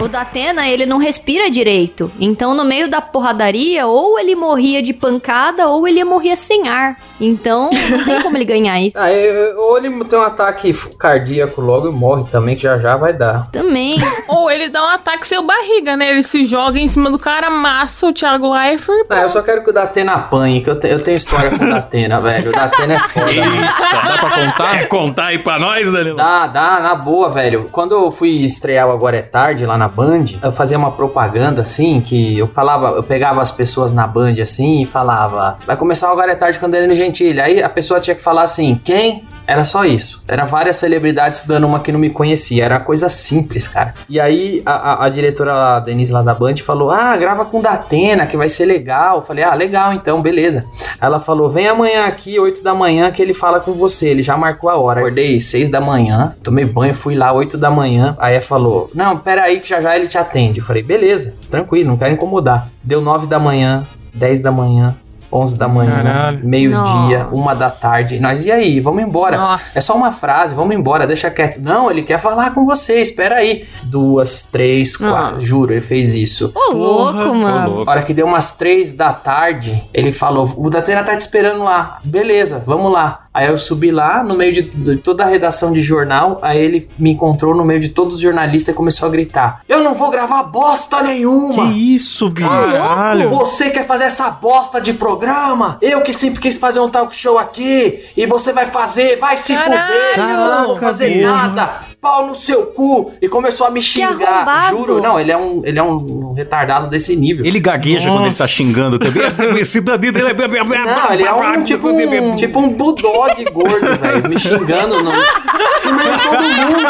O 0.00 0.08
Datena, 0.08 0.66
ele 0.68 0.86
não 0.86 0.96
respira 0.98 1.50
direito. 1.50 2.10
Então, 2.18 2.54
no 2.54 2.64
meio 2.64 2.88
da 2.88 3.00
porradaria, 3.02 3.86
ou 3.86 4.18
ele 4.18 4.34
morria 4.34 4.82
de 4.82 4.92
pancada, 4.94 5.68
ou 5.68 5.86
ele 5.86 6.02
morria 6.04 6.34
sem 6.36 6.68
ar. 6.68 6.96
Então, 7.20 7.68
não 7.90 8.04
tem 8.04 8.20
como 8.22 8.36
ele 8.36 8.44
ganhar 8.46 8.80
isso. 8.82 8.98
Ah, 8.98 9.12
eu- 9.12 9.60
ou 9.60 9.76
ele 9.76 9.90
tem 10.04 10.18
um 10.18 10.22
ataque 10.22 10.72
cardíaco 10.98 11.60
logo 11.60 11.88
e 11.88 11.92
morre 11.92 12.24
também, 12.30 12.56
que 12.56 12.62
já 12.62 12.78
já 12.78 12.96
vai 12.96 13.12
dar. 13.12 13.50
Também. 13.50 13.96
Ou 14.26 14.50
ele 14.50 14.68
dá 14.68 14.82
um 14.82 14.88
ataque 14.88 15.26
seu 15.26 15.42
barriga, 15.44 15.96
né? 15.96 16.10
Ele 16.10 16.22
se 16.22 16.44
joga 16.46 16.78
em 16.78 16.88
cima 16.88 17.10
do 17.10 17.18
cara, 17.18 17.48
amassa 17.48 18.06
o 18.06 18.12
Thiago 18.12 18.52
Leifert. 18.54 19.06
Não, 19.10 19.16
eu 19.18 19.28
só 19.28 19.42
quero 19.42 19.62
que 19.64 19.70
o 19.70 19.72
Datena 19.72 20.12
apanhe, 20.14 20.60
que 20.62 20.70
eu, 20.70 20.78
te- 20.78 20.88
eu 20.88 21.00
tenho 21.02 21.16
história 21.16 21.50
com 21.50 21.64
o 21.64 21.68
Datena, 21.68 22.20
velho. 22.20 22.50
O 22.50 22.52
Datena 22.52 22.94
é 22.94 22.98
foda, 23.00 23.26
mano. 23.34 23.60
Dá 23.60 24.18
pra 24.18 24.30
contar? 24.30 24.88
Contar 24.88 25.24
aí 25.26 25.38
pra 25.40 25.58
nós, 25.58 25.90
Danilo? 25.90 26.16
Dá, 26.16 26.46
dá, 26.46 26.80
na 26.80 26.94
boa, 26.94 27.28
velho. 27.28 27.66
Quando 27.70 27.92
eu 27.94 28.10
fui 28.10 28.30
estrear 28.42 28.88
o 28.88 28.92
Agora 28.92 29.16
é 29.16 29.22
Tarde 29.22 29.66
lá 29.66 29.76
na 29.76 29.89
Band, 29.90 30.26
eu 30.42 30.52
fazia 30.52 30.78
uma 30.78 30.92
propaganda 30.92 31.62
assim, 31.62 32.00
que 32.00 32.38
eu 32.38 32.46
falava, 32.46 32.90
eu 32.90 33.02
pegava 33.02 33.42
as 33.42 33.50
pessoas 33.50 33.92
na 33.92 34.06
Band 34.06 34.34
assim 34.40 34.82
e 34.82 34.86
falava, 34.86 35.58
vai 35.66 35.76
começar 35.76 36.10
Agora 36.10 36.32
é 36.32 36.34
Tarde 36.34 36.58
com 36.58 36.68
Danilo 36.68 36.94
Gentili. 36.94 37.40
Aí 37.40 37.62
a 37.62 37.68
pessoa 37.68 38.00
tinha 38.00 38.14
que 38.14 38.22
falar 38.22 38.42
assim, 38.42 38.80
quem? 38.84 39.24
Era 39.50 39.64
só 39.64 39.84
isso. 39.84 40.22
Era 40.28 40.44
várias 40.44 40.76
celebridades 40.76 41.44
dando 41.44 41.66
uma 41.66 41.80
que 41.80 41.90
não 41.90 41.98
me 41.98 42.08
conhecia. 42.08 42.64
Era 42.64 42.78
coisa 42.78 43.08
simples, 43.08 43.66
cara. 43.66 43.94
E 44.08 44.20
aí 44.20 44.62
a, 44.64 44.92
a, 44.92 45.06
a 45.06 45.08
diretora 45.08 45.76
a 45.76 45.80
Denise 45.80 46.12
lá 46.12 46.22
da 46.22 46.32
Band 46.32 46.58
falou: 46.58 46.88
Ah, 46.88 47.16
grava 47.16 47.44
com 47.44 47.60
Datena, 47.60 48.26
que 48.26 48.36
vai 48.36 48.48
ser 48.48 48.64
legal. 48.64 49.16
Eu 49.16 49.22
falei, 49.22 49.42
ah, 49.42 49.52
legal, 49.52 49.92
então, 49.92 50.22
beleza. 50.22 50.64
Ela 51.00 51.18
falou: 51.18 51.50
vem 51.50 51.66
amanhã 51.66 52.06
aqui, 52.06 52.38
8 52.38 52.62
da 52.62 52.72
manhã, 52.72 53.10
que 53.10 53.20
ele 53.20 53.34
fala 53.34 53.58
com 53.58 53.72
você. 53.72 54.10
Ele 54.10 54.22
já 54.22 54.36
marcou 54.36 54.70
a 54.70 54.76
hora. 54.76 55.00
Acordei 55.00 55.40
6 55.40 55.68
da 55.68 55.80
manhã, 55.80 56.36
tomei 56.44 56.64
banho, 56.64 56.94
fui 56.94 57.16
lá 57.16 57.32
8 57.32 57.58
da 57.58 57.72
manhã. 57.72 58.16
Aí 58.20 58.36
ela 58.36 58.44
falou: 58.44 58.88
Não, 58.94 59.18
pera 59.18 59.42
aí 59.42 59.58
que 59.58 59.68
já 59.68 59.80
já 59.82 59.96
ele 59.96 60.06
te 60.06 60.16
atende. 60.16 60.60
Eu 60.60 60.64
falei, 60.64 60.82
beleza, 60.82 61.34
tranquilo, 61.50 61.88
não 61.88 61.96
quero 61.96 62.14
incomodar. 62.14 62.68
Deu 62.84 63.00
9 63.00 63.26
da 63.26 63.40
manhã, 63.40 63.84
10 64.14 64.42
da 64.42 64.52
manhã. 64.52 64.94
11 65.32 65.56
da 65.56 65.68
manhã, 65.68 66.38
meio-dia, 66.42 67.28
uma 67.32 67.54
da 67.54 67.70
tarde. 67.70 68.18
Nós, 68.18 68.44
e 68.44 68.50
aí? 68.50 68.80
Vamos 68.80 69.02
embora. 69.02 69.36
Nossa. 69.36 69.78
É 69.78 69.80
só 69.80 69.94
uma 69.94 70.12
frase, 70.12 70.54
vamos 70.54 70.74
embora, 70.74 71.06
deixa 71.06 71.30
quieto. 71.30 71.60
Não, 71.60 71.90
ele 71.90 72.02
quer 72.02 72.18
falar 72.18 72.52
com 72.52 72.66
você, 72.66 73.00
espera 73.00 73.36
aí. 73.36 73.66
Duas, 73.84 74.42
três, 74.42 74.96
quatro. 74.96 75.34
Nossa. 75.36 75.40
Juro, 75.40 75.72
ele 75.72 75.80
fez 75.80 76.14
isso. 76.14 76.52
Ô, 76.54 76.72
louco, 76.72 77.34
mano. 77.34 77.74
louco. 77.74 77.90
A 77.90 77.92
hora 77.92 78.02
que 78.02 78.14
deu 78.14 78.26
umas 78.26 78.54
três 78.54 78.92
da 78.92 79.12
tarde, 79.12 79.82
ele 79.94 80.12
falou: 80.12 80.52
O 80.56 80.68
Datena 80.68 81.02
tá 81.02 81.16
te 81.16 81.20
esperando 81.20 81.62
lá. 81.62 81.98
Beleza, 82.04 82.62
vamos 82.66 82.92
lá. 82.92 83.26
Aí 83.40 83.48
eu 83.48 83.56
subi 83.56 83.90
lá, 83.90 84.22
no 84.22 84.36
meio 84.36 84.52
de, 84.52 84.60
de 84.60 84.96
toda 84.96 85.24
a 85.24 85.26
redação 85.26 85.72
de 85.72 85.80
jornal. 85.80 86.38
Aí 86.42 86.60
ele 86.60 86.90
me 86.98 87.12
encontrou 87.12 87.54
no 87.54 87.64
meio 87.64 87.80
de 87.80 87.88
todos 87.88 88.16
os 88.16 88.20
jornalistas 88.20 88.74
e 88.74 88.76
começou 88.76 89.08
a 89.08 89.10
gritar: 89.10 89.62
Eu 89.66 89.82
não 89.82 89.94
vou 89.94 90.10
gravar 90.10 90.42
bosta 90.42 91.00
nenhuma! 91.00 91.72
Que 91.72 91.94
isso, 91.94 92.28
bicho? 92.28 92.46
Caralho. 92.46 93.30
Você 93.30 93.70
quer 93.70 93.86
fazer 93.86 94.04
essa 94.04 94.28
bosta 94.28 94.78
de 94.78 94.92
programa? 94.92 95.78
Eu 95.80 96.02
que 96.02 96.12
sempre 96.12 96.38
quis 96.38 96.58
fazer 96.58 96.80
um 96.80 96.90
talk 96.90 97.16
show 97.16 97.38
aqui 97.38 98.04
e 98.14 98.26
você 98.26 98.52
vai 98.52 98.66
fazer, 98.66 99.16
vai 99.16 99.38
se 99.38 99.54
Caralho. 99.54 99.90
fuder, 99.90 100.18
eu 100.18 100.36
não 100.36 100.66
vou 100.66 100.78
fazer 100.78 101.22
nada. 101.22 101.80
Pau 102.00 102.26
no 102.26 102.34
seu 102.34 102.68
cu 102.68 103.12
e 103.20 103.28
começou 103.28 103.66
a 103.66 103.70
me 103.70 103.82
xingar. 103.82 104.70
Juro, 104.70 105.02
não, 105.02 105.20
ele 105.20 105.30
é 105.30 105.36
um, 105.36 105.60
ele 105.64 105.78
é 105.78 105.82
um 105.82 106.32
retardado 106.32 106.86
desse 106.86 107.14
nível. 107.14 107.44
Ele 107.44 107.60
gagueja 107.60 108.10
quando 108.10 108.24
ele 108.26 108.34
tá 108.34 108.46
xingando 108.46 108.98
também. 108.98 109.22
Esse 109.60 109.82
danilo 109.82 110.12
dele 110.14 110.28
é... 110.30 110.64
Não, 110.64 111.12
ele 111.12 111.24
é 111.24 111.32
um 111.32 111.62
tipo 111.62 111.88
um, 111.90 112.34
tipo 112.36 112.58
um 112.58 112.70
bulldog 112.70 113.44
gordo, 113.52 114.00
velho, 114.00 114.28
me 114.28 114.38
xingando 114.38 115.02
no, 115.02 115.12
no 115.12 115.94
meio 115.94 116.10
de 116.10 116.22
todo 116.22 116.42
mundo. 116.42 116.88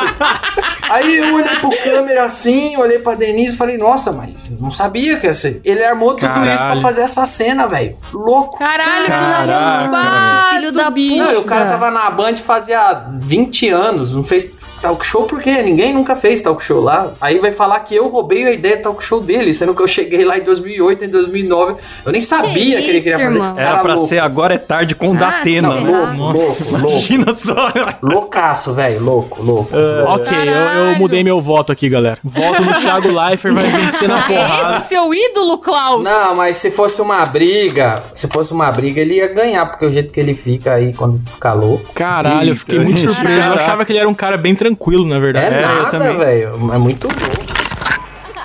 Aí 0.91 1.19
eu 1.19 1.35
olhei 1.35 1.57
pro 1.57 1.71
câmera 1.71 2.25
assim, 2.25 2.77
olhei 2.77 2.99
pra 2.99 3.15
Denise 3.15 3.55
e 3.55 3.59
falei, 3.59 3.79
nossa, 3.79 4.13
mas 4.13 4.51
não 4.61 4.71
sabia 4.71 5.19
que 5.19 5.27
ia 5.27 5.35
ser. 5.35 5.61
Ele 5.65 5.85
armou 5.85 6.15
tudo 6.15 6.29
Caralho. 6.29 6.55
isso 6.55 6.65
pra 6.65 6.81
fazer 6.81 7.03
essa 7.03 7.25
cena, 7.27 7.69
velho. 7.69 7.97
Louco. 8.13 8.59
Caralho, 8.59 9.05
que 9.05 9.11
Caraca, 9.11 10.51
Que 10.51 10.55
filho 10.57 10.73
da 10.73 10.91
bicho. 10.91 11.19
Não, 11.19 11.33
e 11.33 11.37
o 11.37 11.45
cara 11.45 11.71
tava 11.71 11.91
na 11.93 12.11
Band 12.11 12.37
fazia 12.39 13.05
20 13.21 13.69
anos, 13.71 14.13
não 14.13 14.25
fez 14.25 14.53
talk 14.81 15.05
show 15.07 15.25
por 15.25 15.41
quê? 15.41 15.63
Ninguém 15.63 15.93
nunca 15.93 16.17
fez 16.17 16.41
talk 16.43 16.63
show 16.63 16.81
lá. 16.81 17.13
Aí 17.21 17.39
vai 17.39 17.53
falar 17.53 17.81
que 17.81 17.95
eu 17.95 18.09
roubei 18.09 18.47
a 18.47 18.53
ideia 18.53 18.77
de 18.77 18.83
talk 18.83 19.03
show 19.03 19.21
dele, 19.21 19.53
sendo 19.55 19.75
que 19.75 19.83
eu 19.83 19.89
cheguei 19.89 20.25
lá 20.25 20.39
em 20.39 20.43
2008, 20.45 21.05
em 21.05 21.09
2009. 21.09 21.77
Eu 22.05 22.13
nem 22.13 22.21
sabia 22.21 22.53
que, 22.53 22.61
ele 22.89 22.99
isso, 22.99 23.05
queria 23.05 23.19
fazer. 23.19 23.39
irmão? 23.39 23.59
Era 23.59 23.79
pra 23.79 23.95
louco. 23.95 24.09
ser 24.09 24.19
agora 24.19 24.55
é 24.55 24.59
tarde 24.59 24.95
com 24.95 25.13
Ah, 25.13 25.19
Datena. 25.19 25.69
Louco, 25.69 25.87
louco, 26.17 26.37
louco. 26.73 26.89
Imagina 26.91 27.33
só. 27.33 27.73
Loucaço, 28.03 28.73
velho. 28.75 29.03
Louco, 29.03 29.43
louco. 29.43 29.71
Ok, 30.07 30.37
eu, 30.37 30.53
eu 30.53 30.97
mudei 30.97 31.23
meu 31.23 31.41
voto 31.41 31.73
aqui, 31.73 31.89
galera. 31.89 32.19
Voto 32.25 32.63
no 32.63 32.75
Thiago 32.75 33.09
Leifert, 33.13 33.55
vai 33.55 33.67
vencer 33.69 34.09
na 34.09 34.23
porrada. 34.23 34.79
Esse 34.79 34.89
seu 34.89 35.13
ídolo, 35.15 35.59
Klaus. 35.59 36.03
Não, 36.03 36.35
mas 36.35 36.57
se 36.57 36.71
fosse 36.71 37.01
uma 37.01 37.25
briga, 37.27 38.03
se 38.15 38.29
fosse 38.29 38.53
uma 38.53 38.71
briga, 38.73 39.01
ele 39.01 39.15
ia 39.17 39.29
ganhar, 39.29 39.67
porque 39.67 39.85
o 39.87 39.93
jeito 39.93 40.13
que 40.13 40.21
ele 40.21 40.35
fica 40.35 40.75
aí 40.75 40.93
quando 40.93 41.21
fica 41.31 41.53
louco. 41.53 41.85
Caralho, 41.95 42.51
eu 42.51 42.57
fiquei 42.57 42.79
muito 42.79 43.01
surpreso. 43.01 43.49
Eu 43.49 43.55
achava 43.55 43.85
que 43.85 43.93
ele 43.93 43.99
era 43.99 44.09
um 44.09 44.15
cara 44.15 44.37
bem 44.37 44.55
tranquilo, 44.55 44.70
na 45.07 45.17
É, 45.17 45.21
verdade. 45.21 45.55
eu 45.57 45.63
nada, 45.63 45.91
também. 45.91 46.17
velho. 46.19 46.71
É 46.75 46.79
muito 46.79 47.09
louco. 47.09 47.51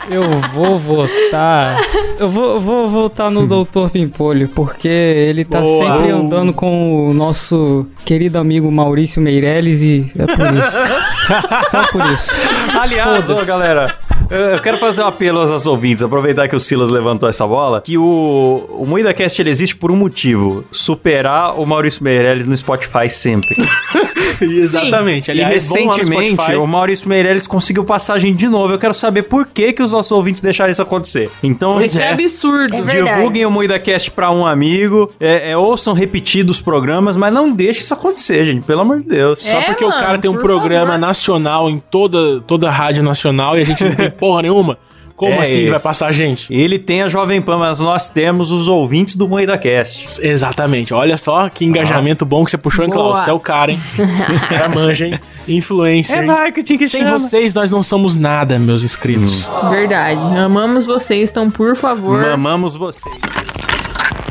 Eu 0.08 0.22
vou 0.54 0.78
votar. 0.78 1.80
Eu 2.20 2.30
vou, 2.30 2.60
vou 2.60 2.88
votar 2.88 3.32
no 3.32 3.48
Doutor 3.48 3.90
Pimpolho, 3.90 4.48
porque 4.50 4.88
ele 4.88 5.44
tá 5.44 5.62
Boa. 5.62 5.78
sempre 5.80 6.12
andando 6.12 6.54
com 6.54 7.10
o 7.10 7.14
nosso 7.14 7.88
querido 8.06 8.38
amigo 8.38 8.72
Maurício 8.72 9.20
Meirelles 9.20 9.82
e 9.82 10.12
é 10.16 10.26
por 10.28 10.46
isso. 10.54 10.78
Só 11.72 11.84
por 11.92 12.06
isso. 12.14 12.32
Aliás, 12.80 13.32
ô, 13.32 13.44
galera, 13.46 13.96
eu 14.30 14.60
quero 14.62 14.78
fazer 14.78 15.02
um 15.02 15.08
apelo 15.08 15.40
aos 15.40 15.66
ouvintes, 15.66 16.04
aproveitar 16.04 16.48
que 16.48 16.56
o 16.56 16.60
Silas 16.60 16.92
levantou 16.92 17.28
essa 17.28 17.48
bola, 17.48 17.82
que 17.82 17.98
o, 17.98 18.70
o 18.80 18.86
MoídaCast 18.86 19.42
ele 19.42 19.50
existe 19.50 19.76
por 19.76 19.90
um 19.90 19.96
motivo, 19.96 20.64
superar 20.72 21.60
o 21.60 21.66
Maurício 21.66 22.04
Meirelles 22.04 22.46
no 22.46 22.56
Spotify 22.56 23.10
sempre. 23.10 23.56
Exatamente. 24.42 25.32
e 25.32 25.34
lá 25.42 25.48
no 25.48 25.54
recentemente, 25.54 26.56
o 26.56 26.66
Maurício 26.66 27.08
Meirelles 27.08 27.48
conseguiu 27.48 27.84
passagem 27.84 28.34
de 28.34 28.48
novo. 28.48 28.74
Eu 28.74 28.80
quero 28.80 28.94
saber 28.94 29.24
por 29.24 29.46
que, 29.48 29.74
que 29.74 29.82
os 29.82 29.92
nossos 29.92 30.12
ouvintes 30.12 30.42
deixaram 30.42 30.72
isso 30.72 30.82
acontecer. 30.82 31.30
Então, 31.44 31.82
Isso 31.82 32.00
é 32.00 32.12
absurdo. 32.12 32.76
É 32.90 33.04
divulguem 33.04 33.46
o 33.46 33.52
MoídaCast 33.52 34.12
pra 34.12 34.32
um 34.32 34.46
amigo, 34.46 35.12
é, 35.20 35.52
é, 35.52 35.58
ouçam 35.58 35.94
repetidos 35.94 36.62
programas, 36.62 37.18
mas 37.18 37.34
não 37.34 37.52
deixe 37.52 37.82
isso 37.82 37.94
acontecer, 37.94 38.46
gente, 38.46 38.64
pelo 38.64 38.82
amor 38.82 39.02
de 39.02 39.10
Deus. 39.10 39.42
Só 39.42 39.58
É, 39.58 39.62
porque 39.64 39.84
o 39.84 39.90
mano, 39.90 40.00
cara 40.00 40.18
tem 40.18 40.30
um 40.32 40.38
programa 40.38 40.94
favor. 40.94 41.00
nacional 41.00 41.70
em 41.70 41.80
toda, 41.80 42.42
toda 42.42 42.68
a 42.68 42.72
rádio 42.72 43.04
nacional 43.04 43.58
e 43.58 43.62
a 43.62 43.66
gente 43.66 43.84
não 43.84 43.96
tem 43.96 44.10
porra 44.12 44.44
nenhuma. 44.44 44.78
Como 45.16 45.32
É, 45.32 45.40
assim 45.40 45.68
é. 45.68 45.70
vai 45.70 45.80
passar 45.80 46.08
a 46.08 46.12
gente? 46.12 46.54
Ele 46.54 46.78
tem 46.78 47.02
a 47.02 47.08
Jovem 47.08 47.42
Pan, 47.42 47.58
mas 47.58 47.80
nós 47.80 48.10
temos 48.10 48.52
os 48.52 48.68
ouvintes 48.68 49.16
do 49.16 49.28
MoídaCast. 49.30 50.20
Exatamente. 50.26 50.94
Olha 50.94 51.16
só 51.16 51.48
que 51.48 51.64
engajamento 51.64 52.26
bom 52.26 52.44
que 52.44 52.52
você 52.52 52.58
puxou, 52.58 52.84
hein. 52.84 52.92
Klaus? 52.92 53.20
Você 53.20 53.30
é 53.30 53.34
o 53.34 53.40
cara, 53.40 53.72
hein? 53.72 53.80
Era 54.52 54.68
manja, 54.68 55.08
hein? 55.08 55.20
Influencer. 55.48 56.20
hein? 56.20 56.26
marketing 56.26 56.78
que 56.78 56.88
Sem 56.88 57.06
vocês, 57.06 57.54
nós 57.56 57.72
não 57.72 57.82
somos 57.82 58.14
nada, 58.16 58.60
meus 58.60 58.84
inscritos. 58.84 59.50
Verdade. 59.70 60.20
Amamos 60.38 60.86
vocês, 60.86 61.30
então, 61.32 61.50
por 61.50 61.76
favor. 61.78 62.20
Mamamos 62.22 62.76
você. 62.76 63.10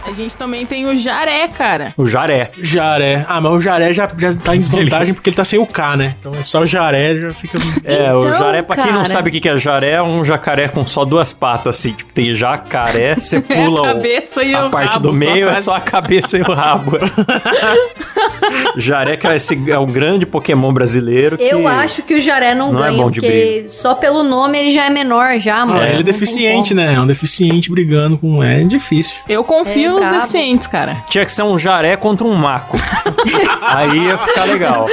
A 0.06 0.12
gente 0.12 0.36
também 0.36 0.66
tem 0.66 0.86
o 0.86 0.94
Jaré, 0.96 1.48
cara. 1.48 1.94
O 1.96 2.06
Jaré. 2.06 2.50
Jaré. 2.58 3.24
Ah, 3.26 3.40
mas 3.40 3.52
o 3.54 3.60
Jaré 3.60 3.90
já, 3.92 4.06
já 4.18 4.34
tá 4.34 4.54
em 4.54 4.58
desvantagem 4.60 5.14
porque 5.14 5.30
ele 5.30 5.36
tá 5.36 5.44
sem 5.44 5.58
o 5.58 5.66
K, 5.66 5.96
né? 5.96 6.14
Então 6.20 6.30
é 6.38 6.42
só 6.44 6.60
o 6.60 6.66
Jaré, 6.66 7.18
já 7.20 7.30
fica. 7.30 7.58
É, 7.84 8.12
o 8.12 8.26
Então, 8.26 8.38
jaré, 8.38 8.60
pra 8.62 8.76
quem 8.76 8.92
não 8.92 9.04
sabe 9.06 9.30
o 9.30 9.32
que 9.40 9.48
é 9.48 9.56
jaré, 9.56 9.92
é 9.92 10.02
um 10.02 10.22
jacaré 10.22 10.68
com 10.68 10.86
só 10.86 11.04
duas 11.06 11.32
patas, 11.32 11.76
assim. 11.78 11.92
Tipo, 11.92 12.12
tem 12.12 12.34
jacaré, 12.34 13.14
você 13.18 13.38
É 13.38 13.40
pula 13.40 13.78
a 13.80 13.82
o- 13.82 13.94
cabeça 13.94 14.42
e 14.44 14.54
a 14.54 14.66
o 14.66 14.70
parte 14.70 14.92
rabo, 14.92 15.08
do 15.08 15.12
meio, 15.16 15.46
é 15.48 15.52
quase. 15.52 15.64
só 15.64 15.74
a 15.74 15.80
cabeça 15.80 16.36
e 16.38 16.42
o 16.42 16.52
rabo. 16.52 16.98
jaré 18.76 19.16
que 19.16 19.26
é, 19.26 19.36
esse, 19.36 19.70
é 19.70 19.78
um 19.78 19.86
grande 19.86 20.26
Pokémon 20.26 20.72
brasileiro. 20.72 21.36
Eu 21.40 21.66
acho 21.66 22.02
que 22.02 22.14
o 22.14 22.20
Jaré 22.20 22.54
não, 22.54 22.72
não 22.72 22.84
é 22.84 22.88
ganha, 22.90 23.02
bom 23.02 23.10
de 23.10 23.20
porque 23.20 23.66
só 23.68 23.94
pelo 23.94 24.22
nome 24.22 24.58
ele 24.58 24.70
já 24.70 24.84
é 24.86 24.90
menor, 24.90 25.38
já, 25.40 25.64
mano. 25.64 25.80
É, 25.82 25.90
ele 25.92 26.00
é 26.00 26.02
deficiente, 26.02 26.74
né? 26.74 26.94
É 26.94 27.00
um 27.00 27.06
deficiente 27.06 27.70
brigando 27.70 28.18
com. 28.18 28.42
É 28.42 28.62
difícil. 28.64 29.16
Eu 29.28 29.42
confio 29.44 29.94
Brabo. 30.08 30.16
deficientes, 30.26 30.66
cara. 30.66 30.96
Tinha 31.08 31.24
que 31.24 31.32
ser 31.32 31.42
um 31.42 31.58
jaré 31.58 31.96
contra 31.96 32.26
um 32.26 32.34
maco. 32.34 32.78
Aí 33.62 33.98
ia 34.06 34.18
ficar 34.18 34.44
legal. 34.44 34.86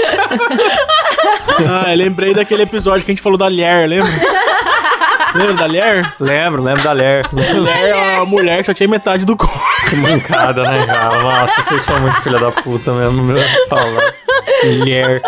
Ah, 1.68 1.92
eu 1.92 1.98
lembrei 1.98 2.34
daquele 2.34 2.64
episódio 2.64 3.06
que 3.06 3.12
a 3.12 3.14
gente 3.14 3.22
falou 3.22 3.38
da 3.38 3.48
Lier, 3.50 3.88
lembra? 3.88 4.12
lembra 5.36 5.54
da 5.54 5.68
Lier? 5.68 6.14
Lembro, 6.20 6.62
lembro 6.64 6.84
da 6.84 6.92
Ler. 6.92 7.26
Lier 7.34 7.88
é 7.96 8.16
uma 8.18 8.26
mulher 8.26 8.60
que 8.60 8.66
só 8.66 8.74
tinha 8.74 8.88
metade 8.90 9.26
do 9.26 9.36
corpo. 9.36 9.60
Que 9.90 9.96
mancada, 9.96 10.64
né, 10.64 10.86
cara? 10.86 11.22
Nossa, 11.22 11.62
vocês 11.62 11.84
são 11.84 12.00
muito 12.00 12.22
filha 12.22 12.40
da 12.40 12.52
puta 12.52 12.92
mesmo, 12.94 13.24
meu. 13.24 13.38
Fala. 13.70 14.14
Mulher. 14.64 15.22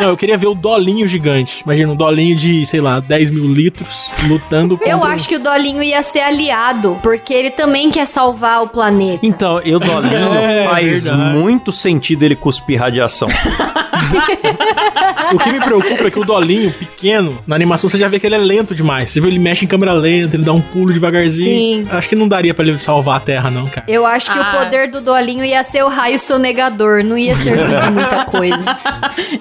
Não, 0.00 0.08
eu 0.10 0.16
queria 0.16 0.36
ver 0.36 0.46
o 0.46 0.54
Dolinho 0.54 1.06
gigante. 1.06 1.62
Imagina, 1.64 1.92
um 1.92 1.96
Dolinho 1.96 2.34
de, 2.36 2.64
sei 2.66 2.80
lá, 2.80 3.00
10 3.00 3.30
mil 3.30 3.46
litros 3.46 4.10
lutando 4.28 4.76
contra... 4.76 4.92
Eu 4.92 5.04
acho 5.04 5.28
que 5.28 5.36
o 5.36 5.40
Dolinho 5.40 5.82
ia 5.82 6.02
ser 6.02 6.20
aliado, 6.20 6.98
porque 7.02 7.32
ele 7.32 7.50
também 7.50 7.90
quer 7.90 8.06
salvar 8.06 8.62
o 8.62 8.68
planeta. 8.68 9.24
Então, 9.24 9.58
eu 9.60 9.78
Dolinho 9.78 10.34
É, 10.34 10.64
faz 10.64 11.04
verdade. 11.04 11.36
muito 11.38 11.72
sentido 11.72 12.22
ele 12.24 12.34
cuspir 12.36 12.78
radiação. 12.80 13.28
O 15.32 15.38
que 15.38 15.52
me 15.52 15.60
preocupa 15.60 16.08
é 16.08 16.10
que 16.10 16.18
o 16.18 16.24
Dolinho, 16.24 16.72
pequeno, 16.72 17.38
na 17.46 17.54
animação 17.54 17.88
você 17.88 17.96
já 17.98 18.08
vê 18.08 18.18
que 18.18 18.26
ele 18.26 18.34
é 18.34 18.38
lento 18.38 18.74
demais. 18.74 19.10
Você 19.12 19.20
vê 19.20 19.28
ele 19.28 19.38
mexe 19.50 19.64
em 19.64 19.68
câmera 19.68 19.92
lenta, 19.92 20.36
ele 20.36 20.44
dá 20.44 20.52
um 20.52 20.60
pulo 20.60 20.92
devagarzinho. 20.92 21.84
Sim. 21.84 21.90
Acho 21.90 22.08
que 22.08 22.14
não 22.14 22.28
daria 22.28 22.54
pra 22.54 22.64
ele 22.64 22.78
salvar 22.78 23.16
a 23.16 23.20
Terra, 23.20 23.50
não, 23.50 23.64
cara. 23.64 23.84
Eu 23.88 24.06
acho 24.06 24.32
que 24.32 24.38
Ah. 24.38 24.42
o 24.54 24.58
poder 24.64 24.88
do 24.90 25.00
Dolinho 25.00 25.44
ia 25.44 25.62
ser 25.64 25.82
o 25.84 25.88
raio 25.88 26.18
sonegador, 26.20 27.02
não 27.02 27.18
ia 27.18 27.34
servir 27.34 27.80
de 27.80 27.90
muita 27.90 28.24
coisa. 28.30 28.58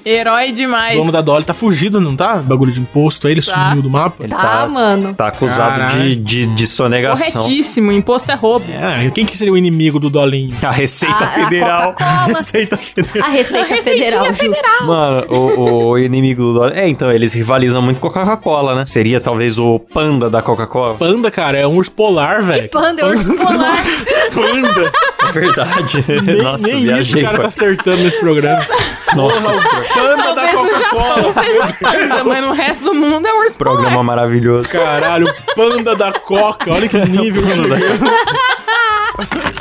Herói 0.05 0.49
O 0.49 0.53
demais. 0.53 0.97
dono 0.97 1.11
da 1.11 1.21
Dolly 1.21 1.45
tá 1.45 1.53
fugido, 1.53 2.01
não 2.01 2.15
tá? 2.15 2.37
Bagulho 2.37 2.71
de 2.71 2.79
imposto 2.79 3.27
aí, 3.27 3.33
ele 3.33 3.41
Tá. 3.41 3.67
sumiu 3.69 3.81
do 3.83 3.89
mapa. 3.89 4.23
Ele 4.23 4.29
Tá, 4.33 4.37
tá, 4.61 4.67
mano. 4.67 5.13
tá 5.13 5.27
acusado 5.27 5.97
de, 5.97 6.15
de, 6.15 6.45
de 6.47 6.67
sonegação. 6.67 7.31
Corretíssimo, 7.43 7.91
imposto 7.91 8.31
é 8.31 8.35
roubo. 8.35 8.65
É, 8.71 9.09
quem 9.11 9.25
que 9.25 9.37
seria 9.37 9.53
o 9.53 9.57
inimigo 9.57 9.99
do 9.99 10.09
Dolinho? 10.09 10.55
A 10.63 10.71
Receita 10.71 11.23
A- 11.23 11.27
a 11.27 11.27
Federal. 11.27 11.93
Coca-Cola. 11.93 12.27
Receita 12.39 12.77
Federal. 12.77 13.27
A 13.27 13.31
Receita 13.31 13.81
Federal, 13.81 14.25
justo. 14.33 14.85
Mano, 14.85 15.25
o, 15.29 15.89
o 15.91 15.97
inimigo 15.97 16.41
do 16.43 16.53
Dolinho. 16.53 16.79
É, 16.79 16.87
então, 16.87 17.11
eles 17.11 17.33
rivalizam 17.33 17.81
muito 17.81 17.99
com 17.99 18.07
a 18.07 18.11
Coca-Cola, 18.11 18.75
né? 18.75 18.85
Seria 18.85 19.19
talvez 19.19 19.57
o 19.59 19.79
panda 19.99 20.29
da 20.29 20.41
Coca-Cola. 20.41 20.95
Panda, 20.95 21.29
cara, 21.29 21.57
é 21.57 21.67
um 21.67 21.75
urso 21.75 21.91
polar, 21.91 22.41
velho. 22.41 22.69
Panda, 22.69 23.01
é 23.01 23.05
urso 23.05 23.33
polar. 23.35 23.81
Panda. 24.33 24.91
verdade. 25.33 26.05
Nem, 26.23 26.41
Nossa, 26.41 26.65
nem 26.67 26.75
isso 26.77 26.83
viajei. 26.85 27.21
o 27.21 27.25
cara 27.25 27.35
foi- 27.35 27.41
tá 27.43 27.47
acertando 27.49 27.97
nesse 28.03 28.19
programa. 28.19 28.61
Nossa, 29.15 29.51
Panda 29.93 30.33
da 30.33 30.47
Talvez 30.51 30.53
no 30.73 30.79
Japão 30.79 30.99
Coca-Cola. 31.03 31.31
seja 31.33 31.73
panda, 31.81 32.23
mas 32.23 32.43
no 32.45 32.53
resto 32.53 32.83
do 32.85 32.93
mundo 32.93 33.27
é 33.27 33.33
urso 33.33 33.57
programa 33.57 34.01
maravilhoso. 34.03 34.69
Caralho, 34.69 35.33
panda 35.55 35.95
da 35.95 36.13
Coca. 36.13 36.71
Olha 36.71 36.87
que 36.87 36.97
nível 37.05 37.43
que 37.43 37.55
chegou. 37.55 37.77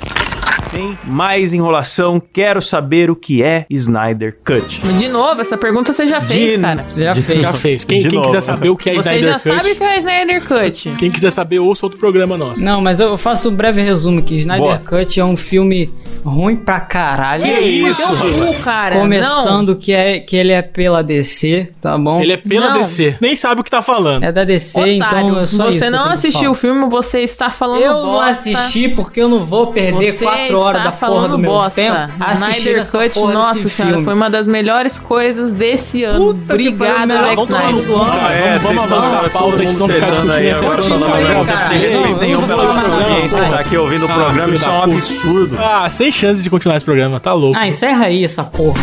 Sem 0.78 0.98
mais 1.04 1.52
enrolação, 1.52 2.20
quero 2.32 2.62
saber 2.62 3.10
o 3.10 3.16
que 3.16 3.42
é 3.42 3.66
Snyder 3.68 4.38
Cut. 4.44 4.78
De 4.96 5.08
novo, 5.08 5.40
essa 5.40 5.56
pergunta 5.58 5.92
você 5.92 6.06
já 6.06 6.20
fez, 6.20 6.52
De- 6.52 6.58
cara. 6.58 6.82
Você 6.84 7.02
já 7.02 7.14
fez. 7.16 7.40
Já 7.40 7.52
fez. 7.52 7.84
Quem, 7.84 7.98
De 8.00 8.08
quem 8.08 8.22
quiser 8.22 8.40
saber 8.40 8.68
o 8.68 8.76
que 8.76 8.90
é 8.90 8.94
Você 8.94 8.98
Snyder 9.00 9.24
já 9.24 9.40
Cut, 9.40 9.56
sabe 9.56 9.72
o 9.72 9.76
que 9.76 9.82
é 9.84 9.98
Snyder 9.98 10.44
Cut. 10.46 10.90
quem 10.98 11.10
quiser 11.10 11.30
saber, 11.30 11.58
ouça 11.58 11.84
outro 11.86 11.98
programa 11.98 12.36
nosso. 12.36 12.62
Não, 12.62 12.80
mas 12.80 13.00
eu 13.00 13.16
faço 13.18 13.48
um 13.50 13.54
breve 13.54 13.82
resumo 13.82 14.22
que 14.22 14.36
Snyder 14.36 14.64
Boa. 14.64 14.78
Cut 14.78 15.18
é 15.18 15.24
um 15.24 15.36
filme 15.36 15.90
ruim 16.28 16.56
pra 16.56 16.80
caralho. 16.80 17.42
Que 17.42 17.50
isso, 17.60 18.02
Teu 18.16 18.46
cu, 18.46 18.54
cara. 18.62 18.96
Começando 18.96 19.74
que, 19.76 19.92
é, 19.92 20.20
que 20.20 20.36
ele 20.36 20.52
é 20.52 20.62
pela 20.62 21.02
DC, 21.02 21.70
tá 21.80 21.96
bom? 21.98 22.20
Ele 22.20 22.32
é 22.32 22.36
pela 22.36 22.70
Não. 22.70 22.78
DC. 22.78 23.16
Nem 23.20 23.34
sabe 23.36 23.60
o 23.60 23.64
que 23.64 23.70
tá 23.70 23.82
falando. 23.82 24.22
É 24.24 24.30
da 24.32 24.44
DC, 24.44 24.78
Não. 24.80 24.86
então 24.86 25.08
Otário, 25.08 25.38
é 25.40 25.46
só 25.46 25.64
você 25.64 25.76
isso. 25.76 25.84
eu 25.84 25.90
não 25.90 26.04
assistiu 26.10 26.50
o 26.50 26.54
filme, 26.54 26.88
você 26.88 27.20
está 27.20 27.50
falando 27.50 27.80
Eu 27.82 27.92
não 27.94 28.02
bosta. 28.12 28.30
assisti 28.30 28.88
porque 28.88 29.20
eu 29.20 29.28
não 29.28 29.40
vou 29.40 29.68
perder 29.68 30.12
Você 30.12 30.24
quatro 30.24 30.58
horas 30.58 30.82
da 30.84 30.92
porra 30.92 30.98
falando 31.12 31.30
do 31.32 31.38
meu 31.38 31.50
bosta. 31.50 31.80
tempo 31.80 31.96
assistindo 32.20 32.56
Snyder 32.58 32.78
essa 32.82 32.98
Cut, 32.98 33.14
porra 33.18 33.32
nossa 33.34 33.54
desse 33.54 33.70
senhora, 33.70 33.94
filme. 33.94 34.04
foi 34.04 34.14
uma 34.14 34.30
das 34.30 34.46
melhores 34.46 34.98
coisas 34.98 35.52
desse 35.52 36.04
ano. 36.04 36.18
Puta 36.18 36.40
que 36.40 36.46
pariu, 36.72 36.72
Obrigada, 36.72 37.06
melhor 37.06 37.22
Zack 37.24 37.36
vamos 37.36 37.48
tomar 37.48 37.72
no 37.72 37.80
Snyder. 37.80 37.98
cu. 37.98 38.04
Cara, 38.06 38.32
É, 38.34 38.58
vamos, 38.58 38.62
vocês 38.62 38.62
vamos 38.62 38.82
estão 38.84 38.98
avançar 38.98 39.26
a 39.26 39.30
pauta, 39.30 39.56
eles 39.62 39.78
vão 39.78 39.88
ficar 39.88 40.06
discutindo 40.10 40.32
aí 40.34 40.50
até 40.50 40.68
o 40.68 40.82
final. 40.82 40.98
Não, 40.98 42.18
têm 42.18 42.32
não 42.32 42.40
um 42.40 42.46
vou 42.46 42.56
pela 42.56 42.72
audiência, 43.04 43.38
tá 43.38 43.58
aqui 43.60 43.76
ouvindo 43.76 44.06
o 44.06 44.10
Ah, 44.10 44.14
programa, 44.14 44.54
isso 44.54 44.64
é 44.68 44.72
um 44.72 44.82
absurdo. 44.82 45.58
Ah, 45.58 45.90
sem 45.90 46.10
chances 46.18 46.42
de 46.42 46.50
continuar 46.50 46.76
esse 46.76 46.84
programa, 46.84 47.20
tá 47.20 47.32
louco. 47.32 47.56
Ah, 47.56 47.66
encerra 47.66 48.06
aí 48.06 48.24
essa 48.24 48.42
porra. 48.42 48.80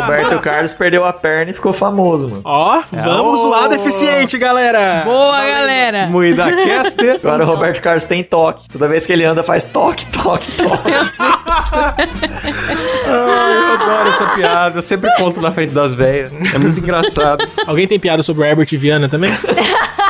Roberto 0.00 0.38
Carlos 0.40 0.72
perdeu 0.72 1.04
a 1.04 1.12
perna 1.12 1.50
e 1.50 1.54
ficou 1.54 1.72
famoso, 1.72 2.28
mano. 2.28 2.42
Ó, 2.44 2.82
vamos 2.90 3.44
lá, 3.44 3.68
deficiente, 3.68 4.38
galera. 4.38 5.02
Boa, 5.04 5.40
galera. 5.40 6.06
Moída 6.06 6.44
Caster. 6.64 7.20
Agora 7.22 7.44
o 7.44 7.46
Roberto 7.46 7.80
Carlos 7.80 8.04
tem 8.04 8.22
toque. 8.22 8.68
Toda 8.68 8.88
vez 8.88 9.06
que 9.06 9.12
ele 9.12 9.24
anda, 9.24 9.42
faz 9.42 9.64
toque, 9.64 10.06
toque, 10.06 10.50
toque. 10.52 10.90
Eu 13.06 13.74
adoro 13.74 14.08
essa 14.08 14.26
piada. 14.26 14.78
Eu 14.78 14.82
sempre 14.82 15.10
conto 15.16 15.40
na 15.40 15.52
frente 15.52 15.72
das 15.72 15.94
velhas. 15.94 16.32
É 16.32 16.58
muito 16.58 16.78
engraçado. 16.78 17.46
Alguém 17.66 17.86
tem 17.86 17.98
piada 17.98 18.22
sobre 18.22 18.42
o 18.42 18.46
Herbert 18.46 18.68
Viana 18.72 19.08
também? 19.08 19.32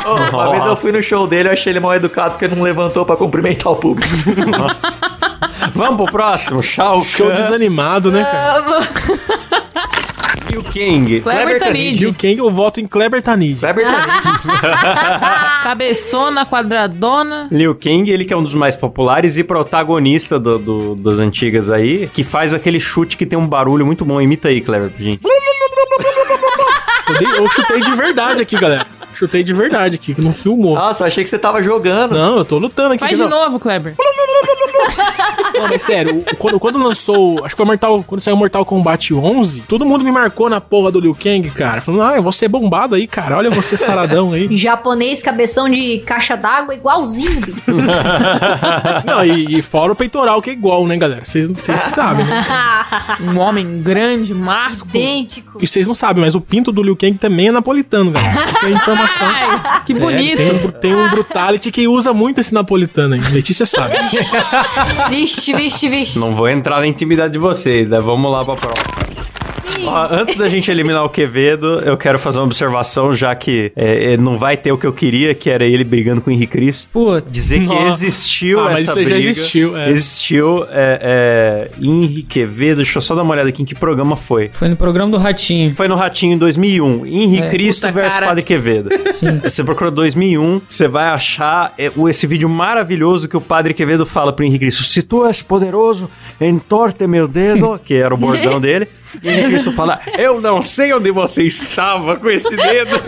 Ô, 0.05 0.15
uma 0.35 0.51
vez 0.51 0.65
eu 0.65 0.75
fui 0.75 0.91
no 0.91 1.01
show 1.01 1.27
dele, 1.27 1.49
eu 1.49 1.53
achei 1.53 1.71
ele 1.71 1.79
mal 1.79 1.93
educado 1.93 2.31
porque 2.31 2.47
não 2.47 2.63
levantou 2.63 3.05
pra 3.05 3.15
cumprimentar 3.15 3.71
o 3.71 3.75
público. 3.75 4.09
Nossa. 4.57 4.87
Vamos 5.73 5.95
pro 5.97 6.11
próximo. 6.11 6.61
Shao 6.61 7.01
Show 7.03 7.27
Kahn 7.27 7.35
desanimado, 7.35 8.11
né, 8.11 8.23
cara? 8.23 8.65
o 10.57 10.63
King. 10.65 11.21
Kleber 11.21 11.59
Tanid. 11.59 12.11
quem 12.13 12.37
eu 12.37 12.49
voto 12.51 12.81
em 12.81 12.85
Kleber 12.87 13.21
Tanid. 13.23 13.57
Kleber 13.59 13.85
Tanid. 13.85 14.21
Cabeçona, 15.63 16.45
quadradona. 16.45 17.47
Liu 17.49 17.73
Kang, 17.75 18.09
ele 18.11 18.25
que 18.25 18.33
é 18.33 18.37
um 18.37 18.43
dos 18.43 18.53
mais 18.53 18.75
populares 18.75 19.37
e 19.37 19.43
protagonista 19.43 20.37
do- 20.39 20.59
do- 20.59 20.95
das 20.95 21.19
antigas 21.19 21.71
aí, 21.71 22.07
que 22.07 22.23
faz 22.23 22.53
aquele 22.53 22.79
chute 22.79 23.15
que 23.15 23.25
tem 23.25 23.39
um 23.39 23.47
barulho 23.47 23.85
muito 23.85 24.03
bom. 24.03 24.19
Imita 24.21 24.49
aí, 24.49 24.59
Clever, 24.59 24.89
pra 24.89 25.03
gente. 25.03 25.21
Eu, 27.07 27.17
dei- 27.17 27.37
eu 27.39 27.47
chutei 27.49 27.81
de 27.81 27.91
verdade 27.95 28.41
aqui, 28.41 28.57
galera. 28.59 28.85
Chutei 29.13 29.43
de 29.43 29.53
verdade 29.53 29.95
aqui, 29.95 30.13
que 30.15 30.21
não 30.21 30.33
filmou. 30.33 30.75
Nossa, 30.75 31.03
eu 31.03 31.07
achei 31.07 31.23
que 31.23 31.29
você 31.29 31.37
tava 31.39 31.61
jogando. 31.61 32.13
Não, 32.13 32.37
eu 32.37 32.45
tô 32.45 32.57
lutando 32.57 32.93
aqui. 32.93 32.99
Faz 33.05 33.17
de 33.17 33.25
novo, 33.25 33.59
Kleber. 33.59 33.95
Não, 35.53 35.67
mas 35.67 35.81
sério, 35.81 36.23
quando, 36.37 36.59
quando 36.59 36.77
lançou. 36.79 37.43
Acho 37.45 37.49
que 37.49 37.57
foi 37.57 37.65
o 37.65 37.67
Mortal. 37.67 38.03
Quando 38.05 38.21
saiu 38.21 38.35
Mortal 38.35 38.65
Kombat 38.65 39.13
11, 39.13 39.61
todo 39.61 39.85
mundo 39.85 40.03
me 40.03 40.11
marcou 40.11 40.49
na 40.49 40.59
porra 40.61 40.91
do 40.91 40.99
Liu 40.99 41.15
Kang, 41.15 41.49
cara. 41.51 41.81
Falando, 41.81 42.03
ah, 42.03 42.15
eu 42.15 42.23
vou 42.23 42.31
ser 42.31 42.47
bombado 42.47 42.95
aí, 42.95 43.07
cara. 43.07 43.37
Olha 43.37 43.49
você 43.49 43.77
saradão 43.77 44.33
aí. 44.33 44.47
Japonês, 44.57 45.21
cabeção 45.21 45.69
de 45.69 45.99
caixa 45.99 46.35
d'água, 46.35 46.73
igualzinho, 46.73 47.41
bicho. 47.41 47.61
Não, 49.05 49.25
e, 49.25 49.57
e 49.57 49.61
fora 49.61 49.91
o 49.91 49.95
peitoral, 49.95 50.41
que 50.41 50.49
é 50.49 50.53
igual, 50.53 50.85
né, 50.87 50.97
galera? 50.97 51.23
Vocês 51.25 51.49
sabem, 51.89 52.25
né? 52.25 52.45
Um 53.21 53.39
homem 53.39 53.81
grande, 53.81 54.33
másculo. 54.33 54.91
Idêntico. 54.95 55.59
E 55.61 55.67
vocês 55.67 55.87
não 55.87 55.93
sabem, 55.93 56.23
mas 56.23 56.35
o 56.35 56.41
pinto 56.41 56.71
do 56.71 56.81
Liu 56.81 56.95
Kang 56.95 57.17
também 57.17 57.47
é 57.47 57.51
napolitano, 57.51 58.11
galera. 58.11 58.47
Fica 58.47 58.67
a 58.67 58.71
informação. 58.71 59.27
Ai, 59.27 59.81
que 59.85 59.93
Sério, 59.93 60.09
bonito. 60.09 60.37
Tem 60.37 60.51
um, 60.51 60.71
tem 60.71 60.95
um 60.95 61.09
Brutality 61.09 61.71
que 61.71 61.87
usa 61.87 62.13
muito 62.13 62.39
esse 62.39 62.53
napolitano 62.53 63.15
aí. 63.15 63.21
Letícia 63.31 63.65
sabe. 63.65 63.95
Vixe, 65.09 65.53
vixe, 65.53 65.89
vixe. 65.89 66.19
Não 66.19 66.35
vou 66.35 66.47
entrar 66.49 66.79
na 66.79 66.87
intimidade 66.87 67.33
de 67.33 67.39
vocês, 67.39 67.87
né? 67.89 67.99
Vamos 67.99 68.31
lá 68.31 68.43
pra 68.45 68.55
próxima. 68.55 68.91
Ó, 69.83 70.07
antes 70.11 70.35
da 70.35 70.47
gente 70.47 70.69
eliminar 70.69 71.03
o 71.03 71.09
Quevedo, 71.09 71.79
eu 71.79 71.97
quero 71.97 72.19
fazer 72.19 72.39
uma 72.39 72.45
observação, 72.45 73.13
já 73.13 73.33
que 73.33 73.71
é, 73.75 74.13
é, 74.13 74.17
não 74.17 74.37
vai 74.37 74.55
ter 74.57 74.71
o 74.71 74.77
que 74.77 74.85
eu 74.85 74.93
queria, 74.93 75.33
que 75.33 75.49
era 75.49 75.65
ele 75.65 75.83
brigando 75.83 76.21
com 76.21 76.29
o 76.29 76.33
Henrique 76.33 76.51
Cristo. 76.51 76.89
Pô, 76.93 77.19
Dizer 77.21 77.59
que 77.61 77.65
Nossa. 77.67 77.87
existiu 78.05 78.59
Ah, 78.59 78.71
mas 78.71 78.89
essa 78.89 78.99
já 79.03 79.09
briga. 79.09 79.17
existiu, 79.29 79.77
é. 79.77 79.89
Existiu 79.89 80.65
é, 80.69 81.69
é, 81.79 81.83
Henrique 81.83 82.23
Quevedo. 82.23 82.77
Deixa 82.77 82.97
eu 82.97 83.01
só 83.01 83.15
dar 83.15 83.23
uma 83.23 83.33
olhada 83.33 83.49
aqui 83.49 83.61
em 83.61 83.65
que 83.65 83.73
programa 83.75 84.15
foi. 84.15 84.49
foi 84.51 84.67
no 84.67 84.75
programa 84.75 85.11
do 85.11 85.17
Ratinho. 85.17 85.73
Foi 85.73 85.87
no 85.87 85.95
Ratinho 85.95 86.33
em 86.33 86.37
2001. 86.37 87.05
Henrique 87.05 87.43
É. 87.43 87.49
Cristo 87.49 87.91
versus 87.91 88.13
cara. 88.13 88.27
Padre 88.27 88.43
Quevedo. 88.43 88.89
Você 89.43 89.63
procura 89.63 89.89
2001, 89.91 90.61
você 90.67 90.87
vai 90.87 91.05
achar 91.07 91.73
é, 91.77 91.91
esse 92.09 92.27
vídeo 92.27 92.49
maravilhoso 92.49 93.27
que 93.27 93.37
o 93.37 93.41
Padre 93.41 93.73
Quevedo 93.73 94.05
fala 94.05 94.31
pro 94.33 94.45
Henrique 94.45 94.65
Cristo: 94.65 94.83
Se 94.83 95.01
tu 95.01 95.25
és 95.25 95.41
poderoso, 95.41 96.09
entorte 96.39 97.05
meu 97.07 97.27
dedo, 97.27 97.79
que 97.83 97.93
era 97.95 98.13
o 98.13 98.17
bordão 98.17 98.59
dele. 98.59 98.87
E 99.21 99.27
o 99.27 99.31
Henrique 99.31 99.49
Cristo 99.49 99.71
fala: 99.71 99.99
Eu 100.17 100.39
não 100.39 100.61
sei 100.61 100.93
onde 100.93 101.11
você 101.11 101.43
estava 101.43 102.15
com 102.17 102.29
esse 102.29 102.55
dedo. 102.55 103.01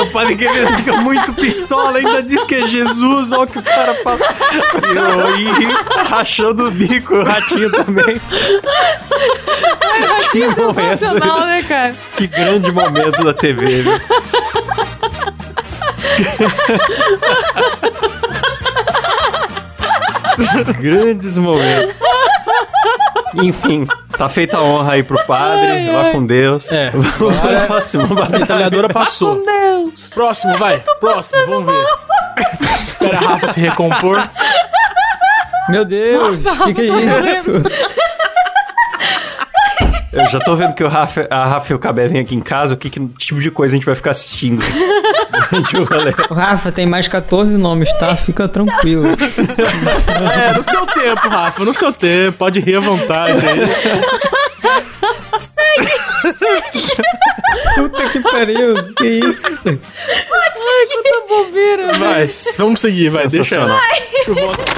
O 0.00 0.06
padre 0.10 0.36
Quevedo 0.36 0.76
fica 0.78 0.96
muito 0.96 1.34
pistola, 1.34 1.98
ainda 1.98 2.22
diz 2.22 2.42
que 2.44 2.54
é 2.54 2.66
Jesus, 2.66 3.32
olha 3.32 3.42
o 3.42 3.46
que 3.46 3.58
o 3.58 3.62
cara 3.62 3.94
fala. 4.02 4.18
E 5.38 5.46
Henrique 5.46 5.74
rachando 6.08 6.66
o 6.66 6.70
bico, 6.70 7.16
o 7.16 7.24
ratinho 7.24 7.70
também. 7.70 8.18
Que 10.32 10.48
momento, 10.48 10.74
Sensacional, 10.74 11.40
né, 11.40 11.62
cara? 11.62 11.94
que 12.16 12.26
grande 12.26 12.72
momento 12.72 13.22
da 13.22 13.34
TV, 13.34 13.82
viu? 13.82 13.92
Grandes 20.80 21.38
momentos. 21.38 21.94
Enfim, 23.42 23.86
tá 24.16 24.28
feita 24.28 24.58
a 24.58 24.62
honra 24.62 24.92
aí 24.94 25.02
pro 25.02 25.24
padre. 25.26 25.90
Vá 25.92 26.10
com 26.10 26.24
Deus. 26.24 26.70
É. 26.70 26.90
Vamos 26.90 27.10
pro 27.16 27.66
próximo. 27.66 28.04
A 28.22 28.28
metralhadora 28.28 28.88
passou. 28.88 29.44
Deus. 29.44 30.10
Próximo, 30.14 30.56
vai. 30.56 30.82
Próximo, 31.00 31.46
vamos 31.46 31.66
ver. 31.66 31.86
Espera 32.82 33.18
a 33.18 33.20
Rafa 33.20 33.46
se 33.48 33.60
recompor. 33.60 34.22
Meu 35.68 35.84
Deus, 35.84 36.40
o 36.44 36.64
que, 36.64 36.74
que 36.74 36.82
é 36.82 37.38
isso? 37.38 37.50
Eu 40.14 40.26
já 40.26 40.38
tô 40.40 40.54
vendo 40.54 40.74
que 40.74 40.84
o 40.84 40.88
Rafa, 40.88 41.26
a 41.28 41.44
Rafa 41.44 41.72
e 41.72 41.76
o 41.76 41.78
Cabé 41.78 42.06
vêm 42.06 42.20
aqui 42.20 42.34
em 42.34 42.40
casa. 42.40 42.74
O 42.74 42.78
que, 42.78 42.88
que 42.88 43.00
tipo 43.18 43.40
de 43.40 43.50
coisa 43.50 43.74
a 43.74 43.76
gente 43.76 43.86
vai 43.86 43.94
ficar 43.94 44.12
assistindo 44.12 44.62
durante 45.50 45.76
o 45.76 46.34
Rafa 46.34 46.70
tem 46.70 46.86
mais 46.86 47.08
14 47.08 47.56
nomes, 47.56 47.92
tá? 47.94 48.14
Fica 48.16 48.48
tranquilo. 48.48 49.08
É, 50.34 50.56
no 50.56 50.62
seu 50.62 50.86
tempo, 50.86 51.28
Rafa, 51.28 51.64
no 51.64 51.74
seu 51.74 51.92
tempo. 51.92 52.38
Pode 52.38 52.60
rir 52.60 52.76
à 52.76 52.80
vontade 52.80 53.44
aí. 53.46 53.60
Puta 57.74 58.08
que 58.08 58.20
pariu, 58.20 58.94
que 58.94 59.06
isso? 59.06 59.64
Vai, 61.98 62.28
vamos 62.58 62.80
seguir, 62.80 63.08
vai. 63.10 63.26
Deixa 63.26 63.44
Sensacional. 63.44 63.78
Deixa 64.12 64.30
eu 64.30 64.34
voltar. 64.34 64.73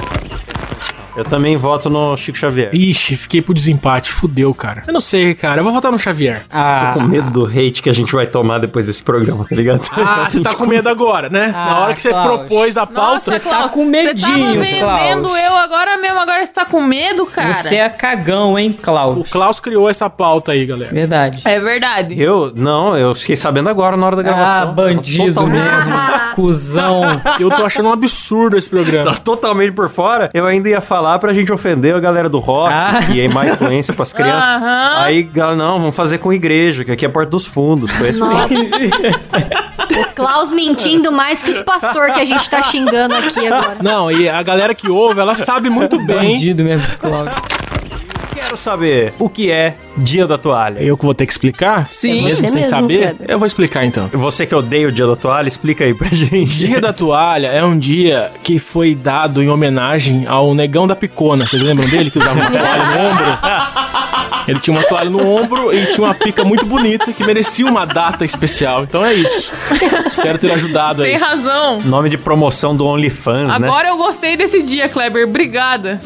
Eu 1.17 1.23
também 1.23 1.57
voto 1.57 1.89
no 1.89 2.15
Chico 2.15 2.37
Xavier. 2.37 2.69
Ixi, 2.73 3.17
fiquei 3.17 3.41
pro 3.41 3.53
desempate. 3.53 4.11
Fudeu, 4.11 4.53
cara. 4.53 4.83
Eu 4.87 4.93
não 4.93 5.01
sei, 5.01 5.33
cara. 5.33 5.59
Eu 5.59 5.63
vou 5.63 5.73
votar 5.73 5.91
no 5.91 5.97
Xavier. 5.97 6.43
Ah, 6.51 6.91
Tô 6.93 6.99
com 6.99 7.05
medo 7.07 7.29
do 7.31 7.45
hate 7.45 7.81
que 7.81 7.89
a 7.89 7.93
gente 7.93 8.13
vai 8.13 8.27
tomar 8.27 8.59
depois 8.59 8.85
desse 8.85 9.01
programa, 9.01 9.43
tá 9.49 9.55
ligado? 9.55 9.81
Ah, 9.93 10.27
você 10.31 10.41
tá 10.41 10.53
com 10.53 10.65
medo 10.67 10.87
agora, 10.87 11.29
né? 11.29 11.47
Na 11.47 11.71
Ah, 11.71 11.79
hora 11.85 11.93
que 11.95 12.01
você 12.01 12.09
Klaus. 12.09 12.27
propôs 12.27 12.77
a 12.77 12.85
pauta. 12.85 13.01
Nossa, 13.13 13.39
Klaus, 13.39 13.65
tá 13.65 13.69
com 13.69 13.85
medinho, 13.85 14.15
Você 14.63 14.79
tava 14.79 14.97
vendendo 14.97 15.23
Klaus. 15.29 15.39
eu 15.43 15.55
agora 15.57 15.97
mesmo, 15.97 16.19
agora 16.19 16.45
você 16.45 16.53
tá 16.53 16.65
com 16.65 16.81
medo, 16.81 17.25
cara? 17.25 17.53
você 17.53 17.75
é 17.77 17.89
cagão, 17.89 18.57
hein, 18.59 18.75
O 18.77 18.81
Klaus? 18.81 19.29
Klaus 19.29 19.59
criou 19.59 19.89
essa 19.89 20.09
pauta 20.09 20.51
aí, 20.51 20.65
galera. 20.65 20.93
Verdade. 20.93 21.41
É 21.45 21.59
verdade. 21.59 22.21
Eu, 22.21 22.53
não, 22.55 22.95
eu 22.95 23.13
fiquei 23.15 23.35
sabendo 23.35 23.69
agora 23.69 23.97
na 23.97 24.05
hora 24.05 24.15
da 24.15 24.21
Ah, 24.21 24.25
gravação. 24.25 24.73
bandido 24.75 25.33
Totalmente- 25.33 25.63
mesmo. 25.63 25.97
Cusão. 26.37 27.01
Eu 27.39 27.49
tô 27.49 27.65
achando 27.65 27.89
um 27.89 27.93
absurdo 27.93 28.55
esse 28.57 28.69
programa. 28.69 29.11
Tá 29.11 29.17
totalmente 29.17 29.71
por 29.71 29.89
fora. 29.89 30.29
Eu 30.33 30.45
ainda 30.45 30.69
ia 30.69 30.79
falar 30.81 31.06
pra 31.19 31.33
gente 31.33 31.51
ofender 31.53 31.93
a 31.95 31.99
galera 31.99 32.27
do 32.29 32.39
rock, 32.39 32.73
Ah. 32.73 32.99
que 33.05 33.21
é 33.21 33.27
má 33.29 33.45
influência 33.47 33.93
pras 33.93 34.13
crianças. 34.13 34.49
Aham. 34.49 34.95
Aí, 35.03 35.23
galera, 35.23 35.55
não, 35.55 35.79
vamos 35.79 35.95
fazer 35.95 36.17
com 36.17 36.33
igreja, 36.33 36.83
que 36.83 36.91
aqui 36.91 37.05
é 37.05 37.07
a 37.07 37.11
porta 37.11 37.29
dos 37.31 37.45
fundos. 37.45 37.91
Foi 37.91 38.09
isso. 38.09 38.19
Nossa. 38.19 38.53
O 39.97 40.13
Klaus 40.13 40.51
mentindo 40.51 41.11
mais 41.11 41.41
que 41.41 41.49
os 41.49 41.61
pastores 41.61 42.13
que 42.13 42.21
a 42.21 42.25
gente 42.25 42.47
tá 42.49 42.61
xingando 42.61 43.15
aqui 43.15 43.47
agora. 43.47 43.77
Não, 43.81 44.11
e 44.11 44.29
a 44.29 44.43
galera 44.43 44.75
que 44.75 44.87
ouve, 44.89 45.19
ela 45.19 45.33
sabe 45.33 45.69
muito 45.69 45.97
bem. 46.05 46.33
Bandido 46.33 46.63
mesmo, 46.63 46.83
esse 46.85 46.95
Cláudio. 46.97 47.33
Quero 48.33 48.57
saber 48.57 49.13
o 49.17 49.27
que 49.27 49.49
é 49.51 49.75
Dia 49.97 50.27
da 50.27 50.37
Toalha. 50.37 50.79
Eu 50.79 50.95
que 50.97 51.03
vou 51.05 51.13
ter 51.13 51.25
que 51.25 51.31
explicar? 51.31 51.87
Sim. 51.87 52.23
Mesmo 52.23 52.47
Você 52.47 52.49
sem 52.49 52.61
mesmo, 52.61 52.75
saber? 52.75 52.99
Kleber. 53.15 53.27
Eu 53.29 53.39
vou 53.39 53.45
explicar 53.47 53.85
então. 53.85 54.09
Você 54.13 54.45
que 54.45 54.53
odeia 54.55 54.87
o 54.87 54.91
Dia 54.91 55.07
da 55.07 55.15
Toalha, 55.15 55.47
explica 55.47 55.83
aí 55.83 55.93
pra 55.93 56.07
gente. 56.09 56.59
Dia 56.59 56.79
da 56.79 56.93
Toalha 56.93 57.47
é 57.47 57.63
um 57.63 57.77
dia 57.77 58.31
que 58.43 58.59
foi 58.59 58.93
dado 58.95 59.41
em 59.41 59.49
homenagem 59.49 60.25
ao 60.27 60.53
negão 60.53 60.87
da 60.87 60.95
picona. 60.95 61.45
Vocês 61.45 61.61
lembram 61.61 61.87
dele 61.89 62.11
que 62.11 62.19
usava 62.19 62.39
uma 62.39 62.49
toalha 62.49 62.83
no 62.85 63.09
ombro? 63.09 63.37
Ele 64.47 64.59
tinha 64.61 64.77
uma 64.77 64.83
toalha 64.87 65.09
no 65.09 65.27
ombro 65.27 65.73
e 65.73 65.87
tinha 65.87 66.07
uma 66.07 66.13
pica 66.13 66.41
muito 66.45 66.65
bonita 66.65 67.11
que 67.11 67.21
merecia 67.25 67.65
uma 67.65 67.85
data 67.85 68.23
especial. 68.23 68.83
Então 68.83 69.05
é 69.05 69.13
isso. 69.13 69.51
Espero 70.07 70.37
ter 70.37 70.51
ajudado 70.53 71.03
Tem 71.03 71.15
aí. 71.15 71.21
razão. 71.21 71.79
Nome 71.83 72.09
de 72.09 72.17
promoção 72.17 72.73
do 72.73 72.85
OnlyFans, 72.85 73.57
né? 73.59 73.67
Agora 73.67 73.89
eu 73.89 73.97
gostei 73.97 74.37
desse 74.37 74.61
dia, 74.61 74.87
Kleber. 74.87 75.27
Obrigada. 75.27 75.99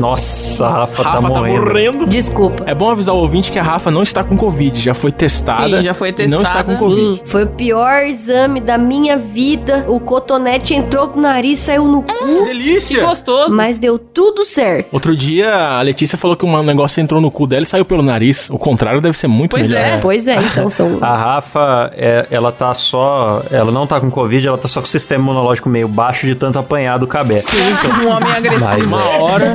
Nossa, 0.00 0.66
a 0.66 0.70
Rafa, 0.70 1.02
Rafa 1.02 1.22
tá 1.22 1.30
tá 1.30 1.40
morrendo. 1.40 1.66
morrendo. 1.66 2.06
Desculpa. 2.06 2.64
É 2.66 2.74
bom 2.74 2.83
avisar 2.90 3.14
o 3.14 3.18
ouvinte 3.18 3.50
que 3.52 3.58
a 3.58 3.62
Rafa 3.62 3.90
não 3.90 4.02
está 4.02 4.22
com 4.24 4.36
Covid. 4.36 4.80
Já 4.80 4.94
foi 4.94 5.10
testada. 5.12 5.78
Sim, 5.78 5.84
já 5.84 5.94
foi 5.94 6.14
e 6.18 6.26
Não 6.26 6.42
está 6.42 6.62
testada. 6.62 6.72
com 6.74 6.78
Covid. 6.78 7.00
Sim, 7.16 7.20
foi 7.24 7.44
o 7.44 7.46
pior 7.48 8.02
exame 8.04 8.60
da 8.60 8.76
minha 8.78 9.16
vida. 9.16 9.84
O 9.88 9.98
cotonete 10.00 10.74
entrou 10.74 11.08
no 11.14 11.22
nariz, 11.22 11.58
saiu 11.58 11.86
no 11.86 12.02
cu, 12.02 12.12
Que 12.12 12.44
Delícia! 12.44 13.04
gostoso. 13.04 13.54
mas 13.54 13.78
deu 13.78 13.98
tudo 13.98 14.44
certo. 14.44 14.88
Outro 14.92 15.16
dia 15.16 15.54
a 15.54 15.82
Letícia 15.82 16.16
falou 16.18 16.36
que 16.36 16.44
um 16.44 16.62
negócio 16.62 17.00
entrou 17.00 17.20
no 17.20 17.30
cu 17.30 17.46
dela 17.46 17.62
e 17.62 17.66
saiu 17.66 17.84
pelo 17.84 18.02
nariz. 18.02 18.48
O 18.50 18.58
contrário 18.58 19.00
deve 19.00 19.16
ser 19.16 19.26
muito 19.28 19.50
Pois 19.50 19.66
melhor. 19.68 19.80
é. 19.84 19.98
Pois 19.98 20.26
é, 20.26 20.36
então 20.36 20.68
são. 20.70 20.98
A 21.02 21.16
Rafa, 21.16 21.90
é, 21.96 22.26
ela 22.30 22.50
tá 22.52 22.72
só. 22.74 23.42
Ela 23.50 23.70
não 23.70 23.86
tá 23.86 24.00
com 24.00 24.10
Covid, 24.10 24.46
ela 24.46 24.58
tá 24.58 24.68
só 24.68 24.80
com 24.80 24.86
o 24.86 24.90
sistema 24.90 25.22
imunológico 25.24 25.68
meio 25.68 25.88
baixo 25.88 26.26
de 26.26 26.34
tanto 26.34 26.58
apanhar 26.58 26.98
do 26.98 27.06
cabé. 27.06 27.38
Sim, 27.38 27.56
Um 28.04 28.08
homem 28.10 28.32
agressivo. 28.32 28.64
Mas, 28.78 28.92
Uma 28.92 29.04
hora, 29.20 29.52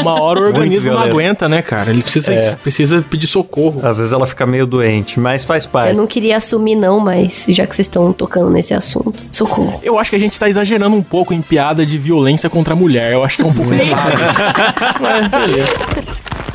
uma 0.00 0.20
hora 0.20 0.40
o 0.40 0.44
organismo 0.44 0.90
não 0.92 1.00
aguenta, 1.00 1.48
né, 1.48 1.62
cara? 1.62 1.90
Ele 1.90 2.02
precisa, 2.02 2.32
É. 2.32 2.56
precisa 2.62 3.04
pedir 3.08 3.26
socorro. 3.26 3.80
Às 3.86 3.98
vezes 3.98 4.12
ela 4.12 4.26
fica 4.26 4.46
meio 4.46 4.66
doente, 4.66 5.18
mas 5.18 5.44
faz 5.44 5.64
Eu 5.64 5.70
parte. 5.70 5.94
não 5.96 6.06
queria 6.06 6.36
assumir, 6.36 6.74
não, 6.76 6.98
mas 7.00 7.46
já 7.48 7.66
que 7.66 7.74
vocês 7.74 7.86
estão 7.86 8.12
tocando 8.12 8.50
nesse 8.50 8.74
assunto, 8.74 9.24
socorro. 9.30 9.80
Eu 9.82 9.98
acho 9.98 10.10
que 10.10 10.16
a 10.16 10.18
gente 10.20 10.38
tá 10.38 10.48
exagerando 10.48 10.94
um 10.96 11.02
pouco 11.02 11.32
em 11.34 11.40
piada 11.42 11.84
de 11.84 11.98
violência 11.98 12.48
contra 12.50 12.74
a 12.74 12.76
mulher. 12.76 13.12
Eu 13.12 13.24
acho 13.24 13.36
que 13.36 13.42
é 13.42 13.46
um 13.46 13.52
pouco 13.54 13.72
errado. 13.74 14.12
Mas 15.00 15.28
beleza. 15.28 15.72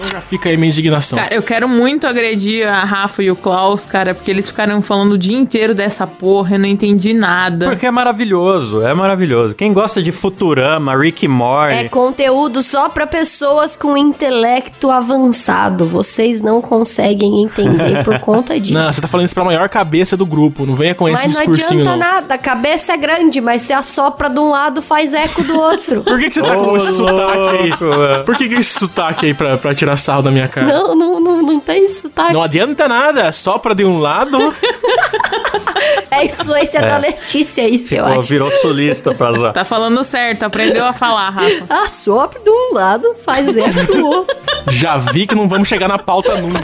Então 0.05 0.19
já 0.19 0.21
fica 0.21 0.49
aí 0.49 0.57
minha 0.57 0.69
indignação. 0.69 1.17
Cara, 1.17 1.33
eu 1.33 1.41
quero 1.41 1.67
muito 1.67 2.05
agredir 2.05 2.67
a 2.67 2.83
Rafa 2.83 3.23
e 3.23 3.31
o 3.31 3.35
Klaus, 3.35 3.85
cara, 3.85 4.13
porque 4.13 4.29
eles 4.29 4.47
ficaram 4.47 4.81
falando 4.81 5.13
o 5.13 5.17
dia 5.17 5.35
inteiro 5.35 5.73
dessa 5.73 6.05
porra, 6.05 6.55
eu 6.55 6.59
não 6.59 6.67
entendi 6.67 7.13
nada. 7.13 7.65
Porque 7.65 7.85
é 7.85 7.91
maravilhoso, 7.91 8.81
é 8.85 8.93
maravilhoso. 8.93 9.55
Quem 9.55 9.73
gosta 9.73 10.01
de 10.01 10.11
Futurama, 10.11 10.95
Rick 10.95 11.27
Morty, 11.27 11.75
É 11.75 11.89
conteúdo 11.89 12.61
só 12.61 12.89
pra 12.89 13.07
pessoas 13.07 13.75
com 13.75 13.97
intelecto 13.97 14.91
avançado. 14.91 15.85
Vocês 15.85 16.41
não 16.41 16.61
conseguem 16.61 17.41
entender 17.41 18.03
por 18.03 18.19
conta 18.19 18.57
disso. 18.59 18.73
Não, 18.73 18.91
você 18.91 19.01
tá 19.01 19.07
falando 19.07 19.25
isso 19.25 19.35
pra 19.35 19.43
maior 19.43 19.67
cabeça 19.69 20.15
do 20.15 20.25
grupo. 20.25 20.65
Não 20.65 20.75
venha 20.75 20.93
com 20.93 21.09
esse 21.09 21.25
mas 21.25 21.33
não 21.35 21.41
discursinho, 21.41 21.81
adianta 21.81 21.91
não. 21.91 21.97
nada, 21.97 22.33
a 22.35 22.37
cabeça 22.37 22.93
é 22.93 22.97
grande, 22.97 23.41
mas 23.41 23.63
se 23.63 23.73
assopra 23.73 24.29
de 24.29 24.39
um 24.39 24.49
lado, 24.49 24.81
faz 24.81 25.13
eco 25.13 25.43
do 25.43 25.57
outro. 25.57 26.03
Por 26.05 26.19
que, 26.19 26.29
que 26.29 26.35
você 26.35 26.41
tá 26.41 26.55
com 26.55 26.71
Ô, 26.71 26.77
esse 26.77 26.93
sotaque 26.93 27.57
aí? 27.57 27.71
Por 28.25 28.35
que, 28.35 28.49
que 28.49 28.55
esse 28.55 28.79
sotaque 28.79 29.25
aí 29.27 29.33
pra, 29.33 29.57
pra 29.57 29.73
tirar 29.73 29.94
sarro 29.97 30.21
da 30.23 30.31
minha 30.31 30.47
cara? 30.47 30.67
não, 30.67 30.95
não, 30.95 31.19
não, 31.19 31.41
não 31.41 31.59
tem 31.59 31.89
sotaque. 31.89 32.33
Não 32.33 32.41
adianta 32.41 32.87
nada, 32.87 33.31
só 33.31 33.57
pra 33.57 33.73
de 33.73 33.83
um 33.85 33.99
lado. 33.99 34.37
É 36.11 36.15
a 36.17 36.25
influência 36.25 36.79
da 36.79 36.97
Letícia 36.97 37.67
isso, 37.67 37.93
eu 37.95 38.05
Ficou- 38.05 38.19
acho. 38.21 38.29
virou 38.29 38.49
solista 38.51 39.13
pra 39.13 39.27
azar. 39.29 39.53
Tá 39.53 39.63
falando 39.65 40.01
certo, 40.03 40.43
aprendeu 40.43 40.85
a 40.85 40.93
falar, 40.93 41.29
Rafa. 41.29 41.65
Assopra 41.83 42.39
de 42.39 42.49
um 42.49 42.73
lado, 42.73 43.13
faz 43.25 43.55
eco 43.57 43.85
do 43.93 44.05
outro. 44.07 44.35
Já 44.69 44.97
vi 44.97 45.27
que 45.27 45.35
não 45.35 45.47
vamos 45.49 45.67
chegar 45.67 45.87
na 45.89 45.97
pauta 45.97 46.35
nunca. 46.39 46.61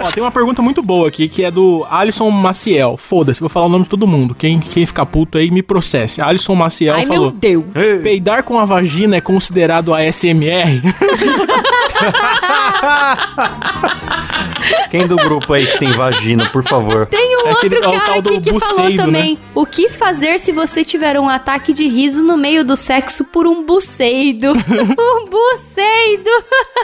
Ó, 0.00 0.10
tem 0.10 0.22
uma 0.22 0.30
pergunta 0.30 0.62
muito 0.62 0.82
boa 0.82 1.08
aqui 1.08 1.28
que 1.28 1.44
é 1.44 1.50
do 1.50 1.86
Alisson 1.90 2.30
Maciel. 2.30 2.96
Foda-se, 2.96 3.40
vou 3.40 3.48
falar 3.48 3.66
o 3.66 3.68
nome 3.68 3.84
de 3.84 3.90
todo 3.90 4.06
mundo. 4.06 4.34
Quem, 4.34 4.58
quem 4.60 4.86
ficar 4.86 5.06
puto 5.06 5.36
aí 5.38 5.50
me 5.50 5.62
processe. 5.62 6.20
Alisson 6.22 6.54
Maciel 6.54 6.94
Ai, 6.94 7.06
falou: 7.06 7.30
meu 7.30 7.30
Deus. 7.32 7.64
Peidar 8.02 8.42
com 8.42 8.58
a 8.58 8.64
vagina 8.64 9.16
é 9.16 9.20
considerado 9.20 9.92
ASMR? 9.94 10.80
Quem 14.90 15.06
do 15.06 15.16
grupo 15.16 15.52
aí 15.52 15.66
que 15.66 15.78
tem 15.78 15.92
vagina, 15.92 16.46
por 16.46 16.64
favor? 16.64 17.06
Tem 17.06 17.36
um 17.38 17.46
É 17.48 17.52
aquele- 17.52 17.76
outro 17.76 17.92
é 17.92 17.96
o 17.96 18.00
cara 18.00 18.18
aqui 18.18 18.40
que 18.40 18.58
falou 18.58 18.60
buceido, 18.76 18.96
né? 18.96 19.18
também. 19.18 19.38
O 19.54 19.64
que 19.66 19.88
fazer 19.88 20.38
se 20.38 20.50
você 20.52 20.84
tiver 20.84 21.18
um 21.20 21.28
ataque 21.28 21.72
de 21.72 21.86
riso 21.88 22.24
no 22.24 22.36
meio 22.36 22.64
do 22.64 22.76
sexo 22.76 23.24
por 23.24 23.46
um 23.46 23.64
buceido? 23.64 24.52
um 24.98 25.24
buceido. 25.26 26.30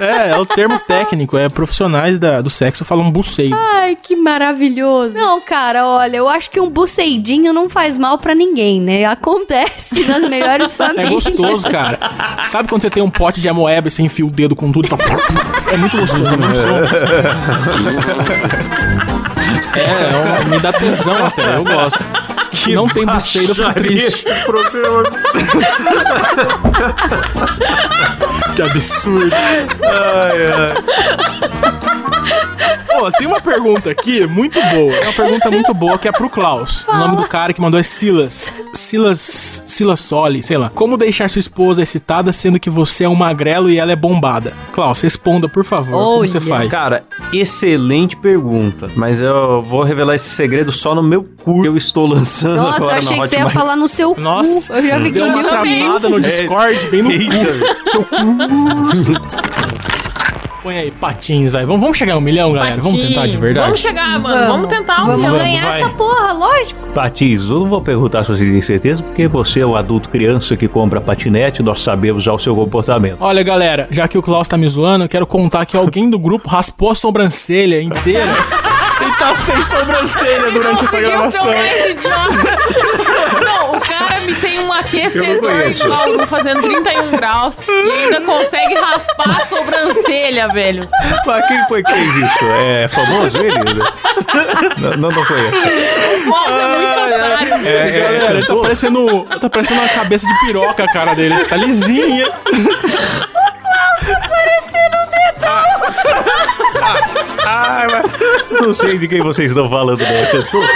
é, 0.00 0.30
é 0.30 0.38
o 0.38 0.46
termo 0.46 0.78
técnico. 0.78 1.36
É 1.36 1.48
profissionais 1.48 2.18
da- 2.18 2.40
do 2.40 2.50
sexo 2.50 2.84
falam 2.84 3.05
buceido. 3.11 3.57
Ai, 3.57 3.96
que 4.00 4.14
maravilhoso. 4.16 5.16
Não, 5.16 5.40
cara, 5.40 5.86
olha, 5.86 6.16
eu 6.16 6.28
acho 6.28 6.50
que 6.50 6.61
um 6.61 6.68
buceidinho 6.70 7.52
não 7.52 7.68
faz 7.68 7.96
mal 7.98 8.18
pra 8.18 8.34
ninguém, 8.34 8.80
né? 8.80 9.04
Acontece 9.04 10.04
nas 10.07 10.22
melhores 10.28 10.66
É 10.70 10.74
famílias. 10.74 11.09
gostoso, 11.11 11.68
cara. 11.68 11.98
Sabe 12.46 12.68
quando 12.68 12.82
você 12.82 12.90
tem 12.90 13.02
um 13.02 13.11
pote 13.11 13.40
de 13.40 13.48
amoeba 13.48 13.88
e 13.88 13.90
você 13.90 14.02
enfia 14.02 14.26
o 14.26 14.30
dedo 14.30 14.54
com 14.57 14.70
tudo 14.72 14.86
e 14.86 14.88
fala... 14.88 15.02
É 15.72 15.76
muito 15.76 15.96
gostoso, 15.96 16.22
né? 16.36 16.46
É, 19.74 20.12
é 20.12 20.16
uma- 20.16 20.44
me 20.44 20.59
dá 20.61 20.72
tesão 20.72 21.26
até, 21.26 21.57
eu 21.57 21.64
gosto. 21.64 21.98
Se 22.52 22.74
não 22.74 22.88
tem 22.88 23.04
buceiro, 23.04 23.50
eu 23.50 23.54
fico 23.54 23.74
triste. 23.74 24.24
Que 28.54 28.62
absurdo. 28.62 29.30
Pô, 32.99 33.12
tem 33.12 33.26
uma 33.26 33.40
pergunta 33.40 33.90
aqui 33.90 34.26
muito 34.26 34.59
boa. 34.59 34.94
É 34.94 35.05
uma 35.05 35.12
pergunta 35.12 35.51
muito 35.51 35.74
boa 35.74 35.99
que 35.99 36.09
é 36.09 36.12
pro 36.12 36.30
Klaus. 36.30 36.86
O 36.88 36.97
nome 36.97 37.16
do 37.16 37.28
cara 37.28 37.53
que 37.53 37.61
mandou 37.61 37.78
é 37.78 37.82
Silas. 37.82 38.53
Silas. 38.72 39.62
Silas 39.66 40.01
Soli, 40.01 40.42
sei 40.42 40.57
lá. 40.57 40.70
Como 40.70 40.97
deixar 40.97 41.28
sua 41.28 41.40
esposa 41.40 41.82
excitada 41.82 42.32
sendo 42.32 42.59
que 42.59 42.70
você 42.70 43.05
é 43.05 43.09
um 43.09 43.14
magrelo 43.14 43.68
e 43.68 43.78
ela 43.78 43.92
é 43.92 43.97
bombada? 43.97 44.55
Klaus, 44.72 45.01
responda, 45.03 45.49
por 45.49 45.64
favor. 45.64 45.92
Como 45.92 46.26
você 46.26 46.38
Olha. 46.38 46.47
faz? 46.47 46.70
Cara, 46.70 47.05
excelente 47.32 48.16
pergunta. 48.16 48.90
Mas 48.97 49.20
eu 49.20 49.62
vou 49.62 49.82
revelar 49.82 50.14
esse 50.14 50.30
segredo 50.30 50.72
só 50.72 50.94
no 50.94 51.03
meu 51.03 51.22
curso 51.44 51.62
que 51.62 51.68
eu 51.68 51.76
estou 51.76 52.07
lançando 52.07 52.57
Nossa, 52.57 52.80
eu 52.80 52.84
agora 52.84 52.99
achei 52.99 53.16
na 53.16 53.22
que 53.22 53.28
você 53.28 53.36
ia 53.36 53.51
falar 53.51 53.76
no 53.76 53.88
seu 53.88 54.14
Nossa, 54.16 54.72
cu. 54.72 54.78
Eu 54.78 54.86
já 54.86 55.01
fiquei 55.01 55.22
uma 55.22 55.42
travada 55.42 56.09
no 56.09 56.20
Discord, 56.20 56.86
bem 56.88 57.03
no 57.03 57.11
cu. 57.11 57.90
Seu 57.90 58.05
cu. 58.05 58.16
Põe 60.66 60.78
aí, 60.78 60.90
patins, 60.90 61.52
vai. 61.52 61.64
Vamos, 61.64 61.80
vamos 61.80 61.96
chegar 61.96 62.14
a 62.14 62.16
um 62.16 62.20
milhão, 62.20 62.52
galera? 62.52 62.80
Vamos 62.82 63.00
tentar 63.00 63.28
de 63.28 63.36
verdade? 63.36 63.66
Vamos 63.66 63.80
chegar, 63.80 64.18
mano. 64.18 64.46
Vamos, 64.48 64.68
tentar 64.68 65.02
um 65.04 65.06
Vamos 65.06 65.20
milhão. 65.20 65.36
ganhar 65.36 65.64
vai. 65.64 65.80
essa 65.80 65.90
porra, 65.90 66.32
lógico. 66.32 66.88
Patins, 66.92 67.42
eu 67.42 67.60
não 67.60 67.68
vou 67.68 67.80
perguntar 67.80 68.24
se 68.24 68.30
você 68.30 68.44
tem 68.44 68.60
certeza, 68.60 69.00
porque 69.00 69.28
você 69.28 69.60
é 69.60 69.64
o 69.64 69.76
adulto 69.76 70.08
criança 70.08 70.56
que 70.56 70.66
compra 70.66 71.00
patinete, 71.00 71.62
nós 71.62 71.80
sabemos 71.80 72.24
já 72.24 72.32
o 72.32 72.38
seu 72.40 72.52
comportamento. 72.56 73.18
Olha, 73.20 73.44
galera, 73.44 73.86
já 73.92 74.08
que 74.08 74.18
o 74.18 74.22
Klaus 74.22 74.48
tá 74.48 74.56
me 74.56 74.68
zoando, 74.68 75.04
eu 75.04 75.08
quero 75.08 75.24
contar 75.24 75.64
que 75.66 75.76
alguém 75.76 76.10
do 76.10 76.18
grupo 76.18 76.48
raspou 76.48 76.90
a 76.90 76.96
sobrancelha 76.96 77.80
inteira. 77.80 78.26
e 79.06 79.18
tá 79.20 79.36
sem 79.36 79.62
sobrancelha 79.62 80.50
durante 80.50 80.84
essa 80.84 81.00
gravação. 81.00 81.46
idiota. 81.90 83.05
O 83.77 83.81
cara 83.81 84.20
me 84.20 84.35
tem 84.37 84.61
um 84.61 84.72
aquecedor 84.72 85.70
de 85.70 85.83
algo 85.83 86.27
fazendo 86.27 86.62
31 86.62 87.11
graus 87.11 87.57
e 87.68 87.91
ainda 87.91 88.20
consegue 88.22 88.74
raspar 88.74 89.31
a 89.31 89.47
sobrancelha, 89.47 90.49
velho. 90.49 90.89
Mas 91.27 91.47
quem 91.47 91.66
foi 91.68 91.83
que 91.83 91.93
fez 91.93 92.16
isso? 92.16 92.45
É 92.59 92.89
famoso 92.89 93.37
ele? 93.37 93.55
não, 94.79 94.97
não, 94.97 95.11
não 95.11 95.24
foi 95.24 95.41
esse. 95.47 96.27
Nossa, 96.27 96.51
é 96.51 96.77
muito 96.79 97.01
otário. 97.01 97.66
É, 97.66 97.70
é, 97.70 98.31
ele 98.31 98.47
tá 98.47 98.57
parecendo, 98.57 99.24
tá 99.24 99.51
parecendo 99.51 99.81
uma 99.81 99.89
cabeça 99.89 100.27
de 100.27 100.41
piroca 100.41 100.85
a 100.85 100.89
cara 100.89 101.14
dele. 101.14 101.45
Tá 101.45 101.57
lisinha. 101.57 102.27
Ai, 107.45 107.87
mas 107.89 108.61
não 108.61 108.74
sei 108.74 108.99
de 108.99 109.09
quem 109.09 109.20
vocês 109.22 109.51
estão 109.51 109.68
falando, 109.68 110.01
não. 110.01 110.07
É 110.07 110.27
cantor? 110.27 110.68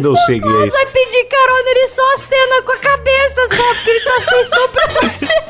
Não 0.00 0.14
sei 0.14 0.36
é 0.36 0.66
isso. 0.66 0.76
Vai 0.76 0.86
pedir 0.86 1.24
carona, 1.24 1.70
ele 1.70 1.88
só 1.88 2.14
acena 2.14 2.62
com 2.62 2.72
a 2.72 2.76
cabeça 2.76 3.56
só, 3.56 3.74
porque 3.74 3.90
ele 3.90 4.00
tá 4.00 4.20
sem 4.20 4.46
sobrancelha. 4.46 5.40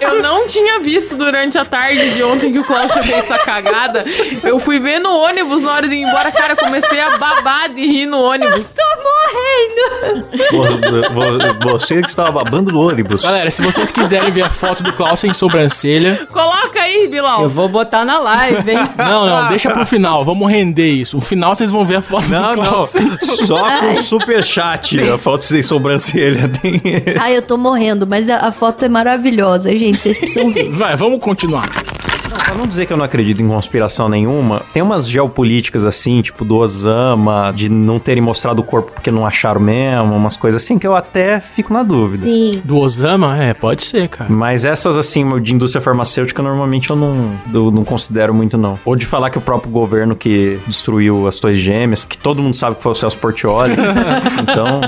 Eu 0.00 0.22
não 0.22 0.46
tinha 0.46 0.80
visto 0.80 1.16
durante 1.16 1.58
a 1.58 1.64
tarde 1.64 2.10
de 2.14 2.22
ontem 2.22 2.52
que 2.52 2.58
o 2.58 2.64
Klaus 2.64 2.92
tinha 2.92 3.02
feito 3.02 3.32
essa 3.32 3.38
cagada. 3.44 4.04
Eu 4.44 4.58
fui 4.58 4.78
ver 4.80 4.98
no 4.98 5.10
ônibus 5.16 5.62
na 5.62 5.72
hora 5.72 5.88
de 5.88 5.94
ir 5.94 6.02
embora, 6.02 6.30
cara, 6.32 6.56
comecei 6.56 7.00
a 7.00 7.16
babar 7.18 7.68
de 7.68 7.80
rir 7.86 8.06
no 8.06 8.18
ônibus. 8.22 8.64
Tomou 8.74 9.06
morrendo. 9.26 10.26
Vo- 11.12 11.60
vo- 11.60 11.70
Você 11.78 12.00
que 12.00 12.08
estava 12.08 12.30
babando 12.32 12.70
do 12.72 12.80
ônibus. 12.80 13.22
Galera, 13.22 13.50
se 13.50 13.62
vocês 13.62 13.90
quiserem 13.90 14.30
ver 14.30 14.42
a 14.42 14.50
foto 14.50 14.82
do 14.82 14.92
Klaus 14.92 15.20
sem 15.20 15.32
sobrancelha. 15.32 16.26
Coloca 16.32 16.80
aí, 16.80 17.08
Bilal. 17.08 17.42
Eu 17.42 17.48
vou 17.48 17.68
botar 17.68 18.04
na 18.04 18.18
live, 18.18 18.70
hein? 18.70 18.78
Não, 18.96 19.26
não, 19.26 19.48
deixa 19.48 19.70
pro 19.70 19.84
final. 19.86 20.24
Vamos 20.24 20.50
render 20.50 20.88
isso. 20.88 21.16
No 21.16 21.22
final 21.22 21.54
vocês 21.54 21.70
vão 21.70 21.84
ver 21.84 21.96
a 21.96 22.02
foto 22.02 22.28
Não, 22.28 22.54
do 22.54 22.62
não. 22.62 22.68
Klaus. 22.68 22.88
sem 22.88 23.05
Só 23.22 23.80
com 23.80 23.96
superchat. 23.96 24.98
A 25.00 25.18
foto 25.18 25.44
sem 25.44 25.62
sobrancelha 25.62 26.48
tem. 26.48 26.80
Ai, 27.18 27.36
eu 27.36 27.42
tô 27.42 27.56
morrendo, 27.56 28.06
mas 28.06 28.28
a, 28.28 28.38
a 28.38 28.52
foto 28.52 28.84
é 28.84 28.88
maravilhosa, 28.88 29.76
gente. 29.76 30.00
Vocês 30.00 30.18
precisam 30.18 30.50
ver. 30.50 30.70
Vai, 30.70 30.96
vamos 30.96 31.20
continuar. 31.20 31.68
Pra 32.28 32.54
não 32.54 32.66
dizer 32.66 32.86
que 32.86 32.92
eu 32.92 32.96
não 32.96 33.04
acredito 33.04 33.42
em 33.42 33.48
conspiração 33.48 34.08
nenhuma, 34.08 34.62
tem 34.72 34.82
umas 34.82 35.08
geopolíticas 35.08 35.84
assim, 35.84 36.22
tipo 36.22 36.44
do 36.44 36.56
Osama, 36.56 37.52
de 37.54 37.68
não 37.68 37.98
terem 37.98 38.22
mostrado 38.22 38.60
o 38.60 38.64
corpo 38.64 38.92
porque 38.92 39.10
não 39.10 39.26
acharam 39.26 39.60
mesmo, 39.60 40.14
umas 40.14 40.36
coisas 40.36 40.62
assim 40.62 40.78
que 40.78 40.86
eu 40.86 40.94
até 40.94 41.40
fico 41.40 41.72
na 41.72 41.82
dúvida. 41.82 42.24
Sim. 42.24 42.60
Do 42.64 42.78
Osama? 42.78 43.36
É, 43.42 43.52
pode 43.54 43.82
ser, 43.84 44.08
cara. 44.08 44.30
Mas 44.30 44.64
essas, 44.64 44.96
assim, 44.96 45.26
de 45.40 45.54
indústria 45.54 45.80
farmacêutica, 45.80 46.42
normalmente 46.42 46.90
eu 46.90 46.96
não, 46.96 47.32
eu 47.52 47.70
não 47.70 47.84
considero 47.84 48.32
muito, 48.32 48.56
não. 48.56 48.78
Ou 48.84 48.94
de 48.96 49.06
falar 49.06 49.30
que 49.30 49.38
o 49.38 49.40
próprio 49.40 49.70
governo 49.70 50.14
que 50.14 50.58
destruiu 50.66 51.26
as 51.26 51.38
Torres 51.38 51.58
Gêmeas, 51.58 52.04
que 52.04 52.16
todo 52.16 52.42
mundo 52.42 52.54
sabe 52.54 52.76
que 52.76 52.82
foi 52.82 52.92
o 52.92 52.94
Celso 52.94 53.18
Portioli. 53.18 53.74
então, 54.40 54.80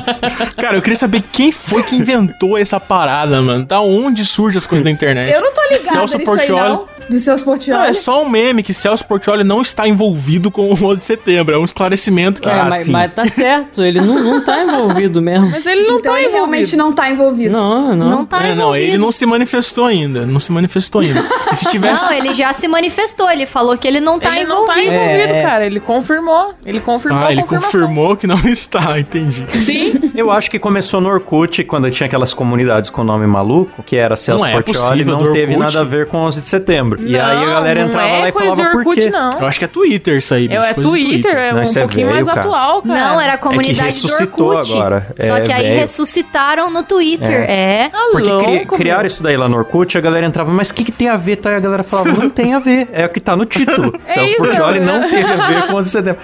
Cara, 0.57 0.77
eu 0.77 0.83
queria 0.83 0.97
saber 0.97 1.23
quem 1.33 1.51
foi 1.53 1.83
que 1.83 1.97
inventou 1.97 2.57
essa 2.57 2.79
parada, 2.81 3.41
mano. 3.43 3.65
Da 3.65 3.81
onde 3.81 4.25
surgem 4.25 4.59
as 4.59 4.67
coisas 4.67 4.85
da 4.85 4.91
internet? 4.91 5.33
Eu 5.33 5.41
não 5.43 5.53
tô 5.53 5.61
ligada 5.71 5.91
Celso 5.91 6.19
nisso 6.19 6.31
aí, 6.31 6.37
Portioli. 6.39 6.69
não. 6.69 6.98
Do 7.09 7.17
Não, 7.17 7.39
Portioli. 7.45 7.89
é 7.89 7.93
só 7.95 8.23
um 8.23 8.29
meme 8.29 8.63
que 8.63 8.75
Celso 8.75 9.05
Portioli 9.07 9.43
não 9.45 9.61
está 9.63 9.89
envolvido 9.89 10.51
com 10.51 10.69
o 10.71 10.73
11 10.73 10.99
de 10.99 11.05
setembro. 11.05 11.55
É 11.55 11.59
um 11.59 11.65
esclarecimento 11.65 12.41
que... 12.43 12.49
É, 12.49 12.53
Ah, 12.53 12.67
mas, 12.69 12.85
sim. 12.85 12.93
mas 12.93 13.13
tá 13.15 13.25
certo, 13.27 13.83
ele 13.83 14.01
não, 14.01 14.19
não 14.23 14.45
tá 14.45 14.63
envolvido 14.63 15.23
mesmo. 15.23 15.51
Mas 15.51 15.65
ele 15.67 15.83
não 15.83 15.99
então 15.99 16.13
tá 16.13 16.19
ele 16.19 16.29
envolvido. 16.29 16.33
realmente 16.37 16.77
não 16.77 16.93
tá 16.93 17.09
envolvido. 17.11 17.53
Não, 17.57 17.95
não. 17.97 18.11
Não 18.11 18.27
tá 18.27 18.39
É, 18.43 18.49
não, 18.55 18.63
envolvido. 18.69 18.85
ele 18.87 18.99
não 18.99 19.11
se 19.13 19.25
manifestou 19.27 19.85
ainda. 19.87 20.27
Não 20.27 20.41
se 20.41 20.53
manifestou 20.53 21.01
ainda. 21.01 21.25
E 21.53 21.57
se 21.57 21.65
tivesse... 21.71 22.05
Não, 22.05 22.13
ele 22.13 22.35
já 22.35 22.53
se 22.53 22.69
manifestou. 22.69 23.31
Ele 23.31 23.47
falou 23.47 23.77
que 23.79 23.87
ele 23.89 24.01
não 24.01 24.19
tá 24.19 24.37
ele 24.39 24.47
não 24.49 24.67
tá 24.67 24.79
envolvido. 24.83 24.95
envolvido, 25.05 25.35
É. 25.35 25.43
cara. 25.43 25.67
Ele 25.67 25.81
confirmou. 25.81 26.55
Ele 26.65 26.81
confirmou 26.81 27.23
Ah, 27.25 27.33
ele 27.33 27.43
confirmou 27.43 28.17
que 28.17 28.27
não 28.27 28.39
está, 28.49 28.99
entendi. 28.99 29.45
Sim. 29.51 30.11
eu 30.15 30.31
acho 30.31 30.51
que 30.51 30.59
começou 30.59 31.01
no 31.01 31.09
Orkut, 31.09 31.65
quando 31.65 31.91
tinha 31.91 32.07
aquelas 32.07 32.35
comunidades 32.35 32.91
com 32.91 33.03
nome 33.03 33.27
maluco, 33.27 33.83
que 33.83 33.97
era 33.97 34.17
Celso 34.17 34.45
Não 34.45 34.51
é 34.51 34.55
Portioli, 34.55 34.79
possível, 34.89 35.19
não 35.19 35.33
teve 35.33 35.57
nada 35.57 35.81
a 35.81 35.85
ver 35.85 36.07
com 36.09 36.19
11 36.19 36.41
de 36.43 36.47
setembro. 36.49 36.98
E 36.99 37.19
aí 37.19 37.21
a 37.21 37.35
Não, 37.41 37.47
galera 37.53 37.81
não 37.83 37.89
entrava 37.89 38.09
é 38.09 38.21
lá 38.21 38.29
e 38.29 38.33
falava 38.33 38.55
do 38.57 38.71
por 38.71 38.77
Orkut, 38.79 39.01
quê. 39.01 39.11
não. 39.11 39.31
Eu 39.41 39.47
acho 39.47 39.59
que 39.59 39.65
é 39.65 39.69
Twitter 39.69 40.17
isso 40.19 40.35
aí. 40.35 40.49
Eu, 40.51 40.63
é 40.63 40.75
do 40.75 40.83
Twitter, 40.83 41.37
é 41.37 41.53
Não, 41.53 41.61
um 41.61 41.63
isso 41.63 41.79
é 41.79 41.83
pouquinho 41.83 42.07
velho, 42.07 42.15
mais 42.17 42.27
cara. 42.27 42.41
atual, 42.41 42.83
cara. 42.83 43.01
Não, 43.01 43.21
era 43.21 43.33
a 43.35 43.39
comunidade 43.39 43.79
do 43.79 43.85
ressuscitou 43.85 44.49
Orkut. 44.49 44.73
agora. 44.73 45.07
Só 45.17 45.37
É 45.37 45.41
que 45.43 45.53
aí 45.53 45.63
velho. 45.63 45.81
ressuscitaram 45.81 46.71
no 46.71 46.83
Twitter. 46.83 47.45
É. 47.49 47.89
Tá 47.91 47.99
Porque 48.13 48.45
cri- 48.45 48.67
criaram 48.67 49.07
isso 49.07 49.23
daí 49.23 49.37
lá 49.37 49.49
no 49.49 49.57
Orkut, 49.57 49.97
a 49.97 50.01
galera 50.01 50.27
entrava, 50.27 50.51
mas 50.53 50.71
o 50.71 50.75
que, 50.75 50.85
que 50.85 50.93
tem 50.93 51.09
a 51.09 51.17
ver? 51.17 51.37
Tá? 51.37 51.53
E 51.53 51.55
a 51.57 51.61
galera 51.61 51.83
falava, 51.85 52.11
não 52.13 52.31
tem 52.31 52.55
a 52.55 52.59
ver, 52.59 52.89
é 52.93 53.07
o 53.07 53.09
que 53.09 53.21
tá 53.21 53.37
no 53.37 53.45
título. 53.45 53.93
Celso 54.07 54.37
Portioli 54.37 54.81
né? 54.81 54.87
não 54.87 55.09
teve 55.09 55.25
a 55.33 55.47
ver 55.49 55.67
com 55.69 55.75
11 55.77 55.85
de 55.87 55.91
setembro. 55.93 56.21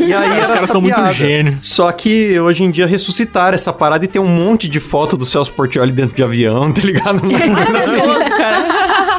E 0.00 0.12
aí 0.14 0.40
Os 0.42 0.48
caras 0.48 0.64
são 0.70 0.80
muito 0.80 1.04
gênios. 1.12 1.56
Só 1.62 1.90
que 1.92 2.38
hoje 2.38 2.64
em 2.64 2.70
dia 2.70 2.86
ressuscitaram 2.86 3.54
essa 3.54 3.72
parada 3.72 4.04
e 4.04 4.08
tem 4.08 4.20
um 4.20 4.26
monte 4.28 4.68
de 4.68 4.80
foto 4.80 5.16
do 5.16 5.24
Celso 5.26 5.52
Portioli 5.52 5.92
dentro 5.92 6.14
de 6.16 6.22
avião, 6.22 6.70
tá 6.72 6.80
ligado? 6.82 7.20
Coisas 7.20 7.40
assim. 7.74 7.96
Maravilhoso, 7.96 8.30
cara. 8.36 8.66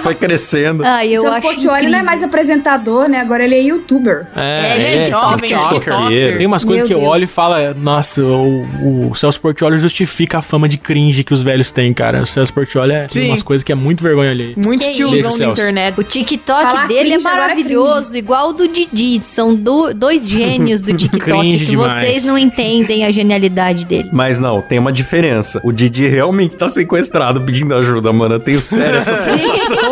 Foi 0.02 0.16
crescendo. 0.16 0.84
Ah, 0.86 1.06
eu 1.06 1.22
Seus 1.22 1.36
acho 1.36 1.42
Portioli 1.42 1.88
não 1.90 2.00
é 2.00 2.04
mais 2.04 2.24
apresentador, 2.24 3.08
né? 3.08 3.20
Agora 3.20 3.44
ele 3.44 3.56
é 3.56 3.62
youtuber. 3.62 4.28
É, 4.36 4.86
é, 5.06 5.10
jovem, 5.10 5.50
TikToker. 5.50 5.80
TikToker. 5.94 6.38
Tem 6.38 6.46
umas 6.46 6.64
coisas 6.64 6.82
Meu 6.82 6.88
que 6.88 6.94
eu 6.94 7.00
Deus. 7.00 7.12
olho 7.12 7.24
e 7.24 7.28
falo, 7.28 7.56
nossa, 7.76 8.24
o, 8.24 9.10
o 9.10 9.16
Celso 9.16 9.40
Portioli 9.42 9.78
justifica 9.78 10.40
a 10.40 10.42
fama 10.42 10.68
de 10.68 10.78
cringe 10.78 11.24
que 11.24 11.34
os 11.34 11.42
velhos 11.42 11.72
têm, 11.72 11.94
cara. 11.94 12.22
O 12.22 12.28
Celso 12.28 12.54
Portioli 12.54 12.94
é 12.94 13.08
tem 13.08 13.24
Sim. 13.24 13.30
umas 13.30 13.44
coisas 13.44 13.64
que 13.64 13.72
é 13.72 13.76
muito 13.76 14.04
vergonha 14.04 14.32
ali. 14.32 14.56
Muito 14.64 14.82
Que 14.84 14.94
tiozão 14.94 15.34
Celso. 15.34 15.52
internet. 15.54 16.00
O 16.00 16.04
TikTok 16.04 16.62
Falar 16.64 16.88
dele 16.88 17.14
é 17.14 17.16
é 17.16 17.20
maravilhoso, 17.20 18.16
igual 18.18 18.50
o 18.50 18.54
do 18.54 18.68
Didi. 18.68 19.22
São 19.24 19.54
do- 19.56 19.94
dois 19.94 20.28
gênios 20.30 20.82
do 20.82 20.94
TikTok 20.94 21.24
Cringe 21.24 21.66
que 21.66 21.72
demais. 21.72 21.94
vocês 21.94 22.26
não 22.26 22.38
entendem 22.38 23.06
a 23.06 23.12
genialidade 23.12 23.86
dele. 23.86 24.10
Mas 24.14 24.40
não, 24.40 24.62
tem 24.62 24.80
uma 24.80 24.92
diferença. 24.92 25.60
O 25.64 25.72
Didi 25.72 26.08
realmente 26.08 26.56
tá 26.56 26.68
sequestrado 26.70 27.42
pedindo 27.42 27.74
ajuda, 27.76 28.12
mano. 28.14 28.36
Eu 28.36 28.40
tenho 28.40 28.62
sério 28.62 28.98
essa 28.98 29.16
sensação. 29.18 29.89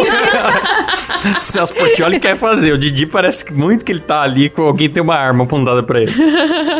Celso 1.41 1.73
Portioli 1.73 2.19
quer 2.19 2.35
fazer. 2.35 2.71
O 2.73 2.77
Didi 2.77 3.05
parece 3.05 3.51
muito 3.53 3.85
que 3.85 3.91
ele 3.91 3.99
tá 3.99 4.21
ali 4.21 4.49
com 4.49 4.63
alguém 4.63 4.89
tem 4.89 5.01
uma 5.01 5.15
arma 5.15 5.43
apontada 5.43 5.83
pra 5.83 6.01
ele. 6.01 6.11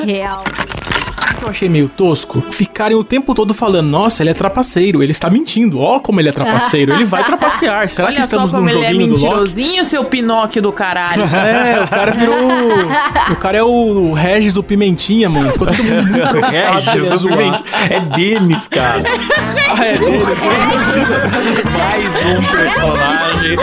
Real. 0.05 0.43
Que 1.38 1.43
eu 1.43 1.49
achei 1.49 1.69
meio 1.69 1.88
tosco, 1.88 2.43
ficarem 2.51 2.97
o 2.97 3.03
tempo 3.03 3.35
todo 3.35 3.53
falando, 3.53 3.88
nossa, 3.88 4.23
ele 4.23 4.31
é 4.31 4.33
trapaceiro, 4.33 5.03
ele 5.03 5.11
está 5.11 5.29
mentindo, 5.29 5.79
ó 5.79 5.99
como 5.99 6.19
ele 6.19 6.29
é 6.29 6.31
trapaceiro, 6.31 6.93
ele 6.93 7.05
vai 7.05 7.23
trapacear. 7.23 7.88
Será 7.89 8.07
que 8.11 8.13
Olha 8.15 8.21
só 8.21 8.25
estamos 8.25 8.51
num 8.53 8.67
ele 8.67 8.79
é 8.79 8.88
joguinho 8.88 9.07
do 9.07 9.13
Loki? 9.13 9.23
mentirosinho, 9.23 9.85
seu 9.85 10.05
Pinóquio 10.05 10.61
do 10.61 10.71
caralho. 10.71 11.23
É, 11.38 11.83
o 11.83 11.88
cara 11.88 12.11
virou. 12.11 12.35
o 13.31 13.35
cara 13.35 13.57
é 13.57 13.63
o 13.63 14.13
Regis 14.13 14.55
do 14.55 14.63
Pimentinha, 14.63 15.29
mano. 15.29 15.51
Ficou 15.51 15.67
todo 15.67 15.83
mundo 15.83 16.03
muito 16.07 16.39
Regis, 16.47 16.83
querendo 16.83 17.17
zoar. 17.17 17.33
obviamente. 17.33 17.63
É 17.89 17.99
Denis, 17.99 18.67
cara. 18.67 19.03
Ah, 19.69 19.85
é 19.85 19.97
dele. 19.97 20.23
Mais 21.77 22.25
um 22.25 22.43
personagem 22.51 23.57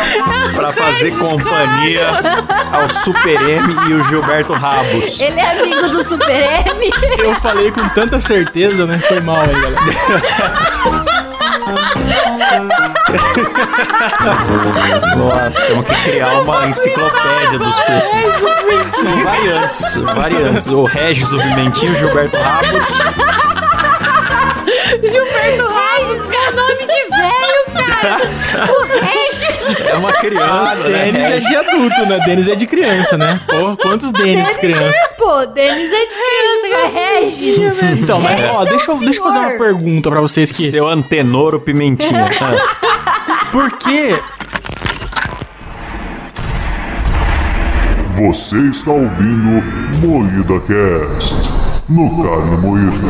pra 0.54 0.72
fazer 0.72 1.10
companhia 1.18 2.08
ao 2.72 2.88
Super 2.88 3.40
M 3.48 3.74
e 3.90 3.94
o 3.94 4.04
Gilberto 4.04 4.52
Rabos. 4.52 5.20
Ele 5.20 5.40
é 5.40 5.60
amigo 5.60 5.88
do 5.88 6.04
Super 6.04 6.42
M. 6.66 6.90
Eu 7.18 7.34
falei 7.36 7.63
com 7.72 7.88
tanta 7.90 8.20
certeza, 8.20 8.86
né? 8.86 8.98
Foi 9.00 9.20
mal 9.20 9.40
aí, 9.40 9.52
galera. 9.52 9.80
Nossa, 15.16 15.60
temos 15.62 15.86
que 15.86 15.94
criar 16.10 16.40
uma 16.42 16.66
enciclopédia 16.68 17.58
dos 17.58 17.78
personagens. 17.80 18.94
São 18.94 19.24
variantes, 19.24 19.96
variantes. 19.96 20.66
O 20.68 20.84
Regis, 20.84 21.32
o 21.32 21.38
Pimentinho, 21.38 21.92
o 21.92 21.94
Gilberto 21.94 22.36
Rabos. 22.36 22.86
Gilberto 25.02 25.66
Regis, 25.66 26.22
que 26.22 26.36
é 26.36 26.50
nome 26.52 26.86
de 26.86 26.86
velho, 26.86 27.43
O 27.74 28.82
Regis. 28.84 29.64
É 29.86 29.94
uma 29.96 30.10
Ah, 30.10 30.20
criança, 30.20 30.82
Denis 30.82 31.22
né? 31.22 31.36
é 31.36 31.40
de 31.40 31.56
adulto, 31.56 32.04
né? 32.06 32.18
Denis 32.26 32.48
é 32.48 32.54
de 32.54 32.66
criança, 32.66 33.16
né? 33.16 33.40
Porra, 33.48 33.74
quantos 33.76 34.12
Denis 34.12 34.46
de 34.48 34.58
criança? 34.58 34.98
É, 34.98 35.08
pô, 35.16 35.46
Denis 35.46 35.90
é 35.90 36.00
de 36.00 36.12
criança, 36.12 36.68
cara. 36.70 36.88
Regis. 36.88 37.58
Então, 38.02 38.20
mas, 38.20 38.50
ó, 38.50 38.64
deixa 38.64 38.90
eu, 38.90 38.98
deixa 38.98 39.20
eu 39.20 39.24
fazer 39.24 39.38
uma 39.38 39.52
pergunta 39.52 40.10
pra 40.10 40.20
vocês 40.20 40.50
que. 40.52 40.68
Seu 40.70 40.86
antenor, 40.88 41.54
o 41.54 41.60
Pimentinha. 41.60 42.28
Ah. 42.40 42.54
Por 43.52 43.72
que 43.78 44.18
Você 48.14 48.56
está 48.70 48.92
ouvindo 48.92 49.62
Moída 50.06 50.60
Cast 50.60 51.34
no 51.88 52.22
Carne 52.22 52.56
Moída. 52.58 53.08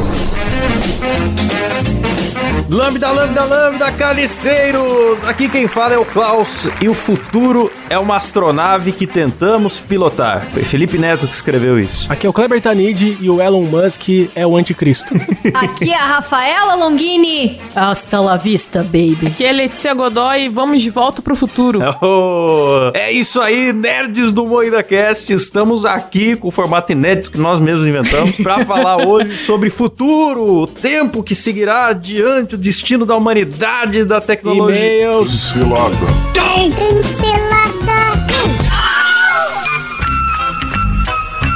Lambda, 2.68 3.10
lambda, 3.12 3.44
lambda, 3.44 3.92
caliceiros! 3.92 5.22
Aqui 5.24 5.48
quem 5.48 5.68
fala 5.68 5.94
é 5.94 5.98
o 5.98 6.04
Klaus 6.04 6.68
e 6.80 6.88
o 6.88 6.94
futuro 6.94 7.70
é 7.88 7.98
uma 7.98 8.16
astronave 8.16 8.90
que 8.90 9.06
tentamos 9.06 9.78
pilotar. 9.78 10.44
Foi 10.50 10.62
Felipe 10.62 10.98
Neto 10.98 11.28
que 11.28 11.34
escreveu 11.34 11.78
isso. 11.78 12.10
Aqui 12.10 12.26
é 12.26 12.30
o 12.30 12.32
Kleber 12.32 12.60
Tanid 12.60 13.18
e 13.20 13.30
o 13.30 13.40
Elon 13.40 13.62
Musk 13.62 14.08
é 14.34 14.46
o 14.46 14.56
anticristo. 14.56 15.14
Aqui 15.54 15.92
é 15.92 15.96
a 15.96 16.06
Rafaela 16.06 16.74
Longini. 16.74 17.60
Hasta 17.76 18.20
la 18.20 18.36
vista, 18.36 18.82
baby. 18.82 19.28
Aqui 19.28 19.44
é 19.44 19.52
Letícia 19.52 19.94
Godoy 19.94 20.46
e 20.46 20.48
vamos 20.48 20.82
de 20.82 20.90
volta 20.90 21.22
pro 21.22 21.36
futuro. 21.36 21.80
Oh, 22.06 22.90
é 22.92 23.10
isso 23.10 23.40
aí, 23.40 23.72
nerds 23.72 24.30
do 24.30 24.46
Moída 24.46 24.82
Cast. 24.82 25.32
Estamos 25.32 25.86
aqui 25.86 26.36
com 26.36 26.48
o 26.48 26.50
formato 26.50 26.92
inédito 26.92 27.30
que 27.30 27.38
nós 27.38 27.58
mesmos 27.58 27.86
inventamos 27.86 28.36
para 28.36 28.64
falar 28.64 29.06
hoje 29.06 29.36
sobre 29.38 29.70
futuro, 29.70 30.62
o 30.62 30.66
tempo 30.66 31.22
que 31.22 31.34
seguirá 31.34 31.63
adiante, 31.68 32.54
o 32.54 32.58
destino 32.58 33.04
da 33.04 33.16
humanidade 33.16 34.00
e 34.00 34.04
da 34.04 34.20
tecnologia. 34.20 34.76
E-mails. 34.76 35.30
Cilada. 35.52 36.34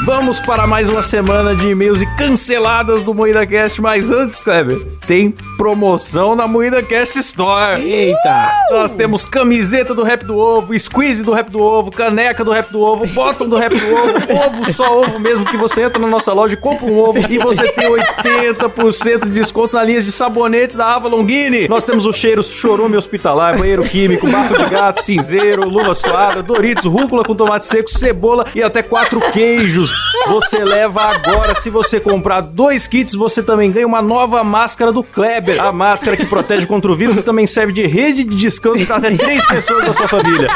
Vamos 0.08 0.40
para 0.40 0.66
mais 0.66 0.88
uma 0.88 1.02
semana 1.02 1.54
de 1.54 1.68
e-mails 1.68 2.00
e 2.00 2.06
canceladas 2.16 3.02
do 3.02 3.12
Moída 3.12 3.46
Cast, 3.46 3.78
mas 3.82 4.10
antes, 4.10 4.42
Kleber, 4.42 4.80
tem 5.06 5.30
promoção 5.58 6.34
na 6.34 6.48
Moída 6.48 6.82
Cast 6.82 7.18
Store. 7.18 7.82
Eita! 7.82 8.50
Nós 8.70 8.94
temos 8.94 9.26
camiseta 9.26 9.94
do 9.94 10.02
Rap 10.02 10.24
do 10.24 10.34
Ovo, 10.34 10.78
squeeze 10.78 11.22
do 11.22 11.30
Rap 11.30 11.50
do 11.50 11.60
Ovo, 11.60 11.90
caneca 11.90 12.42
do 12.42 12.50
Rap 12.50 12.72
do 12.72 12.80
Ovo, 12.80 13.06
bottom 13.08 13.50
do 13.50 13.56
Rap 13.56 13.76
do 13.76 13.86
Ovo, 13.86 14.12
ovo, 14.46 14.72
só 14.72 14.98
ovo 14.98 15.18
mesmo, 15.18 15.44
que 15.44 15.58
você 15.58 15.82
entra 15.82 16.00
na 16.00 16.08
nossa 16.08 16.32
loja 16.32 16.54
e 16.54 16.56
compra 16.56 16.86
um 16.86 16.98
ovo 16.98 17.18
e 17.30 17.36
você 17.36 17.70
tem 17.72 17.90
80% 17.90 19.24
de 19.24 19.30
desconto 19.30 19.76
na 19.76 19.84
linha 19.84 20.00
de 20.00 20.10
sabonetes 20.10 20.74
da 20.74 20.86
Ava 20.86 21.06
Longini. 21.06 21.68
Nós 21.68 21.84
temos 21.84 22.06
o 22.06 22.14
cheiro 22.14 22.42
chorume 22.42 22.96
hospitalar, 22.96 23.58
banheiro 23.58 23.82
químico, 23.82 24.26
bafo 24.30 24.56
de 24.56 24.70
gato, 24.70 25.02
cinzeiro, 25.02 25.68
luva 25.68 25.92
suada, 25.92 26.42
Doritos, 26.42 26.86
rúcula 26.86 27.22
com 27.22 27.34
tomate 27.34 27.66
seco, 27.66 27.90
cebola 27.90 28.46
e 28.54 28.62
até 28.62 28.82
quatro 28.82 29.20
queijos. 29.32 29.97
Você 30.28 30.64
leva 30.64 31.02
agora. 31.02 31.54
Se 31.54 31.70
você 31.70 31.98
comprar 32.00 32.40
dois 32.40 32.86
kits, 32.86 33.14
você 33.14 33.42
também 33.42 33.70
ganha 33.70 33.86
uma 33.86 34.02
nova 34.02 34.42
máscara 34.44 34.92
do 34.92 35.02
Kleber. 35.02 35.62
A 35.62 35.72
máscara 35.72 36.16
que 36.16 36.26
protege 36.26 36.66
contra 36.66 36.90
o 36.90 36.94
vírus 36.94 37.16
e 37.16 37.22
também 37.22 37.46
serve 37.46 37.72
de 37.72 37.86
rede 37.86 38.24
de 38.24 38.36
descanso 38.36 38.86
para 38.86 38.96
até 38.96 39.16
três 39.16 39.44
pessoas 39.46 39.84
da 39.84 39.94
sua 39.94 40.08
família. 40.08 40.48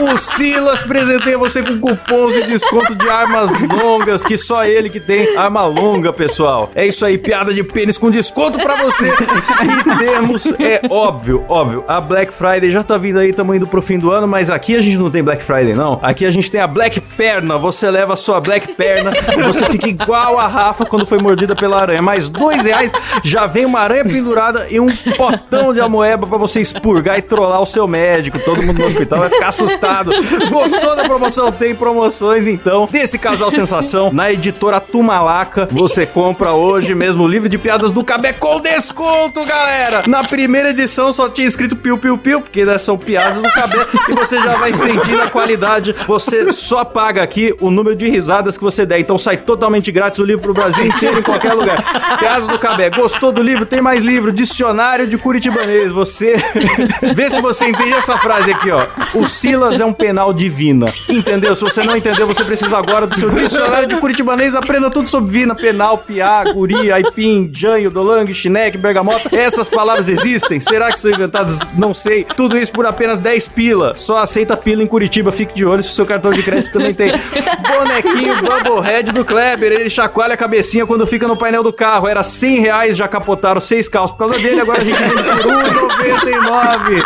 O 0.00 0.16
Silas 0.16 0.82
presenteia 0.82 1.38
você 1.38 1.62
com 1.62 1.78
cupons 1.78 2.34
de 2.34 2.42
desconto 2.42 2.94
de 2.94 3.08
armas 3.08 3.50
longas, 3.60 4.24
que 4.24 4.36
só 4.36 4.64
ele 4.64 4.90
que 4.90 4.98
tem 4.98 5.36
arma 5.36 5.64
longa, 5.66 6.12
pessoal. 6.12 6.70
É 6.74 6.86
isso 6.86 7.04
aí, 7.04 7.16
piada 7.16 7.54
de 7.54 7.62
pênis 7.62 7.96
com 7.96 8.10
desconto 8.10 8.58
pra 8.58 8.76
você. 8.76 9.06
E 9.06 9.98
temos, 9.98 10.46
é 10.58 10.80
óbvio, 10.90 11.44
óbvio, 11.48 11.84
a 11.86 12.00
Black 12.00 12.32
Friday 12.32 12.70
já 12.70 12.82
tá 12.82 12.96
vindo 12.96 13.18
aí, 13.18 13.32
tamo 13.32 13.54
indo 13.54 13.66
pro 13.66 13.80
fim 13.80 13.98
do 13.98 14.10
ano, 14.10 14.26
mas 14.26 14.50
aqui 14.50 14.74
a 14.74 14.80
gente 14.80 14.96
não 14.96 15.10
tem 15.10 15.22
Black 15.22 15.42
Friday, 15.42 15.74
não. 15.74 16.00
Aqui 16.02 16.26
a 16.26 16.30
gente 16.30 16.50
tem 16.50 16.60
a 16.60 16.66
Black 16.66 17.00
Perna. 17.00 17.56
Você 17.56 17.88
leva 17.90 18.14
a 18.14 18.16
sua 18.16 18.40
Black 18.40 18.73
Perna 18.76 19.12
você 19.44 19.66
fica 19.66 19.88
igual 19.88 20.38
a 20.38 20.46
Rafa 20.46 20.84
quando 20.84 21.06
foi 21.06 21.18
mordida 21.18 21.54
pela 21.54 21.80
aranha. 21.80 22.02
Mais 22.02 22.28
dois 22.28 22.64
reais, 22.64 22.92
já 23.22 23.46
vem 23.46 23.64
uma 23.64 23.80
aranha 23.80 24.04
pendurada 24.04 24.66
e 24.70 24.80
um 24.80 24.88
potão 25.16 25.72
de 25.72 25.80
amoeba 25.80 26.26
pra 26.26 26.38
você 26.38 26.60
expurgar 26.60 27.18
e 27.18 27.22
trollar 27.22 27.60
o 27.60 27.66
seu 27.66 27.86
médico. 27.86 28.38
Todo 28.38 28.62
mundo 28.62 28.78
no 28.78 28.86
hospital 28.86 29.20
vai 29.20 29.30
ficar 29.30 29.48
assustado. 29.48 30.12
Gostou 30.50 30.96
da 30.96 31.04
promoção? 31.04 31.52
Tem 31.52 31.74
promoções, 31.74 32.46
então, 32.46 32.88
desse 32.90 33.18
casal 33.18 33.50
sensação 33.50 34.12
na 34.12 34.32
editora 34.32 34.80
Tumalaca. 34.80 35.68
Você 35.70 36.06
compra 36.06 36.52
hoje 36.52 36.94
mesmo 36.94 37.24
o 37.24 37.28
livro 37.28 37.48
de 37.48 37.58
piadas 37.58 37.92
do 37.92 38.02
Cabé 38.04 38.32
com 38.32 38.60
desconto, 38.60 39.44
galera! 39.44 40.04
Na 40.06 40.24
primeira 40.24 40.70
edição 40.70 41.12
só 41.12 41.28
tinha 41.28 41.46
escrito 41.46 41.76
piu 41.76 41.98
piu 41.98 42.18
piu, 42.18 42.40
porque 42.40 42.64
né, 42.64 42.78
são 42.78 42.96
piadas 42.96 43.42
do 43.42 43.50
Cabé 43.50 43.86
e 44.08 44.12
você 44.12 44.40
já 44.40 44.56
vai 44.56 44.72
sentir 44.72 45.20
a 45.20 45.28
qualidade. 45.28 45.94
Você 46.06 46.52
só 46.52 46.84
paga 46.84 47.22
aqui 47.22 47.54
o 47.60 47.70
número 47.70 47.94
de 47.94 48.08
risadas 48.08 48.53
que 48.58 48.64
você 48.64 48.86
der. 48.86 48.98
Então 48.98 49.18
sai 49.18 49.36
totalmente 49.36 49.90
grátis 49.92 50.18
o 50.18 50.24
livro 50.24 50.42
pro 50.42 50.54
Brasil 50.54 50.84
inteiro, 50.84 51.18
em 51.18 51.22
qualquer 51.22 51.54
lugar. 51.54 52.18
Piadas 52.18 52.46
do 52.46 52.58
Cabé. 52.58 52.90
Gostou 52.90 53.32
do 53.32 53.42
livro? 53.42 53.66
Tem 53.66 53.80
mais 53.80 54.02
livro. 54.02 54.32
Dicionário 54.32 55.06
de 55.06 55.18
Curitibanês. 55.18 55.92
Você. 55.92 56.36
Vê 57.14 57.30
se 57.30 57.40
você 57.40 57.68
entende 57.68 57.92
essa 57.92 58.16
frase 58.18 58.52
aqui, 58.52 58.70
ó. 58.70 58.86
O 59.14 59.26
Silas 59.26 59.80
é 59.80 59.84
um 59.84 59.92
penal 59.92 60.32
divina. 60.32 60.86
Entendeu? 61.08 61.54
Se 61.54 61.62
você 61.62 61.82
não 61.82 61.96
entendeu, 61.96 62.26
você 62.26 62.44
precisa 62.44 62.76
agora 62.78 63.06
do 63.06 63.18
seu 63.18 63.30
dicionário 63.30 63.88
de 63.88 63.96
Curitibanês. 63.96 64.54
Aprenda 64.54 64.90
tudo 64.90 65.08
sobre 65.08 65.30
vina, 65.30 65.54
penal, 65.54 65.98
piá, 65.98 66.44
guri, 66.52 66.92
aipim, 66.92 67.50
janho, 67.52 67.90
dolang, 67.90 68.32
chineque, 68.32 68.78
bergamota. 68.78 69.34
Essas 69.34 69.68
palavras 69.68 70.08
existem? 70.08 70.60
Será 70.60 70.90
que 70.92 70.98
são 70.98 71.10
inventadas? 71.10 71.60
Não 71.76 71.92
sei. 71.92 72.24
Tudo 72.24 72.58
isso 72.58 72.72
por 72.72 72.86
apenas 72.86 73.18
10 73.18 73.48
pila. 73.48 73.94
Só 73.94 74.18
aceita 74.18 74.56
pila 74.56 74.82
em 74.82 74.86
Curitiba. 74.86 75.32
Fique 75.32 75.54
de 75.54 75.64
olho 75.64 75.82
se 75.82 75.90
o 75.90 75.94
seu 75.94 76.06
cartão 76.06 76.30
de 76.30 76.42
crédito 76.42 76.72
também 76.72 76.94
tem. 76.94 77.12
Bonequinho 77.12 78.42
Bubblehead 78.44 79.12
do 79.12 79.24
Kleber. 79.24 79.72
Ele 79.72 79.90
chacoalha 79.90 80.34
a 80.34 80.36
cabecinha 80.36 80.86
quando 80.86 81.06
fica 81.06 81.26
no 81.26 81.36
painel 81.36 81.62
do 81.62 81.72
carro. 81.72 82.06
Era 82.06 82.22
100 82.22 82.60
reais, 82.60 82.96
já 82.96 83.08
capotaram 83.08 83.60
seis 83.60 83.88
carros 83.88 84.10
por 84.10 84.18
causa 84.18 84.38
dele. 84.38 84.60
Agora 84.60 84.80
a 84.80 84.84
gente 84.84 85.02
vende 85.02 85.22
por 85.22 85.52
1,99. 85.52 87.04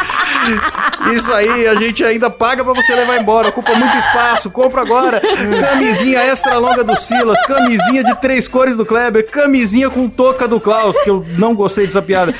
Isso 1.15 1.33
aí, 1.33 1.67
a 1.67 1.75
gente 1.75 2.05
ainda 2.05 2.29
paga 2.29 2.65
pra 2.65 2.75
você 2.75 2.95
levar 2.95 3.19
embora. 3.19 3.49
Ocupa 3.49 3.75
muito 3.75 3.97
espaço. 3.97 4.51
Compra 4.51 4.83
agora. 4.83 5.23
Camisinha 5.61 6.21
extra 6.21 6.59
longa 6.59 6.85
do 6.85 6.97
Silas. 6.97 7.41
Camisinha 7.47 8.05
de 8.05 8.15
três 8.21 8.47
cores 8.49 8.77
do 8.77 8.85
Kleber. 8.85 9.31
Camisinha 9.31 9.89
com 9.89 10.09
touca 10.09 10.49
do 10.49 10.61
Klaus, 10.61 10.99
que 11.03 11.11
eu 11.11 11.25
não 11.39 11.55
gostei 11.55 11.87
dessa 11.87 12.03
piada. 12.03 12.35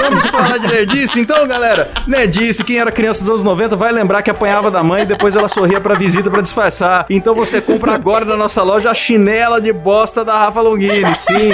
Vamos 0.00 0.26
falar 0.26 0.58
de 0.58 0.66
nerdice 0.66 1.20
então, 1.20 1.46
galera? 1.46 1.90
Nerdice, 2.06 2.64
quem 2.64 2.78
era 2.78 2.90
criança 2.90 3.20
dos 3.20 3.30
anos 3.30 3.44
90 3.44 3.76
vai 3.76 3.92
lembrar 3.92 4.22
que 4.22 4.30
apanhava 4.30 4.70
da 4.70 4.82
mãe 4.82 5.02
e 5.02 5.06
depois 5.06 5.36
ela 5.36 5.48
sorria 5.48 5.80
pra 5.80 5.94
visita 5.94 6.30
pra 6.30 6.40
disfarçar. 6.42 7.06
Então 7.10 7.34
você 7.34 7.60
compra 7.60 7.92
agora 7.92 8.24
na 8.24 8.36
nossa 8.36 8.62
loja 8.62 8.90
a 8.90 8.94
chinela 8.94 9.60
de 9.60 9.72
bosta 9.72 10.24
da 10.24 10.36
Rafa 10.38 10.60
Longini, 10.60 11.14
sim. 11.14 11.52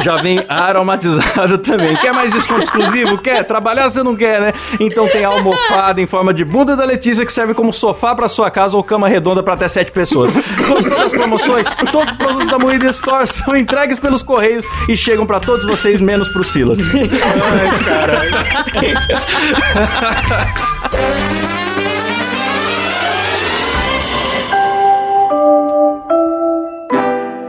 Já 0.00 0.16
vem 0.16 0.44
aromatizada 0.48 1.58
também. 1.58 1.94
Quer 1.96 2.12
mais 2.12 2.32
desconto 2.32 2.60
exclusivo? 2.60 3.18
Quer? 3.18 3.44
Trabalhar 3.44 3.88
você 3.90 4.02
não 4.02 4.16
quer, 4.16 4.40
né? 4.40 4.52
Então 4.80 5.06
tem 5.06 5.24
a 5.24 5.28
almofada 5.28 6.00
em 6.00 6.06
forma 6.06 6.32
de 6.32 6.44
bunda 6.44 6.74
da 6.74 6.84
Letícia 6.84 7.24
que 7.24 7.32
serve 7.32 7.54
como 7.54 7.72
sofá 7.72 8.14
pra 8.14 8.28
sua 8.28 8.50
casa 8.50 8.76
ou 8.76 8.82
cama 8.82 9.06
redonda 9.06 9.42
pra 9.42 9.54
até 9.54 9.68
sete 9.68 9.92
pessoas. 9.92 10.30
Gostou 10.66 10.96
das 10.96 11.12
promoções? 11.12 11.68
Todos 11.92 12.12
os 12.12 12.18
produtos 12.18 12.48
da 12.48 12.58
Moída 12.58 12.86
Store 12.86 13.26
são 13.26 13.56
entregues 13.56 13.98
pelos 13.98 14.22
correios 14.22 14.64
e 14.88 14.96
chegam 14.96 15.26
pra 15.26 15.38
todos 15.38 15.66
vocês, 15.66 16.00
menos 16.00 16.28
pro 16.30 16.42
Silas. 16.42 16.78
Ai, 17.12 17.78
caralho. 17.84 18.32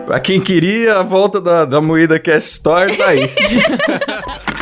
Pra 0.06 0.20
quem 0.20 0.40
queria, 0.40 0.98
a 0.98 1.02
volta 1.02 1.40
da, 1.42 1.66
da 1.66 1.82
Moída 1.82 2.20
Cast 2.20 2.52
Store 2.52 2.96
tá 2.96 3.08
aí. 3.08 3.32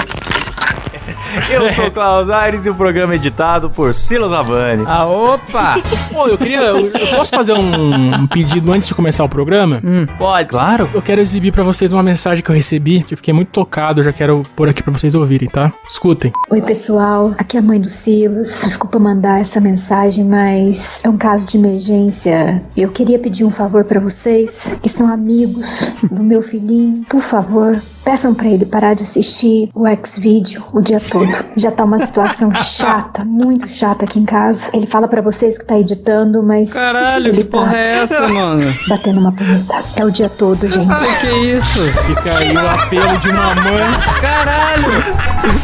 Eu 1.50 1.72
sou 1.72 1.88
o 1.88 1.92
Klaus 1.92 2.30
Aires 2.30 2.66
e 2.66 2.70
o 2.70 2.76
programa 2.76 3.14
é 3.14 3.16
editado 3.16 3.70
por 3.70 3.94
Silas 3.94 4.34
Avani. 4.34 4.84
Ah, 4.86 5.06
opa! 5.06 5.76
Pô, 6.12 6.28
eu 6.28 6.38
queria. 6.38 6.60
Eu, 6.60 6.88
eu 6.88 7.08
posso 7.08 7.32
fazer 7.32 7.54
um, 7.54 8.16
um 8.22 8.28
pedido 8.28 8.72
antes 8.72 8.88
de 8.88 8.96
começar 8.96 9.24
o 9.24 9.30
programa? 9.30 9.82
Pode. 10.18 10.50
Claro. 10.50 10.90
Eu 10.94 11.02
quero 11.02 11.22
exibir 11.22 11.52
pra 11.52 11.64
vocês 11.64 11.92
uma 11.92 12.04
mensagem 12.04 12.44
que 12.44 12.50
eu 12.50 12.56
recebi, 12.56 13.02
que 13.02 13.14
eu 13.14 13.18
fiquei 13.18 13.34
muito 13.34 13.50
tocado, 13.50 14.00
eu 14.00 14.04
já 14.04 14.12
quero 14.14 14.44
pôr 14.56 14.70
aqui 14.70 14.84
pra 14.84 14.92
vocês 14.92 15.16
ouvirem, 15.16 15.50
tá? 15.50 15.72
Escutem. 15.90 16.32
Oi, 16.50 16.62
pessoal. 16.62 17.34
Aqui 17.38 17.58
é 17.58 17.60
a 17.60 17.64
mãe 17.64 17.80
do 17.80 17.90
Silas. 17.90 18.62
Desculpa 18.64 19.00
mandar 19.00 19.40
essa 19.40 19.60
mensagem, 19.60 20.26
mas 20.26 21.02
é 21.06 21.10
um 21.10 21.18
caso 21.18 21.46
de 21.46 21.58
emergência. 21.58 22.62
Eu 22.76 22.90
queria 22.90 23.20
pedir 23.20 23.44
um 23.46 23.50
favor 23.52 23.84
pra 23.84 24.00
vocês, 24.00 24.80
que 24.82 24.90
são 24.90 25.12
amigos 25.12 25.96
do 26.12 26.24
meu 26.24 26.42
filhinho. 26.42 27.06
Por 27.10 27.22
favor, 27.22 27.82
peçam 28.04 28.34
pra 28.34 28.48
ele 28.48 28.66
parar 28.66 28.94
de 28.94 29.04
assistir 29.04 29.70
o 29.74 29.88
X-Video 29.88 30.64
o 30.74 30.82
dia 30.82 31.00
todo. 31.00 31.21
Já 31.58 31.72
tá 31.72 31.84
uma 31.84 32.00
situação 32.00 32.54
chata, 32.56 33.24
muito 33.24 33.68
chata 33.68 34.06
aqui 34.06 34.20
em 34.20 34.26
casa. 34.26 34.70
Ele 34.74 34.86
fala 34.86 35.08
pra 35.08 35.22
vocês 35.22 35.58
que 35.58 35.66
tá 35.66 35.78
editando, 35.78 36.42
mas. 36.44 36.74
Caralho, 36.74 37.28
ele 37.28 37.38
que 37.38 37.44
porra 37.44 37.78
é 37.78 37.98
essa, 38.04 38.28
mano? 38.28 38.74
Batendo 38.88 39.20
uma 39.20 39.32
punheta. 39.32 39.84
É 39.96 40.06
o 40.06 40.12
dia 40.12 40.30
todo, 40.30 40.70
gente. 40.70 40.92
Que 41.20 41.28
isso? 41.56 41.82
Fica 42.06 42.38
aí 42.38 42.56
o 42.56 42.70
apelo 42.70 43.18
de 43.20 43.30
uma 43.30 43.56
mãe. 43.56 43.84
Caralho! 44.22 45.02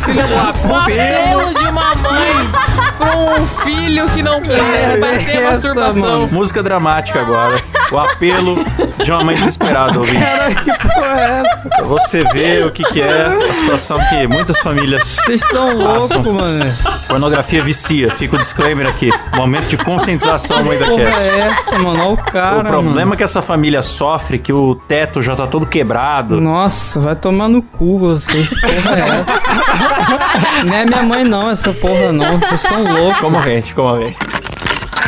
Filha 0.04 0.26
o 0.26 0.76
apelo 0.76 1.54
de 1.54 1.64
uma 1.68 1.96
mãe 1.96 2.52
pra 2.98 3.18
um 3.18 3.48
filho 3.64 4.10
que 4.10 4.24
não 4.24 4.42
quer 4.42 5.00
bater 5.00 5.42
masturbação. 5.52 6.28
Música 6.32 6.64
dramática 6.64 7.22
agora. 7.22 7.62
O 7.92 7.98
apelo 7.98 8.58
de 9.04 9.12
uma 9.12 9.24
mãe 9.24 9.36
desesperada, 9.36 9.98
ouvinte. 9.98 10.24
Caralho, 10.26 10.56
que 10.56 10.88
porra 10.88 11.20
é 11.20 11.44
essa? 11.46 11.70
Pra 11.70 11.86
você 11.86 12.24
ver 12.26 12.66
o 12.66 12.72
que, 12.72 12.84
que 12.84 13.02
é 13.02 13.50
a 13.50 13.54
situação 13.54 13.98
que 14.10 14.28
muitas 14.28 14.60
famílias 14.60 15.04
Vocês 15.26 15.47
loucos, 15.54 16.08
passam. 16.10 16.24
mano. 16.34 16.66
Pornografia 17.08 17.64
vicia. 17.64 18.10
Fica 18.12 18.36
o 18.36 18.40
disclaimer 18.40 18.88
aqui. 18.88 19.10
Momento 19.36 19.68
de 19.68 19.78
conscientização, 19.78 20.64
mãe 20.64 20.78
da 20.78 20.86
Que 20.86 20.92
porra 20.92 21.04
Cast. 21.06 21.28
é 21.30 21.40
essa, 21.40 21.80
mano? 21.80 22.00
Olha 22.00 22.10
o 22.14 22.18
cara, 22.18 22.60
O 22.60 22.64
problema 22.66 23.00
mano. 23.00 23.14
é 23.14 23.18
que 23.18 23.24
essa 23.24 23.42
família 23.42 23.82
sofre 23.82 24.38
que 24.40 24.52
o 24.54 24.76
teto 24.76 25.22
já 25.22 25.36
tá 25.36 25.48
todo 25.48 25.66
quebrado. 25.66 26.40
Nossa, 26.42 27.00
vai 27.00 27.16
tomar 27.16 27.48
no 27.48 27.62
cu 27.62 27.98
vocês. 27.98 28.48
Que 28.48 28.56
porra 28.62 28.96
é 28.96 29.20
essa? 29.22 30.64
não 30.66 30.76
é 30.76 30.86
minha 30.86 31.04
mãe, 31.04 31.24
não, 31.24 31.50
essa 31.50 31.72
porra 31.74 32.12
não. 32.12 32.38
Vocês 32.40 32.62
são 32.62 32.84
loucos. 32.84 33.20
Como 33.20 33.42
gente, 33.42 33.74
como 33.74 34.02
gente. 34.02 34.18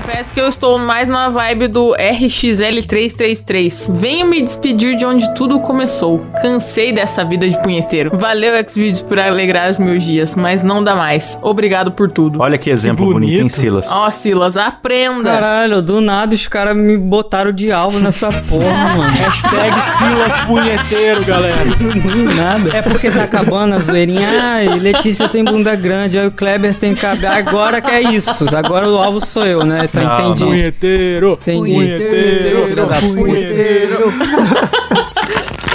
Confesso 0.01 0.33
que 0.33 0.39
eu 0.39 0.47
estou 0.47 0.77
mais 0.79 1.07
na 1.07 1.29
vibe 1.29 1.67
do 1.67 1.93
RXL333. 1.97 3.87
Venho 3.93 4.27
me 4.27 4.41
despedir 4.41 4.95
de 4.95 5.05
onde 5.05 5.33
tudo 5.33 5.59
começou. 5.59 6.25
Cansei 6.41 6.93
dessa 6.93 7.23
vida 7.25 7.49
de 7.49 7.61
punheteiro. 7.61 8.11
Valeu, 8.17 8.53
Xvideos, 8.67 9.01
por 9.01 9.19
alegrar 9.19 9.69
os 9.69 9.77
meus 9.77 10.03
dias, 10.03 10.35
mas 10.35 10.63
não 10.63 10.83
dá 10.83 10.95
mais. 10.95 11.37
Obrigado 11.41 11.91
por 11.91 12.09
tudo. 12.09 12.41
Olha 12.41 12.57
que 12.57 12.69
exemplo 12.69 13.05
Que 13.07 13.13
bonito, 13.13 13.31
hein, 13.31 13.37
bonito. 13.39 13.53
Silas? 13.53 13.91
Ó, 13.91 14.09
Silas, 14.09 14.55
aprenda. 14.57 15.31
Caralho, 15.31 15.81
do 15.81 15.99
nada 16.01 16.33
os 16.33 16.47
caras 16.47 16.75
me 16.75 16.97
botaram 16.97 17.51
de 17.51 17.71
alvo 17.71 17.99
nessa 17.99 18.29
porra, 18.47 18.95
mano. 18.95 19.11
Hashtag 19.11 19.79
Silas 19.81 20.33
Punheteiro, 20.45 21.25
galera. 21.25 21.65
Do 21.69 22.33
nada. 22.35 22.77
É 22.77 22.81
porque 22.81 23.11
tá 23.11 23.23
acabando 23.23 23.75
a 23.75 23.79
zoeirinha. 23.79 24.29
Ai, 24.41 24.67
Letícia 24.79 25.27
tem 25.27 25.43
bunda 25.43 25.75
grande, 25.75 26.17
aí 26.17 26.27
o 26.27 26.31
Kleber 26.31 26.73
tem 26.75 26.95
cabelo. 26.95 27.33
Agora 27.33 27.81
que 27.81 27.91
é 27.91 28.01
isso. 28.01 28.45
Agora 28.55 28.89
o 28.89 28.97
alvo 28.97 29.25
sou 29.25 29.45
eu, 29.45 29.63
né? 29.65 29.88
Então 29.89 30.03
Não, 30.03 30.31
entendi. 30.31 30.45
Punheteiro. 30.45 31.39
Entendi. 31.41 31.73
Punheteiro. 31.73 32.87
Puta. 32.87 32.99
Punheteiro. 33.15 34.13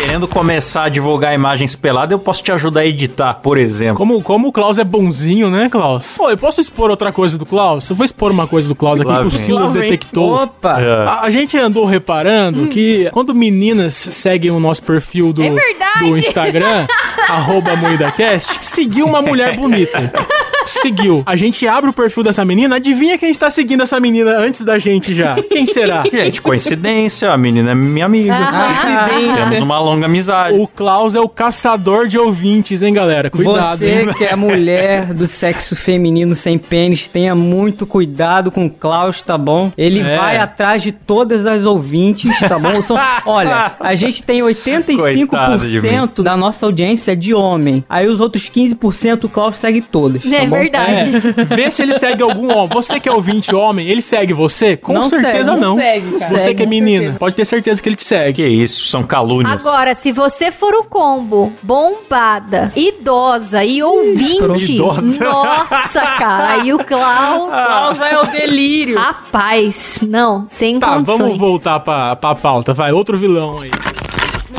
Querendo 0.04 0.28
começar 0.28 0.84
a 0.84 0.88
divulgar 0.90 1.34
imagens 1.34 1.74
peladas, 1.74 2.12
eu 2.12 2.18
posso 2.18 2.42
te 2.42 2.52
ajudar 2.52 2.80
a 2.80 2.86
editar, 2.86 3.34
por 3.34 3.56
exemplo. 3.56 3.96
Como, 3.96 4.22
como 4.22 4.48
o 4.48 4.52
Klaus 4.52 4.78
é 4.78 4.84
bonzinho, 4.84 5.48
né, 5.50 5.68
Klaus? 5.70 6.14
Pô, 6.16 6.28
eu 6.28 6.36
posso 6.36 6.60
expor 6.60 6.90
outra 6.90 7.10
coisa 7.10 7.38
do 7.38 7.46
Klaus? 7.46 7.88
Eu 7.88 7.96
vou 7.96 8.04
expor 8.04 8.30
uma 8.30 8.46
coisa 8.46 8.68
do 8.68 8.74
Klaus 8.74 9.00
aqui 9.00 9.10
Lá 9.10 9.20
que 9.20 9.26
o. 9.26 9.30
Silas 9.30 9.72
detectou. 9.72 10.34
Opa! 10.34 10.78
É. 10.78 11.08
A, 11.08 11.20
a 11.22 11.30
gente 11.30 11.56
andou 11.56 11.86
reparando 11.86 12.68
que 12.68 13.08
quando 13.12 13.34
meninas 13.34 13.94
seguem 13.94 14.50
o 14.50 14.60
nosso 14.60 14.82
perfil 14.82 15.32
do, 15.32 15.42
É 15.42 15.50
do 16.00 16.18
Instagram, 16.18 16.86
arroba 17.28 17.70
seguiu 18.60 19.06
uma 19.06 19.22
mulher 19.22 19.56
bonita. 19.56 20.12
Seguiu. 20.66 21.22
A 21.26 21.36
gente 21.36 21.66
abre 21.66 21.90
o 21.90 21.92
perfil 21.92 22.22
dessa 22.22 22.44
menina, 22.44 22.76
adivinha 22.76 23.18
quem 23.18 23.30
está 23.30 23.50
seguindo 23.50 23.82
essa 23.82 23.98
menina 24.00 24.38
antes 24.38 24.64
da 24.64 24.78
gente 24.78 25.14
já? 25.14 25.36
Quem 25.50 25.66
será? 25.66 26.02
Gente, 26.10 26.40
coincidência, 26.42 27.30
a 27.30 27.36
menina 27.36 27.72
é 27.72 27.74
minha 27.74 28.06
amiga. 28.06 28.34
Temos 29.48 29.60
uma 29.60 29.78
longa 29.78 30.06
amizade. 30.06 30.58
O 30.58 30.66
Klaus 30.66 31.14
é 31.14 31.20
o 31.20 31.28
caçador 31.28 32.06
de 32.08 32.18
ouvintes, 32.18 32.82
hein, 32.82 32.92
galera? 32.94 33.30
Cuidado, 33.30 33.78
Você 33.78 33.86
hein? 34.02 34.08
que 34.16 34.24
é 34.24 34.34
mulher 34.36 35.12
do 35.12 35.26
sexo 35.26 35.74
feminino 35.76 36.34
sem 36.34 36.58
pênis, 36.58 37.08
tenha 37.08 37.34
muito 37.34 37.86
cuidado 37.86 38.50
com 38.50 38.66
o 38.66 38.70
Klaus, 38.70 39.22
tá 39.22 39.36
bom? 39.38 39.72
Ele 39.76 40.00
É. 40.00 40.16
vai 40.16 40.36
atrás 40.38 40.82
de 40.82 40.92
todas 40.92 41.46
as 41.46 41.64
ouvintes, 41.64 42.38
tá 42.40 42.58
bom? 42.58 42.80
São- 42.82 42.98
olha, 43.26 43.72
a 43.80 43.94
gente 43.94 44.22
tem 44.22 44.40
85% 44.42 46.22
da 46.22 46.36
nossa 46.36 46.66
audiência 46.66 47.12
é 47.12 47.14
de 47.14 47.34
homem. 47.34 47.84
Aí 47.88 48.06
os 48.06 48.20
outros 48.20 48.48
15% 48.48 49.24
o 49.24 49.28
Klaus 49.28 49.58
segue 49.58 49.80
todas. 49.80 50.22
Tá 50.22 50.28
É 50.34 50.46
bom? 50.46 50.53
Verdade. 50.60 51.10
É, 51.38 51.44
vê 51.56 51.70
se 51.70 51.82
ele 51.82 51.94
segue 51.98 52.22
algum 52.22 52.52
homem. 52.54 52.68
Você 52.72 52.98
que 53.00 53.08
é 53.08 53.12
ouvinte 53.12 53.54
homem, 53.54 53.86
ele 53.88 54.02
segue 54.02 54.32
você? 54.32 54.76
Com 54.76 54.94
Não 54.94 55.02
certeza 55.04 55.46
segue. 55.52 55.60
não. 55.60 55.74
Não 55.74 55.76
segue, 55.76 56.12
cara. 56.18 56.30
Você 56.30 56.38
Segue, 56.38 56.54
que 56.56 56.62
é 56.62 56.66
menina, 56.66 56.98
certeza. 56.98 57.18
pode 57.18 57.34
ter 57.34 57.44
certeza 57.44 57.82
que 57.82 57.88
ele 57.88 57.96
te 57.96 58.04
segue. 58.04 58.42
Que 58.42 58.46
isso, 58.48 58.84
são 58.86 59.02
calúnias. 59.02 59.64
Agora, 59.66 59.94
se 59.94 60.10
você 60.12 60.50
for 60.52 60.74
o 60.74 60.84
combo, 60.84 61.52
bombada, 61.62 62.72
idosa 62.76 63.64
e 63.64 63.82
ouvinte, 63.82 64.72
Idosa. 64.74 65.24
nossa, 65.24 66.00
cara, 66.18 66.60
aí 66.60 66.72
o 66.72 66.78
Klaus, 66.78 67.50
Klaus 67.54 67.98
vai 67.98 68.14
ao 68.14 68.26
delírio. 68.26 68.96
rapaz, 68.98 70.00
não, 70.02 70.44
sem 70.46 70.78
Tá, 70.78 70.94
condições. 70.94 71.18
vamos 71.18 71.38
voltar 71.38 71.80
pra, 71.80 72.16
pra 72.16 72.34
pauta. 72.34 72.72
Vai, 72.72 72.92
outro 72.92 73.16
vilão 73.16 73.60
aí. 73.60 73.70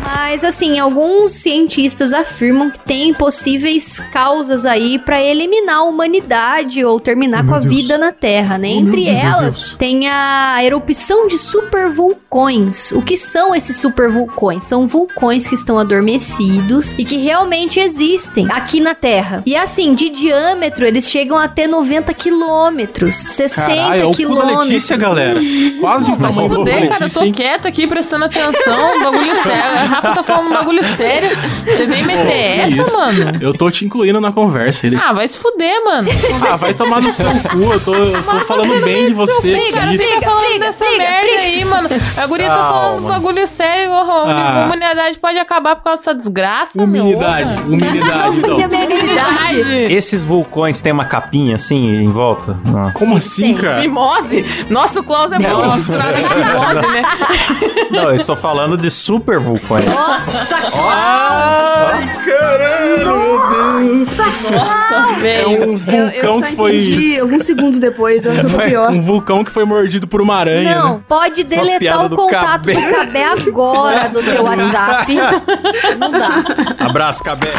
Mas 0.01 0.43
assim, 0.43 0.79
alguns 0.79 1.33
cientistas 1.33 2.13
afirmam 2.13 2.69
que 2.69 2.79
tem 2.79 3.13
possíveis 3.13 3.99
causas 4.11 4.65
aí 4.65 4.99
pra 4.99 5.21
eliminar 5.23 5.77
a 5.77 5.83
humanidade 5.83 6.83
ou 6.83 6.99
terminar 6.99 7.45
com 7.45 7.53
a 7.55 7.59
vida 7.59 7.97
na 7.97 8.11
Terra, 8.11 8.57
né? 8.57 8.69
Entre 8.69 9.07
elas 9.07 9.75
tem 9.77 10.07
a 10.07 10.63
erupção 10.63 11.27
de 11.27 11.37
supervulcões. 11.37 12.91
O 12.91 13.01
que 13.01 13.17
são 13.17 13.55
esses 13.55 13.77
supervulcões? 13.77 14.63
São 14.63 14.87
vulcões 14.87 15.47
que 15.47 15.55
estão 15.55 15.77
adormecidos 15.77 16.93
e 16.97 17.05
que 17.05 17.17
realmente 17.17 17.79
existem 17.79 18.47
aqui 18.51 18.79
na 18.79 18.93
Terra. 18.95 19.43
E 19.45 19.55
assim, 19.55 19.93
de 19.93 20.09
diâmetro, 20.09 20.85
eles 20.85 21.07
chegam 21.09 21.37
a 21.37 21.47
ter 21.47 21.67
90 21.67 22.13
quilômetros, 22.13 23.15
60 23.15 23.65
Caralho, 23.65 24.01
é 24.01 24.05
o 24.05 24.11
quilômetros. 24.11 24.67
Letícia, 24.67 24.97
galera. 24.97 25.39
Quase 25.79 26.11
o 26.11 26.17
tamanho 26.17 26.49
da 26.49 26.55
Fudei, 26.55 26.73
cara, 26.73 26.85
eu 26.85 26.99
Letícia, 26.99 27.19
tô 27.19 27.25
hein? 27.25 27.33
quieto 27.33 27.67
aqui 27.67 27.87
prestando 27.87 28.25
atenção, 28.25 28.99
bagulho 29.03 29.35
sério. 29.41 29.84
A 29.85 29.87
Rafa 29.87 30.13
tá 30.15 30.23
falando 30.23 30.47
um 30.47 30.53
bagulho 30.53 30.83
sério. 30.83 31.29
Você 31.65 31.85
vem 31.85 32.03
meter 32.03 32.25
Que 32.25 32.61
essa, 32.61 32.81
isso? 32.81 32.97
mano? 32.97 33.37
Eu 33.41 33.53
tô 33.53 33.69
te 33.69 33.85
incluindo 33.85 34.19
na 34.19 34.31
conversa. 34.31 34.87
Ele... 34.87 34.95
Ah, 35.01 35.13
vai 35.13 35.27
se 35.27 35.37
fuder, 35.37 35.83
mano. 35.85 36.09
Ah, 36.49 36.55
vai 36.55 36.73
tomar 36.73 37.01
no 37.01 37.11
seu 37.11 37.25
cu. 37.49 37.73
Eu 37.73 37.79
tô, 37.79 37.93
eu 37.95 38.23
tô 38.23 38.39
falando 38.41 38.83
bem 38.83 39.07
de 39.07 39.13
você. 39.13 39.55
Briga, 39.55 39.79
aqui. 39.83 39.97
briga, 39.97 40.15
Tá 40.15 40.21
falando 40.21 40.45
briga, 40.47 40.65
dessa 40.65 40.85
briga, 40.85 40.97
merda 41.03 41.27
briga. 41.27 41.41
aí, 41.41 41.64
mano. 41.81 41.89
A 42.17 42.27
guria 42.27 42.47
tá 42.47 42.55
falando 42.55 43.05
um 43.05 43.07
bagulho 43.07 43.47
sério. 43.47 43.93
A 43.93 44.05
Ah. 44.05 44.61
a 44.61 44.65
humanidade 44.65 45.17
pode 45.19 45.37
acabar 45.37 45.75
por 45.75 45.83
causa 45.83 46.01
dessa 46.01 46.15
desgraça, 46.15 46.81
Humanidade, 46.81 47.53
meu. 47.63 47.77
humanidade, 47.77 48.37
então. 48.37 48.57
Humanidade. 48.57 49.93
Esses 49.93 50.23
vulcões 50.23 50.79
têm 50.79 50.91
uma 50.91 51.05
capinha 51.05 51.55
assim 51.55 51.87
em 51.87 52.07
volta? 52.09 52.57
Não. 52.65 52.91
Como 52.91 53.17
assim, 53.17 53.53
cara? 53.55 53.79
Mimose? 53.79 54.45
Nossa, 54.69 54.99
o 54.99 55.03
Klaus 55.03 55.31
é 55.31 55.39
muito 55.39 55.51
Nossa. 55.51 55.93
frustrado 56.03 56.27
com 56.27 56.39
mimose, 56.39 56.91
né? 56.91 57.03
Não, 57.91 58.03
eu 58.09 58.15
estou 58.15 58.35
falando 58.35 58.75
de 58.77 58.89
super 58.89 59.39
vulcões. 59.39 59.85
Nossa, 59.85 60.55
Klaus! 60.71 60.85
Ai, 60.91 62.15
caralho, 62.25 62.97
Deus. 62.97 64.17
Nossa, 64.17 64.95
É 65.17 65.21
velho. 65.21 65.49
um 65.49 65.53
Eu, 65.53 65.77
vulcão 65.77 66.09
eu 66.13 66.39
só 66.39 66.45
que 66.45 66.55
foi... 66.55 66.77
entendi 66.79 67.19
alguns 67.19 67.45
segundos 67.45 67.79
depois, 67.79 68.25
eu 68.25 68.31
acho 68.33 68.41
que 68.45 68.49
foi 68.49 68.65
pior. 68.65 68.91
Um 68.91 69.01
vulcão 69.01 69.43
que 69.43 69.51
foi 69.51 69.65
mordido 69.65 70.07
por 70.07 70.21
uma 70.21 70.35
aranha, 70.35 70.75
Não, 70.75 70.93
né? 70.95 70.99
pode 71.07 71.43
deletar 71.43 71.64
piada 71.79 72.05
o 72.05 72.09
do 72.09 72.15
contato 72.15 72.63
do 72.63 72.73
Cabé 72.73 73.25
agora 73.25 74.09
do 74.09 74.23
teu 74.23 74.43
WhatsApp. 74.43 75.13
Não 75.99 76.11
dá. 76.11 76.43
Abraço, 76.79 77.23
Cabé. 77.23 77.51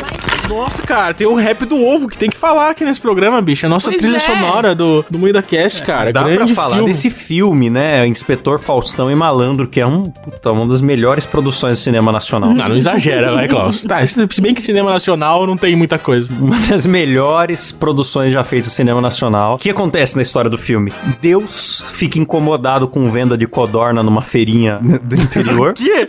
Nossa, 0.49 0.81
cara, 0.83 1.13
tem 1.13 1.27
o 1.27 1.35
rap 1.35 1.65
do 1.65 1.85
ovo 1.85 2.09
que 2.09 2.17
tem 2.17 2.31
que 2.31 2.37
falar 2.37 2.71
aqui 2.71 2.85
nesse 2.85 3.01
programa, 3.01 3.43
bicho. 3.43 3.67
A 3.67 3.69
nossa 3.69 3.91
Pois 3.91 4.01
trilha 4.01 4.17
é. 4.17 4.21
sonora 4.21 4.75
do, 4.75 5.05
do 5.11 5.19
Moída 5.19 5.43
Cast, 5.43 5.83
cara. 5.83 6.13
Dá 6.13 6.23
Grande 6.23 6.55
pra 6.55 6.55
falar 6.55 6.77
filme. 6.77 6.91
desse 6.93 7.11
filme, 7.11 7.69
né? 7.69 8.07
Inspetor 8.07 8.59
Faustão 8.59 9.11
e 9.11 9.15
Malandro, 9.15 9.67
que 9.67 9.81
é 9.81 9.87
um, 9.87 10.05
puta, 10.05 10.53
uma 10.53 10.67
das 10.67 10.81
melhores 10.81 11.27
produções 11.27 11.79
do 11.79 11.83
cinema 11.83 12.13
nacional. 12.13 12.55
Não, 12.55 12.69
não 12.69 12.77
exagera, 12.77 13.35
vai, 13.35 13.49
Klaus. 13.49 13.83
Tá, 13.83 14.07
se 14.07 14.41
bem 14.41 14.55
que 14.55 14.63
cinema 14.63 14.93
nacional 14.93 15.47
não 15.47 15.57
tem 15.57 15.75
muita 15.75 15.99
coisa. 15.99 16.31
Uma 16.41 16.59
das 16.69 16.87
melhores 16.87 17.73
produções 17.73 18.33
já 18.33 18.45
feitas 18.45 18.69
no 18.69 18.73
cinema 18.73 19.01
nacional. 19.01 19.55
O 19.55 19.59
que 19.59 19.71
acontece 19.71 20.17
na 20.17 20.23
história 20.23 20.49
do 20.49 20.59
filme? 20.59 20.93
Deus 21.21 21.85
fica 21.89 22.19
incomodado 22.19 22.87
com 22.87 23.11
venda 23.11 23.37
de 23.37 23.47
codorna 23.47 23.96
numa 24.03 24.23
feirinha 24.23 24.79
do 25.03 25.17
interior. 25.17 25.75
Que? 25.75 25.93
É. 25.93 26.09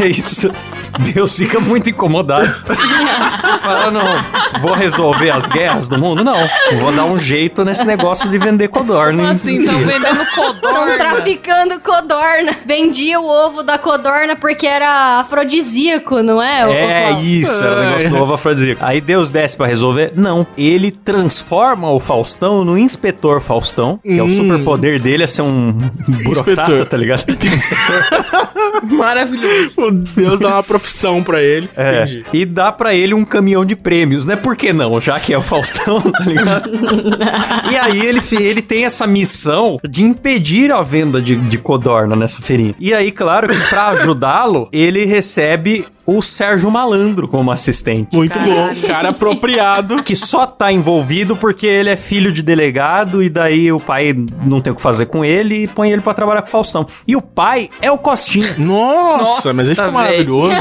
É 0.02 0.06
isso. 0.06 0.50
Deus 0.98 1.36
fica 1.36 1.60
muito 1.60 1.88
incomodado. 1.88 2.48
Fala, 3.62 3.90
não, 3.90 4.60
vou 4.60 4.72
resolver 4.74 5.30
as 5.30 5.48
guerras 5.48 5.88
do 5.88 5.98
mundo? 5.98 6.24
Não. 6.24 6.38
Vou 6.80 6.92
dar 6.92 7.04
um 7.04 7.16
jeito 7.18 7.64
nesse 7.64 7.84
negócio 7.84 8.28
de 8.28 8.38
vender 8.38 8.68
codorna. 8.68 9.18
Como 9.22 9.32
assim? 9.32 9.56
Estão 9.56 9.78
vendendo 9.78 10.22
Estão 10.22 10.54
codorna. 10.54 10.96
traficando 10.98 11.80
codorna. 11.80 12.56
Vendia 12.66 13.20
o 13.20 13.26
ovo 13.26 13.62
da 13.62 13.78
codorna 13.78 14.34
porque 14.36 14.66
era 14.66 15.20
afrodisíaco, 15.20 16.22
não 16.22 16.42
é? 16.42 17.10
É 17.10 17.12
isso, 17.20 17.62
era 17.62 17.76
o 17.76 17.84
negócio 17.84 18.10
do 18.10 18.16
ovo 18.16 18.34
afrodisíaco. 18.34 18.84
Aí 18.84 19.00
Deus 19.00 19.30
desce 19.30 19.56
pra 19.56 19.66
resolver? 19.66 20.12
Não. 20.16 20.46
Ele 20.56 20.90
transforma 20.90 21.90
o 21.90 22.00
Faustão 22.00 22.64
no 22.64 22.76
inspetor 22.78 23.40
Faustão, 23.40 23.98
que 24.02 24.18
é 24.18 24.22
o 24.22 24.26
Hum. 24.26 24.28
superpoder 24.28 25.00
dele 25.00 25.24
é 25.24 25.26
ser 25.26 25.42
um 25.42 25.72
burocrata, 25.72 26.62
Inspetor. 26.72 26.86
tá 26.86 26.96
ligado? 26.96 27.24
Maravilhoso. 28.90 29.74
O 29.78 29.90
Deus 29.90 30.40
dá 30.40 30.48
uma 30.48 30.62
profissão 30.80 31.22
pra 31.22 31.42
ele. 31.42 31.68
É, 31.76 32.02
Entendi. 32.02 32.24
e 32.32 32.44
dá 32.46 32.72
pra 32.72 32.94
ele 32.94 33.14
um 33.14 33.24
caminhão 33.24 33.64
de 33.64 33.76
prêmios, 33.76 34.24
né? 34.26 34.34
Por 34.34 34.56
que 34.56 34.72
não? 34.72 35.00
Já 35.00 35.20
que 35.20 35.32
é 35.32 35.38
o 35.38 35.42
Faustão, 35.42 36.00
tá 36.10 36.24
ligado? 36.24 36.70
e 37.70 37.76
aí 37.76 38.00
ele, 38.00 38.20
ele 38.40 38.62
tem 38.62 38.84
essa 38.84 39.06
missão 39.06 39.78
de 39.88 40.02
impedir 40.02 40.72
a 40.72 40.82
venda 40.82 41.20
de, 41.20 41.36
de 41.36 41.58
codorna 41.58 42.16
nessa 42.16 42.40
feirinha. 42.40 42.74
E 42.80 42.92
aí, 42.94 43.12
claro 43.12 43.48
que 43.48 43.68
pra 43.68 43.88
ajudá-lo, 43.88 44.68
ele 44.72 45.04
recebe 45.04 45.84
o 46.06 46.20
Sérgio 46.22 46.70
Malandro 46.70 47.28
como 47.28 47.52
assistente. 47.52 48.14
Muito 48.16 48.38
bom. 48.38 48.74
Cara 48.86 49.10
apropriado. 49.10 50.02
Que 50.02 50.16
só 50.16 50.46
tá 50.46 50.72
envolvido 50.72 51.36
porque 51.36 51.66
ele 51.66 51.90
é 51.90 51.96
filho 51.96 52.32
de 52.32 52.42
delegado 52.42 53.22
e 53.22 53.28
daí 53.28 53.70
o 53.70 53.78
pai 53.78 54.14
não 54.44 54.58
tem 54.58 54.72
o 54.72 54.76
que 54.76 54.82
fazer 54.82 55.06
com 55.06 55.24
ele 55.24 55.64
e 55.64 55.68
põe 55.68 55.90
ele 55.92 56.02
pra 56.02 56.14
trabalhar 56.14 56.42
com 56.42 56.48
o 56.48 56.50
Faustão. 56.50 56.86
E 57.06 57.14
o 57.14 57.22
pai 57.22 57.68
é 57.80 57.90
o 57.90 57.98
Costinha. 57.98 58.54
Nossa, 58.58 59.22
Nossa, 59.22 59.52
mas 59.52 59.66
ele 59.66 59.76
ficou 59.76 59.92
maravilhoso. 59.92 60.52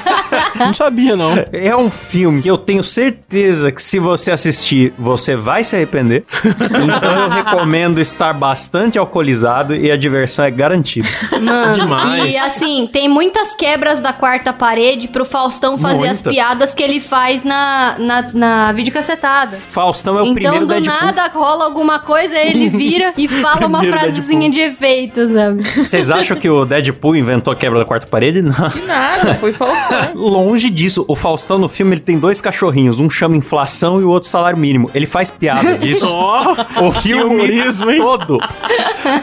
não 0.58 0.74
sabia, 0.74 1.14
não. 1.14 1.32
É 1.52 1.76
um 1.76 1.90
filme 1.90 2.42
que 2.42 2.50
eu 2.50 2.58
tenho 2.58 2.82
certeza 2.82 3.70
que 3.70 3.82
se 3.82 3.98
você 3.98 4.30
assistir, 4.30 4.92
você 4.98 5.36
vai 5.36 5.62
se 5.62 5.76
arrepender. 5.76 6.24
Então 6.44 7.16
eu 7.16 7.28
recomendo 7.28 8.00
estar 8.00 8.32
bastante 8.32 8.98
alcoolizado 8.98 9.76
e 9.76 9.90
a 9.90 9.96
diversão 9.96 10.44
é 10.44 10.50
garantida. 10.50 11.08
Mano, 11.40 11.74
Demais. 11.74 12.34
E 12.34 12.38
assim, 12.38 12.88
tem 12.92 13.08
muitas 13.08 13.54
quebras 13.54 14.00
da 14.00 14.12
quarta 14.12 14.52
parede 14.52 14.69
pro 15.08 15.24
Faustão 15.24 15.76
fazer 15.76 16.08
as 16.08 16.22
Muita. 16.22 16.30
piadas 16.30 16.72
que 16.74 16.82
ele 16.82 17.00
faz 17.00 17.42
na, 17.42 17.96
na, 17.98 18.26
na 18.32 18.72
videocassetada. 18.72 19.56
Faustão 19.56 20.18
é 20.18 20.22
o 20.22 20.26
então, 20.26 20.34
primeiro 20.34 20.66
do 20.66 20.74
Deadpool. 20.74 20.94
nada 21.06 21.26
rola 21.28 21.64
alguma 21.64 21.98
coisa, 21.98 22.36
ele 22.38 22.68
vira 22.68 23.12
e 23.16 23.26
fala 23.42 23.66
uma 23.66 23.82
frasezinha 23.84 24.50
de 24.50 24.60
efeito, 24.60 25.28
sabe? 25.28 25.62
Vocês 25.62 26.10
acham 26.10 26.36
que 26.36 26.48
o 26.48 26.64
Deadpool 26.64 27.16
inventou 27.16 27.52
a 27.52 27.56
quebra 27.56 27.80
da 27.80 27.84
quarta 27.84 28.06
parede? 28.06 28.42
Não. 28.42 28.70
Que 28.70 28.80
nada, 28.82 29.34
foi 29.34 29.52
Faustão. 29.52 30.12
Longe 30.14 30.70
disso. 30.70 31.04
O 31.08 31.14
Faustão 31.14 31.58
no 31.58 31.68
filme 31.68 31.94
ele 31.94 32.00
tem 32.00 32.18
dois 32.18 32.40
cachorrinhos. 32.40 33.00
Um 33.00 33.10
chama 33.10 33.36
inflação 33.36 34.00
e 34.00 34.04
o 34.04 34.08
outro 34.08 34.28
salário 34.28 34.58
mínimo. 34.58 34.90
Ele 34.94 35.06
faz 35.06 35.30
piada 35.30 35.78
disso. 35.78 36.06
Ó, 36.10 36.54
O 36.82 36.92
filme 36.92 37.60
todo. 37.98 38.38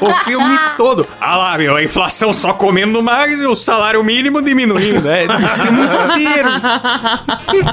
O 0.01 0.13
filme 0.25 0.59
todo. 0.77 1.07
Ah 1.19 1.37
lá, 1.37 1.57
meu, 1.57 1.75
a 1.75 1.83
inflação 1.83 2.33
só 2.33 2.53
comendo 2.53 3.01
mais 3.01 3.39
e 3.41 3.45
o 3.45 3.55
salário 3.55 4.03
mínimo 4.03 4.41
diminuindo. 4.41 5.07
É, 5.09 5.25
O 5.37 5.61
filme 5.61 5.81
inteiro. 5.83 6.49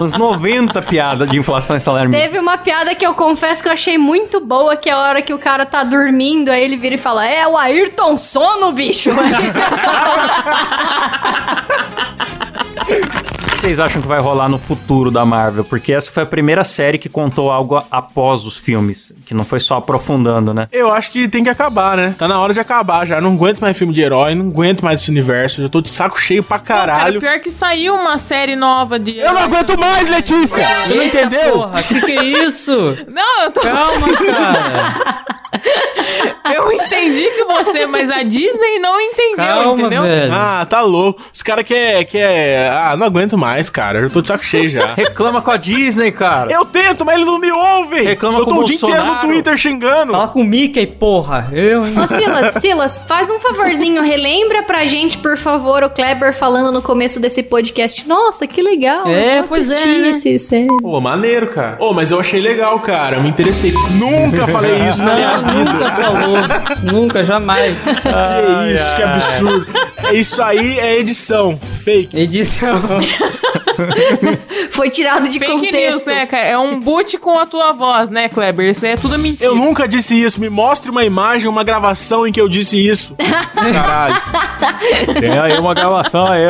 Uns 0.00 0.16
90 0.16 0.82
piadas 0.82 1.28
de 1.28 1.38
inflação 1.38 1.76
e 1.76 1.80
salário 1.80 2.10
mínimo. 2.10 2.26
Teve 2.26 2.38
uma 2.38 2.58
piada 2.58 2.94
que 2.94 3.06
eu 3.06 3.14
confesso 3.14 3.62
que 3.62 3.68
eu 3.68 3.72
achei 3.72 3.98
muito 3.98 4.40
boa, 4.40 4.76
que 4.76 4.88
é 4.88 4.92
a 4.92 4.98
hora 4.98 5.22
que 5.22 5.32
o 5.32 5.38
cara 5.38 5.66
tá 5.66 5.84
dormindo, 5.84 6.50
aí 6.50 6.62
ele 6.62 6.76
vira 6.76 6.94
e 6.94 6.98
fala: 6.98 7.26
É 7.26 7.46
o 7.46 7.56
Ayrton 7.56 8.16
Sono, 8.16 8.72
bicho. 8.72 9.10
O 13.54 13.56
que 13.64 13.68
vocês 13.70 13.80
acham 13.80 14.02
que 14.02 14.08
vai 14.08 14.20
rolar 14.20 14.48
no 14.48 14.58
futuro 14.58 15.10
da 15.10 15.24
Marvel? 15.24 15.64
Porque 15.64 15.90
essa 15.92 16.10
foi 16.12 16.24
a 16.24 16.26
primeira 16.26 16.64
série 16.64 16.98
que 16.98 17.08
contou 17.08 17.50
algo 17.50 17.82
após 17.90 18.44
os 18.44 18.58
filmes, 18.58 19.10
que 19.24 19.32
não 19.32 19.42
foi 19.44 19.58
só 19.58 19.76
aprofundando, 19.76 20.52
né? 20.52 20.68
Eu 20.70 20.92
acho 20.92 21.10
que 21.10 21.28
tem 21.28 21.42
que 21.42 21.48
acabar, 21.48 21.96
né? 21.96 22.14
Tá 22.18 22.28
na 22.28 22.38
hora 22.38 22.52
de 22.52 22.60
acabar 22.60 23.06
já. 23.06 23.20
Não 23.22 23.32
aguento 23.32 23.60
mais 23.60 23.76
filme 23.78 23.94
de 23.94 24.02
herói, 24.02 24.34
não 24.34 24.48
aguento 24.48 24.82
mais 24.84 25.00
esse 25.00 25.10
universo. 25.10 25.62
Já 25.62 25.68
tô 25.68 25.80
de 25.80 25.88
saco 25.88 26.20
cheio 26.20 26.42
pra 26.42 26.58
Cara, 26.58 26.92
caralho. 26.92 27.20
pior 27.20 27.40
que 27.40 27.50
saiu 27.50 27.94
uma 27.94 28.18
série 28.18 28.54
nova 28.56 28.98
de. 28.98 29.16
Eu 29.18 29.32
não 29.32 29.42
aguento 29.42 29.78
mais, 29.78 30.08
Letícia! 30.10 30.66
Você 30.86 30.94
não 30.94 31.02
Eita, 31.02 31.20
entendeu? 31.22 31.52
Porra, 31.52 31.82
que 31.82 32.00
que 32.02 32.12
é 32.12 32.24
isso? 32.24 32.98
Não, 33.08 33.42
eu 33.44 33.50
tô. 33.50 33.60
Calma, 33.60 34.08
cara. 34.12 35.24
Eu 36.52 36.70
entendi 36.72 37.22
que 37.30 37.44
você, 37.44 37.86
mas 37.86 38.10
a 38.10 38.22
Disney 38.24 38.78
não 38.80 39.00
entendeu, 39.00 39.36
Calma, 39.36 39.80
entendeu? 39.80 40.02
velho. 40.02 40.32
Ah, 40.34 40.66
tá 40.68 40.80
louco. 40.82 41.22
Os 41.32 41.42
caras 41.42 41.64
quer, 41.64 42.04
quer. 42.04 42.70
Ah, 42.70 42.96
não 42.96 43.06
aguento 43.06 43.38
mais, 43.38 43.53
cara. 43.70 44.00
Eu 44.00 44.10
tô 44.10 44.20
de 44.20 44.28
saco 44.28 44.44
cheio 44.44 44.68
já. 44.68 44.94
Reclama 44.96 45.40
com 45.42 45.50
a 45.50 45.56
Disney, 45.56 46.10
cara. 46.12 46.52
Eu 46.52 46.64
tento, 46.64 47.04
mas 47.04 47.16
ele 47.16 47.24
não 47.24 47.38
me 47.38 47.50
ouve. 47.50 48.02
Reclama 48.02 48.38
eu 48.38 48.46
tô 48.46 48.54
com 48.54 48.60
o 48.60 48.64
dia 48.64 48.76
inteiro 48.76 48.96
no 48.96 49.02
Bolsonaro. 49.02 49.28
Twitter 49.28 49.56
xingando. 49.58 50.12
Fala 50.12 50.28
com 50.28 50.40
o 50.40 50.44
Mickey, 50.44 50.86
porra. 50.86 51.48
Eu, 51.52 51.86
hein? 51.86 51.94
Ô, 51.98 52.06
Silas, 52.06 52.54
Silas, 52.60 53.04
faz 53.06 53.30
um 53.30 53.38
favorzinho, 53.38 54.02
relembra 54.02 54.62
pra 54.62 54.86
gente, 54.86 55.18
por 55.18 55.36
favor, 55.36 55.82
o 55.82 55.90
Kleber 55.90 56.34
falando 56.34 56.72
no 56.72 56.82
começo 56.82 57.20
desse 57.20 57.42
podcast. 57.42 58.06
Nossa, 58.06 58.46
que 58.46 58.62
legal. 58.62 59.06
É, 59.06 59.40
eu 59.40 59.44
pois 59.44 59.70
é, 59.70 59.84
né? 59.84 60.20
esse. 60.24 60.66
Pô, 60.80 61.00
maneiro, 61.00 61.48
cara. 61.48 61.76
Ô, 61.80 61.92
mas 61.92 62.10
eu 62.10 62.20
achei 62.20 62.40
legal, 62.40 62.78
cara. 62.80 63.16
Eu 63.16 63.22
me 63.22 63.28
interessei. 63.28 63.72
Nunca 63.98 64.46
falei 64.48 64.88
isso 64.88 65.04
na 65.04 65.14
minha 65.14 65.38
vida. 65.38 65.72
Nunca 65.72 65.90
falou. 65.90 66.36
Nunca, 66.82 67.24
jamais. 67.24 67.76
Que 67.76 68.74
isso, 68.74 68.96
que 68.96 69.02
absurdo. 69.02 69.66
Isso 70.12 70.42
aí 70.42 70.78
é 70.78 70.98
edição. 70.98 71.58
Fake. 71.82 72.16
Edição. 72.18 72.80
Foi 74.70 74.88
tirado 74.90 75.28
de 75.28 75.38
Fake 75.38 75.50
contexto. 75.52 75.74
news, 75.76 76.06
né, 76.06 76.26
cara? 76.26 76.44
É 76.46 76.58
um 76.58 76.78
boot 76.78 77.18
com 77.18 77.38
a 77.38 77.46
tua 77.46 77.72
voz, 77.72 78.08
né, 78.10 78.28
Kleber? 78.28 78.70
Isso 78.70 78.84
aí 78.84 78.92
é 78.92 78.96
tudo 78.96 79.18
mentira. 79.18 79.50
Eu 79.50 79.56
nunca 79.56 79.88
disse 79.88 80.14
isso. 80.14 80.40
Me 80.40 80.48
mostre 80.48 80.90
uma 80.90 81.04
imagem, 81.04 81.48
uma 81.48 81.64
gravação 81.64 82.26
em 82.26 82.32
que 82.32 82.40
eu 82.40 82.48
disse 82.48 82.76
isso. 82.76 83.14
Caralho. 83.54 84.14
Tem 85.20 85.38
aí 85.38 85.58
uma 85.58 85.74
gravação 85.74 86.26
aí, 86.26 86.44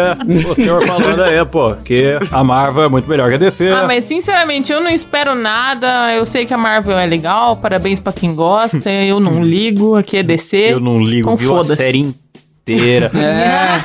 o 0.50 0.54
senhor 0.54 0.86
falando 0.86 1.22
aí, 1.22 1.42
pô, 1.44 1.74
que 1.74 2.18
a 2.30 2.44
Marvel 2.44 2.84
é 2.84 2.88
muito 2.88 3.08
melhor 3.08 3.28
que 3.28 3.34
a 3.34 3.38
DC. 3.38 3.68
Ah, 3.68 3.84
mas 3.86 4.04
sinceramente, 4.04 4.72
eu 4.72 4.80
não 4.80 4.90
espero 4.90 5.34
nada. 5.34 6.12
Eu 6.14 6.26
sei 6.26 6.44
que 6.44 6.52
a 6.52 6.58
Marvel 6.58 6.98
é 6.98 7.06
legal, 7.06 7.56
parabéns 7.56 8.00
pra 8.00 8.12
quem 8.12 8.34
gosta. 8.34 8.90
Eu 8.90 9.20
não 9.20 9.42
ligo, 9.42 9.96
aqui 9.96 10.18
é 10.18 10.22
DC. 10.22 10.56
Eu 10.72 10.80
não 10.80 11.00
ligo, 11.02 11.30
Então 11.30 11.36
viu 11.36 11.56
a 11.56 11.64
série 11.64 11.98
inteira. 11.98 12.23
É. 13.14 13.78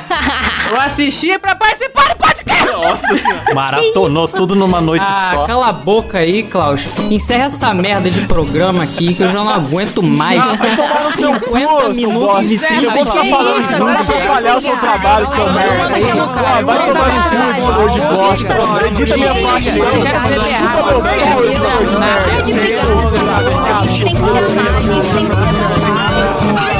Eu 0.70 0.80
assisti 0.80 1.36
pra 1.38 1.54
participar 1.54 2.08
do 2.10 2.16
podcast. 2.16 2.76
Nossa 2.80 3.16
senhora. 3.16 3.42
Maratonou 3.54 4.26
tudo 4.28 4.54
numa 4.54 4.80
noite 4.80 5.04
Ah, 5.06 5.30
só. 5.34 5.44
cala 5.46 5.68
a 5.68 5.72
boca 5.72 6.18
aí, 6.18 6.44
Klaus. 6.44 6.86
Encerra 7.10 7.44
essa 7.46 7.74
merda 7.74 8.08
de 8.10 8.20
programa 8.22 8.84
aqui 8.84 9.12
que 9.14 9.22
eu 9.22 9.32
já 9.32 9.44
não 9.44 9.50
aguento 9.50 10.02
mais. 10.02 10.40
Ah, 10.40 10.54
vai 10.56 10.76
tomar 10.76 11.04
no 11.04 11.12
seu 11.12 11.34
50 11.34 11.40
cu, 11.40 11.50
seu 11.50 12.08
minutos 12.08 12.50
e 12.50 12.56
bosta. 12.56 12.66
30 12.68 12.82
Eu 12.84 12.90
vou 12.92 13.04
ficar 13.06 13.24
falando 13.36 13.70
isso, 13.70 13.84
não 13.84 13.88
atrapalhar 13.92 14.56
o 14.56 14.60
seu 14.60 14.76
trabalho, 14.76 15.26
seu 15.26 15.52
merda. 15.52 15.82
Ah, 15.82 15.88
vai 15.88 16.02
tomar 16.02 16.62
no 16.62 17.74
cu, 17.74 17.90
de 17.90 18.00
bosta. 18.00 18.86
Edita 18.86 19.16
minha 19.16 19.34
parte. 19.34 19.70
beber 19.72 19.90
Desculpa, 19.90 20.78
água. 20.78 21.02
meu. 21.02 21.90
Para 22.30 22.40
de 22.42 22.52
brigar 22.54 22.86
com 22.86 23.02
essas 23.02 23.20
coisas. 23.20 23.64
A 23.64 23.74
gente 23.82 24.04
tem 24.04 24.14
que 24.14 24.22
se 24.22 24.28
amar, 24.38 24.74
a 24.74 24.80
gente 24.80 25.08
tem 25.10 25.26
que 25.28 25.34
se 25.34 25.42
amar. 25.42 26.79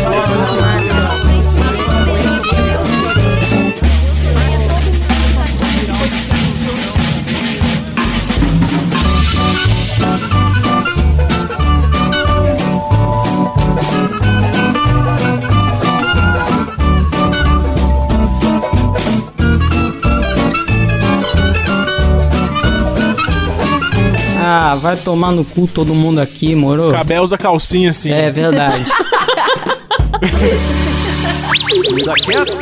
Ah, 24.52 24.74
vai 24.74 24.96
tomar 24.96 25.30
no 25.30 25.44
cu 25.44 25.68
todo 25.68 25.94
mundo 25.94 26.20
aqui, 26.20 26.56
moro? 26.56 26.90
Cabé 26.90 27.20
usa 27.20 27.38
calcinha 27.38 27.90
assim. 27.90 28.10
É 28.10 28.32
verdade. 28.32 28.84
Da 32.04 32.14
Cast, 32.14 32.58